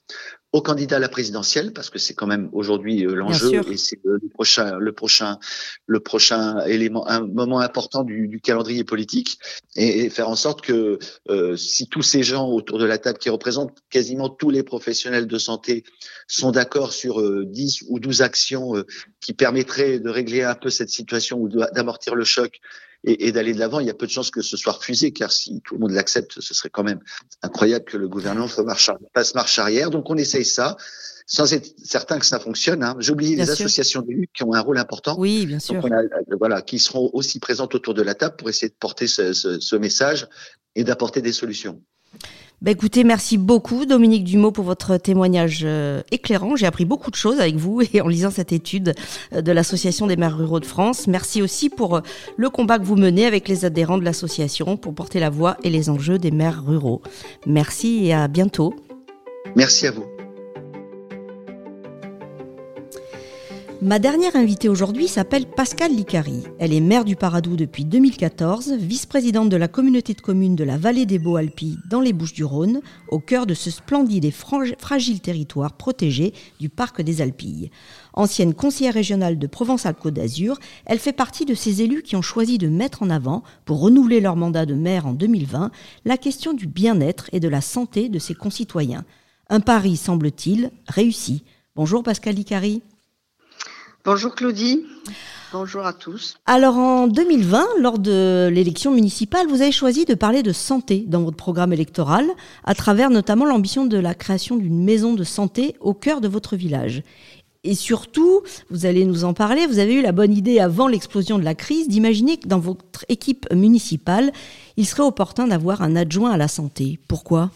au 0.53 0.61
candidat 0.61 0.97
à 0.97 0.99
la 0.99 1.09
présidentielle 1.09 1.73
parce 1.73 1.89
que 1.89 1.97
c'est 1.97 2.13
quand 2.13 2.27
même 2.27 2.49
aujourd'hui 2.53 3.05
euh, 3.05 3.15
l'enjeu 3.15 3.61
et 3.71 3.77
c'est 3.77 3.99
le, 4.03 4.19
prochain 4.33 4.77
le 4.77 4.91
prochain 4.91 5.39
le 5.87 5.99
prochain 5.99 6.63
élément 6.65 7.07
un 7.09 7.21
moment 7.21 7.59
important 7.59 8.03
du, 8.03 8.27
du 8.27 8.39
calendrier 8.39 8.83
politique 8.83 9.39
et, 9.75 10.05
et, 10.05 10.09
faire 10.11 10.29
en 10.29 10.35
sorte 10.35 10.61
que 10.61 10.99
euh, 11.29 11.57
si 11.57 11.87
tous 11.87 12.03
ces 12.03 12.21
gens 12.21 12.47
autour 12.47 12.77
de 12.77 12.85
la 12.85 12.99
table 12.99 13.17
qui 13.17 13.31
représentent 13.31 13.75
quasiment 13.89 14.29
tous 14.29 14.51
les 14.51 14.61
professionnels 14.61 15.25
de 15.25 15.37
santé 15.39 15.83
sont 16.27 16.51
d'accord 16.51 16.93
sur 16.93 17.19
euh, 17.19 17.45
10 17.45 17.85
ou 17.89 17.99
12 17.99 18.21
actions 18.21 18.77
euh, 18.77 18.85
qui 19.21 19.33
permettraient 19.33 19.99
de 19.99 20.09
régler 20.09 20.43
un 20.43 20.55
peu 20.55 20.69
cette 20.69 20.89
situation 20.89 21.39
ou 21.39 21.49
d'amortir 21.49 22.13
le 22.13 22.23
choc 22.23 22.59
et, 23.03 23.27
et 23.27 23.31
d'aller 23.31 23.53
de 23.53 23.59
l'avant, 23.59 23.79
il 23.79 23.87
y 23.87 23.89
a 23.89 23.93
peu 23.93 24.05
de 24.05 24.11
chances 24.11 24.31
que 24.31 24.41
ce 24.41 24.57
soit 24.57 24.73
refusé, 24.73 25.11
car 25.11 25.31
si 25.31 25.61
tout 25.63 25.75
le 25.75 25.81
monde 25.81 25.91
l'accepte, 25.91 26.39
ce 26.39 26.53
serait 26.53 26.69
quand 26.69 26.83
même 26.83 26.99
incroyable 27.41 27.85
que 27.85 27.97
le 27.97 28.07
gouvernement 28.07 28.47
fasse 28.47 29.35
marche 29.35 29.59
arrière. 29.59 29.89
Donc 29.89 30.09
on 30.09 30.17
essaye 30.17 30.45
ça, 30.45 30.77
sans 31.25 31.53
être 31.53 31.73
certain 31.83 32.19
que 32.19 32.25
ça 32.25 32.39
fonctionne. 32.39 32.83
Hein. 32.83 32.95
J'ai 32.99 33.11
oublié 33.11 33.35
les 33.35 33.49
associations 33.49 34.01
d'élus 34.01 34.29
qui 34.33 34.43
ont 34.43 34.53
un 34.53 34.61
rôle 34.61 34.77
important. 34.77 35.15
Oui, 35.17 35.45
bien 35.45 35.59
sûr. 35.59 35.75
Donc 35.75 35.85
on 35.85 35.91
a, 35.91 36.01
voilà, 36.37 36.61
qui 36.61 36.79
seront 36.79 37.09
aussi 37.13 37.39
présentes 37.39 37.75
autour 37.75 37.93
de 37.93 38.01
la 38.01 38.15
table 38.15 38.35
pour 38.37 38.49
essayer 38.49 38.69
de 38.69 38.75
porter 38.79 39.07
ce, 39.07 39.33
ce, 39.33 39.59
ce 39.59 39.75
message 39.75 40.27
et 40.75 40.83
d'apporter 40.83 41.21
des 41.21 41.33
solutions. 41.33 41.81
Bah 42.63 42.71
écoutez, 42.71 43.03
merci 43.03 43.37
beaucoup 43.37 43.85
Dominique 43.85 44.23
Dumont 44.23 44.53
pour 44.53 44.63
votre 44.63 44.95
témoignage 44.95 45.63
euh, 45.65 46.01
éclairant. 46.11 46.55
J'ai 46.55 46.65
appris 46.65 46.85
beaucoup 46.85 47.11
de 47.11 47.15
choses 47.15 47.41
avec 47.41 47.57
vous 47.57 47.81
et 47.93 47.99
en 47.99 48.07
lisant 48.07 48.31
cette 48.31 48.53
étude 48.53 48.95
euh, 49.33 49.41
de 49.41 49.51
l'Association 49.51 50.07
des 50.07 50.15
maires 50.15 50.37
ruraux 50.37 50.61
de 50.61 50.65
France. 50.65 51.07
Merci 51.07 51.41
aussi 51.41 51.69
pour 51.69 51.97
euh, 51.97 52.01
le 52.37 52.49
combat 52.49 52.79
que 52.79 52.85
vous 52.85 52.95
menez 52.95 53.25
avec 53.25 53.49
les 53.49 53.65
adhérents 53.65 53.97
de 53.97 54.05
l'association 54.05 54.77
pour 54.77 54.95
porter 54.95 55.19
la 55.19 55.29
voix 55.29 55.57
et 55.63 55.69
les 55.69 55.89
enjeux 55.89 56.19
des 56.19 56.31
maires 56.31 56.63
ruraux. 56.65 57.01
Merci 57.45 58.05
et 58.05 58.13
à 58.13 58.29
bientôt. 58.29 58.73
Merci 59.57 59.87
à 59.87 59.91
vous. 59.91 60.12
Ma 63.83 63.99
dernière 63.99 64.37
invitée 64.37 64.69
aujourd'hui 64.69 65.09
s'appelle 65.09 65.45
Pascal 65.45 65.93
Licari. 65.93 66.45
Elle 66.57 66.71
est 66.71 66.79
maire 66.79 67.03
du 67.03 67.17
Paradou 67.17 67.57
depuis 67.57 67.83
2014, 67.83 68.75
vice-présidente 68.75 69.49
de 69.49 69.57
la 69.57 69.67
communauté 69.67 70.13
de 70.13 70.21
communes 70.21 70.55
de 70.55 70.63
la 70.63 70.77
vallée 70.77 71.05
des 71.05 71.19
Beaux-Alpilles 71.19 71.79
dans 71.89 71.99
les 71.99 72.13
Bouches-du-Rhône, 72.13 72.79
au 73.09 73.19
cœur 73.19 73.45
de 73.45 73.53
ce 73.53 73.69
splendide 73.69 74.23
et 74.23 74.31
fragile 74.31 75.19
territoire 75.19 75.73
protégé 75.73 76.33
du 76.61 76.69
parc 76.69 77.01
des 77.01 77.21
Alpilles. 77.21 77.71
Ancienne 78.13 78.53
conseillère 78.53 78.93
régionale 78.93 79.37
de 79.37 79.47
Provence-Alpes-Côte 79.47 80.13
d'Azur, 80.13 80.59
elle 80.85 80.99
fait 80.99 81.11
partie 81.11 81.43
de 81.43 81.53
ces 81.53 81.81
élus 81.81 82.03
qui 82.03 82.15
ont 82.15 82.21
choisi 82.21 82.57
de 82.57 82.69
mettre 82.69 83.03
en 83.03 83.09
avant, 83.09 83.43
pour 83.65 83.81
renouveler 83.81 84.21
leur 84.21 84.37
mandat 84.37 84.65
de 84.65 84.75
maire 84.75 85.07
en 85.07 85.11
2020, 85.11 85.71
la 86.05 86.17
question 86.17 86.53
du 86.53 86.67
bien-être 86.67 87.29
et 87.33 87.41
de 87.41 87.49
la 87.49 87.59
santé 87.59 88.07
de 88.07 88.19
ses 88.19 88.33
concitoyens. 88.33 89.03
Un 89.49 89.59
pari, 89.59 89.97
semble-t-il, 89.97 90.71
réussi. 90.87 91.43
Bonjour 91.75 92.01
Pascal 92.01 92.35
Licari. 92.35 92.81
Bonjour 94.05 94.35
Claudie. 94.35 94.85
Bonjour 95.53 95.85
à 95.85 95.93
tous. 95.93 96.35
Alors 96.45 96.75
en 96.75 97.07
2020, 97.07 97.65
lors 97.79 97.99
de 97.99 98.49
l'élection 98.51 98.91
municipale, 98.91 99.47
vous 99.47 99.61
avez 99.61 99.71
choisi 99.71 100.03
de 100.03 100.13
parler 100.13 100.43
de 100.43 100.51
santé 100.51 101.05
dans 101.07 101.21
votre 101.21 101.37
programme 101.37 101.71
électoral, 101.71 102.25
à 102.65 102.75
travers 102.75 103.09
notamment 103.09 103.45
l'ambition 103.45 103.85
de 103.85 103.97
la 103.97 104.13
création 104.13 104.57
d'une 104.57 104.83
maison 104.83 105.13
de 105.13 105.23
santé 105.23 105.77
au 105.79 105.93
cœur 105.93 106.19
de 106.19 106.27
votre 106.27 106.57
village. 106.57 107.01
Et 107.63 107.75
surtout, 107.75 108.41
vous 108.69 108.85
allez 108.85 109.05
nous 109.05 109.23
en 109.23 109.33
parler, 109.33 109.67
vous 109.67 109.79
avez 109.79 109.93
eu 109.93 110.01
la 110.01 110.11
bonne 110.11 110.35
idée 110.35 110.59
avant 110.59 110.87
l'explosion 110.87 111.39
de 111.39 111.45
la 111.45 111.55
crise 111.55 111.87
d'imaginer 111.87 112.35
que 112.35 112.49
dans 112.49 112.59
votre 112.59 113.05
équipe 113.07 113.47
municipale, 113.53 114.33
il 114.75 114.85
serait 114.85 115.03
opportun 115.03 115.47
d'avoir 115.47 115.81
un 115.81 115.95
adjoint 115.95 116.31
à 116.31 116.37
la 116.37 116.49
santé. 116.49 116.99
Pourquoi? 117.07 117.51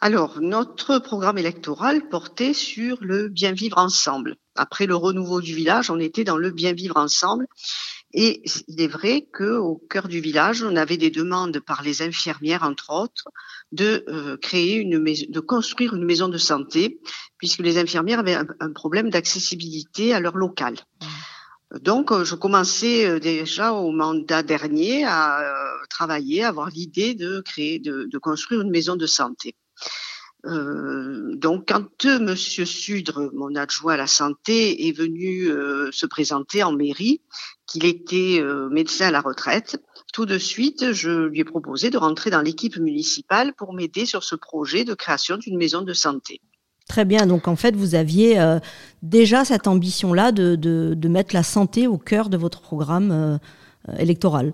Alors, 0.00 0.40
notre 0.40 0.98
programme 0.98 1.38
électoral 1.38 2.08
portait 2.08 2.52
sur 2.52 2.98
le 3.00 3.28
bien 3.28 3.52
vivre 3.52 3.78
ensemble. 3.78 4.34
Après 4.54 4.86
le 4.86 4.94
renouveau 4.94 5.40
du 5.40 5.54
village, 5.54 5.90
on 5.90 5.98
était 5.98 6.24
dans 6.24 6.36
le 6.36 6.50
bien 6.50 6.72
vivre 6.72 6.96
ensemble. 6.96 7.46
Et 8.14 8.42
il 8.68 8.80
est 8.80 8.88
vrai 8.88 9.26
qu'au 9.32 9.82
cœur 9.88 10.06
du 10.06 10.20
village, 10.20 10.62
on 10.62 10.76
avait 10.76 10.98
des 10.98 11.10
demandes 11.10 11.60
par 11.60 11.82
les 11.82 12.02
infirmières, 12.02 12.62
entre 12.62 12.90
autres, 12.90 13.28
de 13.72 14.04
euh, 14.08 14.36
créer 14.36 14.76
une 14.76 14.98
maison, 14.98 15.24
de 15.28 15.40
construire 15.40 15.94
une 15.94 16.04
maison 16.04 16.28
de 16.28 16.36
santé, 16.36 17.00
puisque 17.38 17.60
les 17.60 17.78
infirmières 17.78 18.18
avaient 18.18 18.34
un, 18.34 18.72
problème 18.74 19.08
d'accessibilité 19.08 20.12
à 20.12 20.20
leur 20.20 20.36
local. 20.36 20.76
Donc, 21.80 22.12
euh, 22.12 22.24
je 22.24 22.34
commençais 22.34 23.06
euh, 23.06 23.18
déjà 23.18 23.72
au 23.72 23.92
mandat 23.92 24.42
dernier 24.42 25.06
à 25.06 25.42
travailler, 25.88 26.44
à 26.44 26.48
avoir 26.48 26.68
l'idée 26.68 27.14
de 27.14 27.40
créer, 27.40 27.78
de 27.78 28.18
construire 28.18 28.60
une 28.60 28.70
maison 28.70 28.96
de 28.96 29.06
santé. 29.06 29.54
Euh, 30.44 31.36
donc, 31.36 31.68
quand 31.68 32.04
euh, 32.04 32.18
Monsieur 32.18 32.64
Sudre, 32.64 33.30
mon 33.34 33.54
adjoint 33.54 33.94
à 33.94 33.96
la 33.96 34.06
santé, 34.06 34.88
est 34.88 34.96
venu 34.96 35.46
euh, 35.46 35.90
se 35.92 36.06
présenter 36.06 36.62
en 36.62 36.72
mairie, 36.72 37.20
qu'il 37.66 37.84
était 37.84 38.42
médecin 38.70 39.06
à 39.06 39.10
la 39.10 39.22
retraite, 39.22 39.80
tout 40.12 40.26
de 40.26 40.36
suite, 40.36 40.92
je 40.92 41.26
lui 41.28 41.40
ai 41.40 41.44
proposé 41.44 41.88
de 41.88 41.96
rentrer 41.96 42.28
dans 42.28 42.42
l'équipe 42.42 42.76
municipale 42.76 43.54
pour 43.54 43.72
m'aider 43.72 44.04
sur 44.04 44.24
ce 44.24 44.34
projet 44.34 44.84
de 44.84 44.92
création 44.92 45.38
d'une 45.38 45.56
maison 45.56 45.80
de 45.80 45.94
santé. 45.94 46.42
Très 46.86 47.06
bien. 47.06 47.26
Donc, 47.26 47.48
en 47.48 47.56
fait, 47.56 47.74
vous 47.74 47.94
aviez 47.94 48.38
déjà 49.00 49.46
cette 49.46 49.68
ambition-là 49.68 50.32
de, 50.32 51.08
mettre 51.08 51.34
la 51.34 51.42
santé 51.42 51.86
au 51.86 51.96
cœur 51.96 52.28
de 52.28 52.36
votre 52.36 52.60
programme 52.60 53.38
électoral. 53.96 54.52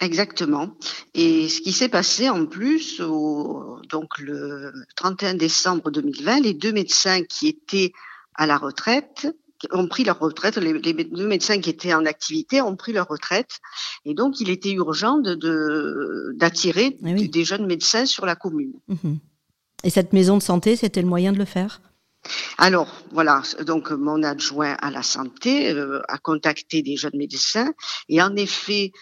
Exactement. 0.00 0.76
Et 1.14 1.48
ce 1.48 1.60
qui 1.60 1.72
s'est 1.72 1.88
passé 1.88 2.28
en 2.28 2.46
plus, 2.46 3.00
au, 3.00 3.80
donc 3.88 4.18
le 4.18 4.72
31 4.96 5.34
décembre 5.34 5.90
2020, 5.90 6.40
les 6.40 6.54
deux 6.54 6.72
médecins 6.72 7.22
qui 7.24 7.48
étaient 7.48 7.92
à 8.34 8.46
la 8.46 8.58
retraite 8.58 9.26
ont 9.72 9.88
pris 9.88 10.04
leur 10.04 10.20
retraite. 10.20 10.56
Les, 10.56 10.72
deux 10.72 11.26
médecins 11.26 11.60
qui 11.60 11.70
étaient 11.70 11.94
en 11.94 12.06
activité 12.06 12.60
ont 12.62 12.76
pris 12.76 12.92
leur 12.92 13.08
retraite. 13.08 13.58
Et 14.04 14.14
donc, 14.14 14.40
il 14.40 14.50
était 14.50 14.70
urgent 14.70 15.18
de 15.18 16.32
d'attirer 16.36 16.96
ah 17.04 17.12
des 17.12 17.44
jeunes 17.44 17.66
médecins 17.66 18.06
sur 18.06 18.24
la 18.24 18.36
commune. 18.36 18.74
Mhm. 18.86 19.18
Et 19.84 19.90
cette 19.90 20.12
maison 20.12 20.36
de 20.36 20.42
santé, 20.42 20.76
c'était 20.76 21.02
le 21.02 21.08
moyen 21.08 21.32
de 21.32 21.38
le 21.38 21.44
faire? 21.44 21.80
Alors 22.58 22.92
voilà, 23.12 23.42
donc 23.64 23.90
mon 23.90 24.22
adjoint 24.22 24.76
à 24.80 24.90
la 24.90 25.02
santé 25.02 25.70
euh, 25.70 26.00
a 26.08 26.18
contacté 26.18 26.82
des 26.82 26.96
jeunes 26.96 27.16
médecins 27.16 27.72
et 28.08 28.20
en 28.20 28.34
effet, 28.34 28.92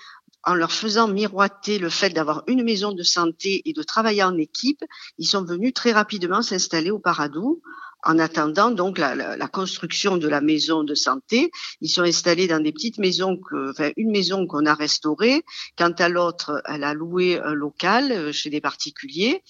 en 0.47 0.55
leur 0.55 0.73
faisant 0.73 1.09
miroiter 1.09 1.79
le 1.79 1.91
fait 1.91 2.11
d'avoir 2.11 2.45
une 2.47 2.63
maison 2.63 2.93
de 2.93 3.03
santé 3.03 3.63
et 3.65 3.73
de 3.73 3.83
travailler 3.83 4.23
en 4.23 4.39
équipe, 4.39 4.83
ils 5.19 5.27
sont 5.27 5.45
venus 5.45 5.75
très 5.75 5.93
rapidement 5.93 6.41
s'installer 6.41 6.91
au 6.91 7.01
Paradou. 7.01 7.61
En 8.05 8.21
attendant 8.21 8.71
donc 8.71 8.99
la, 8.99 9.49
construction 9.49 10.17
de 10.17 10.29
la 10.29 10.41
maison 10.41 10.85
de 10.85 10.95
santé, 10.95 11.51
ils 11.81 11.89
sont 11.89 12.03
installés 12.03 12.47
dans 12.47 12.63
des 12.63 12.71
petites 12.71 12.99
maisons, 12.99 13.37
que, 13.37 13.71
enfin 13.71 13.91
une 13.97 14.13
maison 14.13 14.47
qu'on 14.47 14.65
a 14.67 14.75
restaurée. 14.75 15.43
Quant 15.77 15.95
à 15.99 16.09
l'autre, 16.09 16.63
elle 16.67 16.85
a 16.85 16.95
loué 16.95 17.41
un 17.41 17.55
local 17.55 18.13
euh, 18.13 18.33
chez 18.33 18.49
des 18.49 18.61
particuliers. 18.61 19.43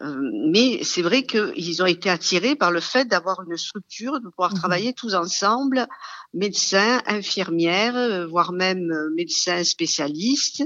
Euh, 0.00 0.14
mais 0.50 0.80
c'est 0.84 1.02
vrai 1.02 1.24
qu'ils 1.24 1.82
ont 1.82 1.86
été 1.86 2.08
attirés 2.10 2.54
par 2.54 2.70
le 2.70 2.80
fait 2.80 3.06
d'avoir 3.06 3.42
une 3.48 3.56
structure, 3.56 4.20
de 4.20 4.28
pouvoir 4.28 4.52
mhm. 4.52 4.58
travailler 4.58 4.92
tous 4.92 5.14
ensemble, 5.14 5.86
médecins, 6.34 7.00
infirmières, 7.06 7.96
euh, 7.96 8.26
voire 8.26 8.52
même 8.52 8.90
euh, 8.90 9.10
médecins 9.16 9.64
spécialistes, 9.64 10.62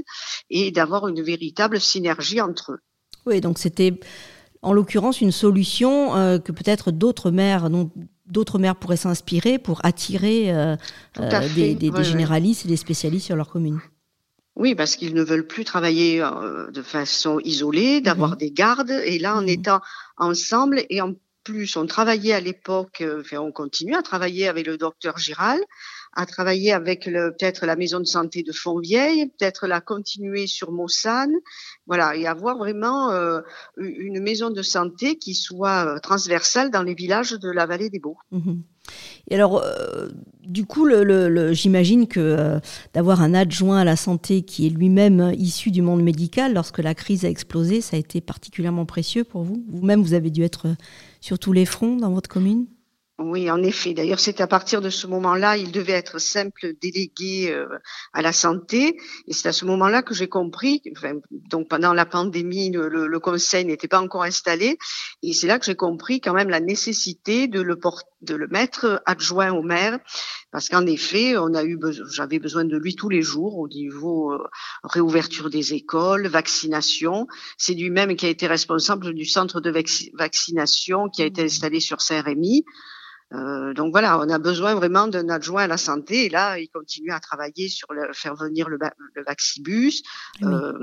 et 0.49 0.71
d'avoir 0.71 1.07
une 1.07 1.21
véritable 1.21 1.79
synergie 1.79 2.41
entre 2.41 2.73
eux. 2.73 2.79
Oui, 3.25 3.41
donc 3.41 3.57
c'était 3.57 3.99
en 4.61 4.73
l'occurrence 4.73 5.21
une 5.21 5.31
solution 5.31 6.11
que 6.39 6.51
peut-être 6.51 6.91
d'autres 6.91 7.31
maires, 7.31 7.69
d'autres 8.25 8.59
maires 8.59 8.75
pourraient 8.75 8.97
s'inspirer 8.97 9.59
pour 9.59 9.81
attirer 9.83 10.53
des, 11.55 11.75
des 11.75 12.03
généralistes 12.03 12.65
et 12.65 12.69
des 12.69 12.77
spécialistes 12.77 13.25
sur 13.25 13.35
leur 13.35 13.49
commune. 13.49 13.79
Oui, 14.55 14.75
parce 14.75 14.95
qu'ils 14.95 15.15
ne 15.15 15.23
veulent 15.23 15.47
plus 15.47 15.65
travailler 15.65 16.21
euh, 16.21 16.69
de 16.69 16.81
façon 16.83 17.39
isolée, 17.39 18.01
d'avoir 18.01 18.31
mhm. 18.31 18.37
des 18.37 18.51
gardes. 18.51 19.01
Et 19.05 19.17
là, 19.17 19.35
en 19.35 19.41
mhm. 19.41 19.49
étant 19.49 19.81
ensemble, 20.17 20.83
et 20.89 21.01
en 21.01 21.13
plus, 21.43 21.75
on 21.75 21.85
travaillait 21.85 22.33
à 22.33 22.39
l'époque, 22.39 23.01
euh, 23.01 23.21
enfin, 23.21 23.37
on 23.37 23.51
continue 23.51 23.95
à 23.95 24.01
travailler 24.01 24.47
avec 24.47 24.67
le 24.67 24.77
docteur 24.77 25.17
Giral, 25.17 25.59
à 26.15 26.25
travailler 26.25 26.71
avec 26.71 27.05
peut-être 27.05 27.65
la 27.65 27.75
maison 27.75 27.99
de 27.99 28.05
santé 28.05 28.43
de 28.43 28.51
Fontvieille, 28.51 29.27
peut-être 29.37 29.67
la 29.67 29.81
continuer 29.81 30.47
sur 30.47 30.71
Mossane, 30.71 31.33
voilà, 31.87 32.15
et 32.15 32.27
avoir 32.27 32.57
vraiment 32.57 33.11
euh, 33.11 33.41
une 33.77 34.21
maison 34.21 34.49
de 34.49 34.61
santé 34.61 35.17
qui 35.17 35.33
soit 35.33 35.99
transversale 36.01 36.71
dans 36.71 36.83
les 36.83 36.93
villages 36.93 37.31
de 37.31 37.49
la 37.49 37.65
vallée 37.65 37.89
des 37.89 37.99
Beaux. 37.99 38.17
Mhm. 38.31 38.63
Et 39.29 39.35
alors, 39.35 39.63
euh, 39.63 40.09
du 40.41 40.65
coup, 40.65 40.87
j'imagine 41.51 42.07
que 42.07 42.19
euh, 42.19 42.59
d'avoir 42.93 43.21
un 43.21 43.33
adjoint 43.33 43.79
à 43.79 43.83
la 43.85 43.95
santé 43.95 44.41
qui 44.41 44.67
est 44.67 44.69
lui-même 44.69 45.33
issu 45.37 45.71
du 45.71 45.81
monde 45.81 46.03
médical, 46.03 46.53
lorsque 46.53 46.79
la 46.79 46.93
crise 46.93 47.23
a 47.23 47.29
explosé, 47.29 47.79
ça 47.79 47.95
a 47.95 47.99
été 47.99 48.19
particulièrement 48.19 48.85
précieux 48.85 49.23
pour 49.23 49.43
vous? 49.43 49.63
Vous-même, 49.69 50.01
vous 50.01 50.13
avez 50.13 50.29
dû 50.29 50.43
être 50.43 50.75
sur 51.21 51.39
tous 51.39 51.53
les 51.53 51.65
fronts 51.65 51.95
dans 51.95 52.11
votre 52.11 52.29
commune? 52.29 52.67
Oui, 53.19 53.51
en 53.51 53.61
effet. 53.61 53.93
D'ailleurs, 53.93 54.19
c'est 54.19 54.41
à 54.41 54.47
partir 54.47 54.81
de 54.81 54.89
ce 54.89 55.05
moment-là, 55.05 55.55
il 55.55 55.71
devait 55.71 55.93
être 55.93 56.19
simple 56.19 56.73
délégué 56.81 57.51
euh, 57.51 57.67
à 58.11 58.23
la 58.23 58.33
santé. 58.33 58.97
Et 59.27 59.33
c'est 59.33 59.47
à 59.47 59.53
ce 59.53 59.65
moment-là 59.65 60.01
que 60.01 60.15
j'ai 60.15 60.27
compris, 60.27 60.81
enfin, 60.97 61.13
donc 61.29 61.69
pendant 61.69 61.93
la 61.93 62.07
pandémie, 62.07 62.71
le, 62.71 62.87
le, 62.87 63.19
conseil 63.19 63.65
n'était 63.65 63.87
pas 63.87 64.01
encore 64.01 64.23
installé. 64.23 64.79
Et 65.21 65.33
c'est 65.33 65.45
là 65.45 65.59
que 65.59 65.65
j'ai 65.65 65.75
compris 65.75 66.21
quand 66.21 66.33
même 66.33 66.49
la 66.49 66.59
nécessité 66.59 67.47
de 67.47 67.61
le, 67.61 67.79
de 68.21 68.35
le 68.35 68.47
mettre 68.47 69.03
adjoint 69.05 69.51
au 69.51 69.61
maire. 69.61 69.99
Parce 70.53 70.69
qu'en 70.69 70.85
effet, 70.85 71.35
on 71.35 71.55
a 71.55 71.63
eu 71.63 71.79
j'avais 72.11 72.37
besoin 72.37 72.63
de 72.63 72.77
lui 72.77 72.95
tous 72.95 73.09
les 73.09 73.23
jours 73.23 73.57
au 73.57 73.67
niveau 73.67 74.33
euh, 74.33 74.43
réouverture 74.83 75.49
des 75.49 75.73
écoles, 75.73 76.27
vaccination. 76.27 77.25
C'est 77.57 77.73
lui-même 77.73 78.15
qui 78.15 78.27
a 78.27 78.29
été 78.29 78.45
responsable 78.45 79.15
du 79.15 79.25
centre 79.25 79.61
de 79.61 79.73
vaccination 80.13 81.09
qui 81.09 81.23
a 81.23 81.25
été 81.25 81.41
installé 81.45 81.79
sur 81.79 82.01
Saint-Rémy. 82.01 82.65
Euh, 83.33 83.73
donc 83.73 83.91
voilà, 83.91 84.19
on 84.19 84.29
a 84.29 84.37
besoin 84.37 84.75
vraiment 84.75 85.07
d'un 85.07 85.29
adjoint 85.29 85.63
à 85.63 85.67
la 85.67 85.77
santé. 85.77 86.25
Et 86.25 86.29
là, 86.29 86.59
il 86.59 86.67
continue 86.69 87.11
à 87.11 87.19
travailler 87.19 87.69
sur 87.69 87.91
le, 87.93 88.13
faire 88.13 88.35
venir 88.35 88.69
le, 88.69 88.77
le 89.13 89.23
Vaxibus. 89.23 90.03
Euh, 90.43 90.73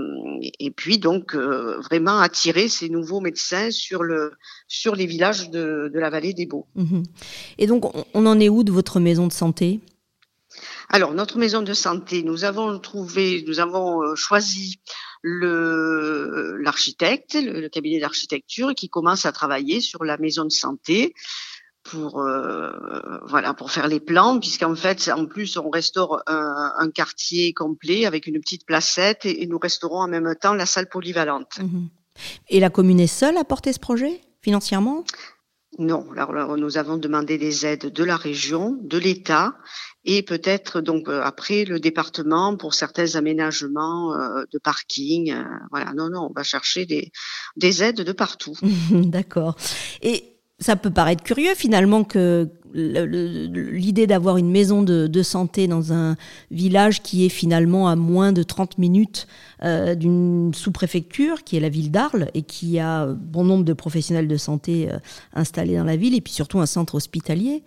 et 0.58 0.70
puis 0.70 0.98
donc 0.98 1.34
euh, 1.34 1.78
vraiment 1.80 2.18
attirer 2.18 2.68
ces 2.68 2.88
nouveaux 2.88 3.20
médecins 3.20 3.70
sur 3.70 4.02
le 4.02 4.32
sur 4.68 4.94
les 4.94 5.06
villages 5.06 5.50
de, 5.50 5.90
de 5.92 5.98
la 5.98 6.10
vallée 6.10 6.34
des 6.34 6.46
Beaux. 6.46 6.66
Mhm. 6.74 7.02
Et 7.58 7.66
donc, 7.66 7.84
on 8.14 8.26
en 8.26 8.40
est 8.40 8.48
où 8.48 8.64
de 8.64 8.72
votre 8.72 9.00
maison 9.00 9.26
de 9.26 9.32
santé? 9.32 9.80
Alors, 10.88 11.14
notre 11.14 11.38
maison 11.38 11.62
de 11.62 11.72
santé, 11.72 12.24
nous 12.24 12.44
avons 12.44 12.78
trouvé, 12.80 13.44
nous 13.46 13.60
avons 13.60 14.02
euh, 14.02 14.16
choisi 14.16 14.80
le 15.22 16.56
l'architecte, 16.60 17.34
le, 17.40 17.68
cabinet 17.68 18.00
d'architecture 18.00 18.74
qui 18.74 18.88
commence 18.88 19.26
à 19.26 19.32
travailler 19.32 19.80
sur 19.80 20.02
la 20.02 20.16
maison 20.18 20.44
de 20.44 20.50
santé 20.50 21.14
pour 21.90 22.20
euh, 22.20 22.70
voilà 23.26 23.54
pour 23.54 23.70
faire 23.70 23.88
les 23.88 24.00
plans 24.00 24.38
puisqu'en 24.38 24.74
fait 24.74 25.10
en 25.10 25.26
plus 25.26 25.56
on 25.56 25.70
restaure 25.70 26.22
un, 26.26 26.90
quartier 26.94 27.52
complet 27.52 28.06
avec 28.06 28.26
une 28.26 28.40
petite 28.40 28.66
placette 28.66 29.24
et, 29.24 29.46
nous 29.46 29.58
restaurons 29.58 30.00
en 30.00 30.08
même 30.08 30.34
temps 30.40 30.54
la 30.54 30.66
salle 30.66 30.88
polyvalente. 30.88 31.58
Mhm. 31.58 31.88
Et 32.48 32.60
la 32.60 32.70
commune 32.70 33.00
est 33.00 33.06
seule 33.06 33.36
à 33.36 33.44
porter 33.44 33.72
ce 33.72 33.78
projet 33.78 34.20
financièrement? 34.42 35.04
Non, 35.78 36.04
alors, 36.16 36.56
nous 36.56 36.78
avons 36.78 36.96
demandé 36.96 37.38
des 37.38 37.64
aides 37.64 37.92
de 37.92 38.04
la 38.04 38.16
région, 38.16 38.76
de 38.82 38.98
l'État 38.98 39.54
et 40.04 40.22
peut-être 40.22 40.80
donc 40.80 41.08
euh, 41.08 41.22
après 41.22 41.64
le 41.64 41.78
département 41.78 42.56
pour 42.56 42.74
certains 42.74 43.14
aménagements 43.14 44.14
euh, 44.14 44.44
de 44.52 44.58
parking. 44.58 45.34
voilà, 45.70 45.92
non 45.94 46.10
non, 46.10 46.28
on 46.28 46.32
va 46.32 46.42
chercher 46.42 46.86
des 46.86 47.12
des 47.56 47.82
aides 47.82 48.02
de 48.02 48.12
partout. 48.12 48.56
D'accord. 48.90 49.56
Et 50.02 50.29
ça 50.60 50.76
peut 50.76 50.90
paraître 50.90 51.22
curieux 51.22 51.54
finalement 51.54 52.04
que 52.04 52.48
l'idée 52.72 54.06
d'avoir 54.06 54.36
une 54.36 54.50
maison 54.50 54.82
de, 54.82 55.22
santé 55.22 55.66
dans 55.66 55.92
un 55.92 56.16
village 56.50 57.02
qui 57.02 57.26
est 57.26 57.30
finalement 57.30 57.88
à 57.88 57.96
moins 57.96 58.32
de 58.32 58.42
30 58.42 58.78
minutes 58.78 59.26
euh, 59.62 59.94
d'une 59.94 60.52
sous-préfecture, 60.54 61.44
qui 61.44 61.56
est 61.56 61.60
la 61.60 61.68
ville 61.68 61.90
d'Arles, 61.90 62.30
et 62.34 62.42
qui 62.42 62.78
a 62.78 63.06
bon 63.06 63.44
nombre 63.44 63.64
de 63.64 63.72
professionnels 63.72 64.28
de 64.28 64.36
santé 64.36 64.88
euh, 64.90 64.98
installés 65.34 65.76
dans 65.76 65.84
la 65.84 65.96
ville, 65.96 66.14
et 66.14 66.20
puis 66.20 66.32
surtout 66.32 66.60
un 66.60 66.66
centre 66.66 66.94
hospitalier. 66.94 67.62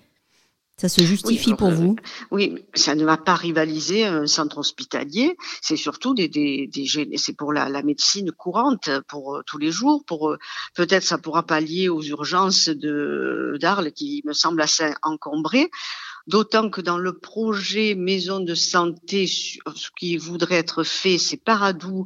Ça 0.78 0.90
se 0.90 1.04
justifie 1.04 1.54
pour 1.54 1.70
vous? 1.70 1.96
Oui, 2.32 2.66
ça 2.74 2.96
ne 2.96 3.06
va 3.06 3.18
pas 3.18 3.36
rivaliser 3.36 4.06
un 4.06 4.26
centre 4.26 4.58
hospitalier. 4.58 5.38
C'est 5.62 5.78
surtout 5.78 6.16
des, 6.16 6.28
des, 6.28 6.68
des 6.68 6.88
c'est 7.18 7.38
pour 7.38 7.54
la, 7.54 7.70
la, 7.70 7.84
médecine 7.84 8.32
courante, 8.32 8.90
pour 9.08 9.36
euh, 9.36 9.42
tous 9.46 9.60
les 9.60 9.72
jours. 9.72 10.04
Pour 10.06 10.32
euh, 10.32 10.38
peut-être 10.76 11.04
ça 11.04 11.20
pourra 11.20 11.44
pallier 11.44 11.90
aux 11.90 12.02
urgences 12.02 12.70
de 12.70 13.58
d'Arles 13.62 13.92
qui 13.92 14.24
me 14.26 14.34
semblent 14.34 14.62
assez 14.62 14.92
encombrées. 15.04 15.70
D'autant 16.26 16.70
que 16.70 16.82
dans 16.82 16.98
le 16.98 17.20
projet 17.20 17.96
maison 17.96 18.40
de 18.40 18.56
santé, 18.56 19.28
ce 19.28 19.90
qui 19.98 20.16
voudrait 20.18 20.56
être 20.56 20.84
fait, 20.84 21.18
c'est 21.18 21.38
Paradou 21.38 22.06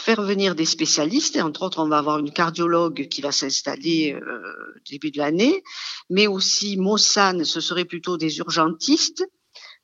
faire 0.00 0.22
venir 0.22 0.54
des 0.54 0.64
spécialistes. 0.64 1.36
Et 1.36 1.42
entre 1.42 1.62
autres, 1.62 1.82
on 1.82 1.88
va 1.88 1.98
avoir 1.98 2.18
une 2.18 2.32
cardiologue 2.32 3.08
qui 3.08 3.20
va 3.20 3.32
s'installer 3.32 4.14
euh, 4.14 4.80
début 4.90 5.10
de 5.10 5.18
l'année, 5.18 5.62
mais 6.08 6.26
aussi 6.26 6.76
Mossane, 6.76 7.44
ce 7.44 7.60
serait 7.60 7.84
plutôt 7.84 8.16
des 8.16 8.38
urgentistes. 8.38 9.24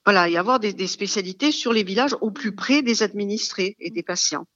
Voilà, 0.05 0.29
y 0.29 0.37
avoir 0.37 0.61
des 0.61 0.87
spécialités 0.87 1.51
sur 1.51 1.73
les 1.73 1.83
villages 1.83 2.15
au 2.21 2.31
plus 2.31 2.55
près 2.55 2.83
des 2.83 3.03
administrés 3.03 3.77
et 3.81 3.91
des 3.91 4.05
patients. 4.05 4.47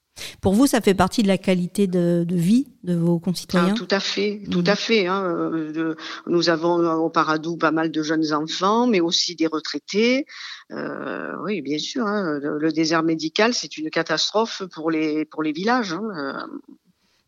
Pour 0.41 0.55
vous, 0.55 0.67
ça 0.67 0.81
fait 0.81 0.95
partie 0.95 1.23
de 1.23 1.29
la 1.29 1.39
qualité 1.39 1.87
de, 1.87 2.25
vie 2.29 2.69
de 2.85 2.95
vos 2.95 3.19
concitoyens 3.19 3.73
ah, 3.73 3.77
Tout 3.77 3.89
à 3.91 4.01
fait, 4.01 4.43
tout 4.51 4.65
à 4.67 4.75
fait. 4.75 5.07
Hein. 5.07 5.23
Euh, 5.25 5.95
nous 6.27 6.49
avons 6.49 6.79
au 6.95 7.11
Paradou 7.11 7.57
pas 7.57 7.71
mal 7.71 7.91
de 7.91 8.03
jeunes 8.03 8.33
enfants, 8.33 8.87
mais 8.87 9.01
aussi 9.01 9.35
des 9.35 9.47
retraités. 9.47 10.27
Euh, 10.73 11.35
oui, 11.45 11.61
bien 11.63 11.79
sûr. 11.79 12.07
Hein. 12.07 12.39
Le, 12.43 12.73
désert 12.73 13.03
médical, 13.03 13.53
c'est 13.55 13.77
une 13.77 13.91
catastrophe 13.91 14.63
pour 14.73 14.91
les 14.91 15.25
pour 15.25 15.43
les 15.43 15.53
villages. 15.53 15.93
Hein. 15.93 16.09
Euh, 16.17 16.33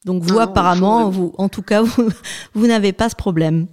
Donc 0.05 0.23
vous, 0.23 0.39
apparemment, 0.39 1.11
vous, 1.11 1.35
en 1.39 1.49
tout 1.49 1.63
cas, 1.63 1.83
vous, 1.83 2.09
vous 2.55 2.67
n'avez 2.67 2.93
pas 2.93 3.09
ce 3.09 3.17
problème. 3.17 3.67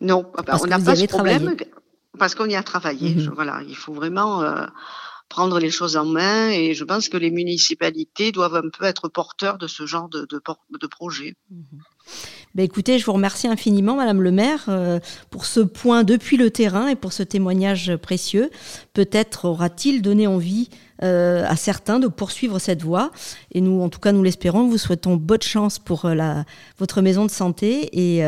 Non, 0.00 0.30
on 0.34 0.66
n'a 0.66 0.78
pas 0.78 0.96
ce 0.96 1.06
problème 1.06 1.56
parce 2.18 2.34
qu'on 2.34 2.46
y 2.46 2.56
a 2.56 2.62
travaillé. 2.62 3.14
Mhm. 3.14 3.32
Voilà, 3.34 3.60
il 3.66 3.76
faut 3.76 3.92
vraiment 3.92 4.42
prendre 5.32 5.58
les 5.58 5.70
choses 5.70 5.96
en 5.96 6.04
main 6.04 6.50
et 6.50 6.74
je 6.74 6.84
pense 6.84 7.08
que 7.08 7.16
les 7.16 7.30
municipalités 7.30 8.32
doivent 8.32 8.56
un 8.56 8.68
peu 8.68 8.84
être 8.84 9.08
porteurs 9.08 9.56
de 9.56 9.66
ce 9.66 9.86
genre 9.86 10.10
de, 10.10 10.28
de, 10.30 10.86
projet. 10.86 11.34
Mhm. 11.50 11.80
Ben 12.54 12.64
écoutez, 12.64 12.98
je 12.98 13.06
vous 13.06 13.14
remercie 13.14 13.48
infiniment, 13.48 13.96
Madame 13.96 14.20
le 14.20 14.30
maire, 14.30 14.66
euh, 14.68 15.00
pour 15.30 15.46
ce 15.46 15.60
point 15.60 16.04
depuis 16.04 16.36
le 16.36 16.50
terrain 16.50 16.86
et 16.88 16.96
pour 16.96 17.14
ce 17.14 17.22
témoignage 17.22 17.96
précieux. 17.96 18.50
Peut-être 18.92 19.46
aura-t-il 19.46 20.02
donné 20.02 20.26
envie 20.26 20.68
euh, 21.02 21.46
à 21.48 21.56
certains 21.56 21.98
de 21.98 22.08
poursuivre 22.08 22.58
cette 22.58 22.82
voie. 22.82 23.10
Et 23.52 23.62
nous, 23.62 23.80
en 23.80 23.88
tout 23.88 24.00
cas, 24.00 24.12
nous 24.12 24.22
l'espérons. 24.22 24.68
Vous 24.68 24.76
souhaitons 24.76 25.16
bonne 25.16 25.40
chance 25.40 25.78
pour 25.78 26.04
euh, 26.04 26.14
la, 26.14 26.44
votre 26.78 27.00
maison 27.00 27.24
de 27.24 27.30
santé 27.30 27.88
et, 27.94 28.18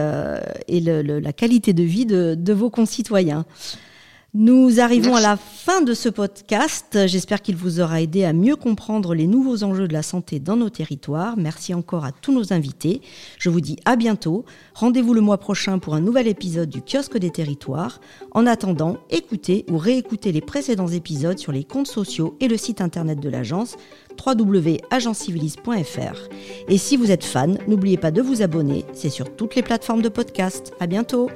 et 0.69 0.81
la 0.81 1.33
qualité 1.35 1.75
de 1.75 1.83
vie 1.83 2.07
de, 2.07 2.35
de 2.35 2.53
vos 2.55 2.71
concitoyens. 2.71 3.45
Nous 4.37 4.81
arrivons 4.81 5.15
à 5.15 5.21
la 5.21 5.37
fin 5.37 5.81
de 5.81 5.95
ce 5.95 6.09
podcast. 6.09 7.07
J'espère 7.07 7.41
qu'il 7.41 7.55
vous 7.55 7.79
aura 7.79 8.03
aidé 8.03 8.25
à 8.25 8.33
mieux 8.33 8.57
comprendre 8.57 9.15
les 9.15 9.29
nouveaux 9.29 9.63
enjeux 9.63 9.87
de 9.87 9.93
la 9.93 10.03
santé 10.03 10.41
dans 10.41 10.57
nos 10.57 10.71
territoires. 10.71 11.37
Merci 11.37 11.73
encore 11.73 12.05
à 12.05 12.11
tous 12.11 12.33
nos 12.33 12.53
invités. 12.53 13.01
Je 13.39 13.49
vous 13.49 13.61
dis 13.61 13.77
à 13.85 13.95
bientôt. 13.95 14.45
Rendez-vous 14.75 15.15
le 15.15 15.21
mois 15.21 15.39
prochain 15.39 15.79
pour 15.79 15.95
un 15.95 16.01
nouvel 16.01 16.27
épisode 16.27 16.69
du 16.69 16.83
kiosque 16.83 17.17
des 17.17 17.31
territoires. 17.31 18.01
En 18.33 18.45
attendant, 18.45 18.97
écoutez 19.09 19.65
ou 19.71 19.79
réécoutez 19.79 20.33
les 20.33 20.41
précédents 20.41 20.89
épisodes 20.89 21.39
sur 21.39 21.53
les 21.53 21.63
comptes 21.63 21.87
sociaux 21.87 22.37
et 22.41 22.49
le 22.49 22.57
site 22.57 22.81
internet 22.81 23.21
de 23.21 23.29
l'agence 23.29 23.77
www.agencivilis.fr. 24.27 26.29
Et 26.69 26.79
si 26.79 26.97
vous 26.97 27.13
êtes 27.13 27.25
fan, 27.25 27.57
n'oubliez 27.69 27.99
pas 27.99 28.11
de 28.11 28.21
vous 28.21 28.43
abonner. 28.43 28.85
C'est 28.95 29.11
sur 29.11 29.37
toutes 29.37 29.55
les 29.55 29.63
plateformes 29.63 30.03
de 30.03 30.09
podcast. 30.09 30.73
À 30.81 30.89
bientôt. 30.89 31.31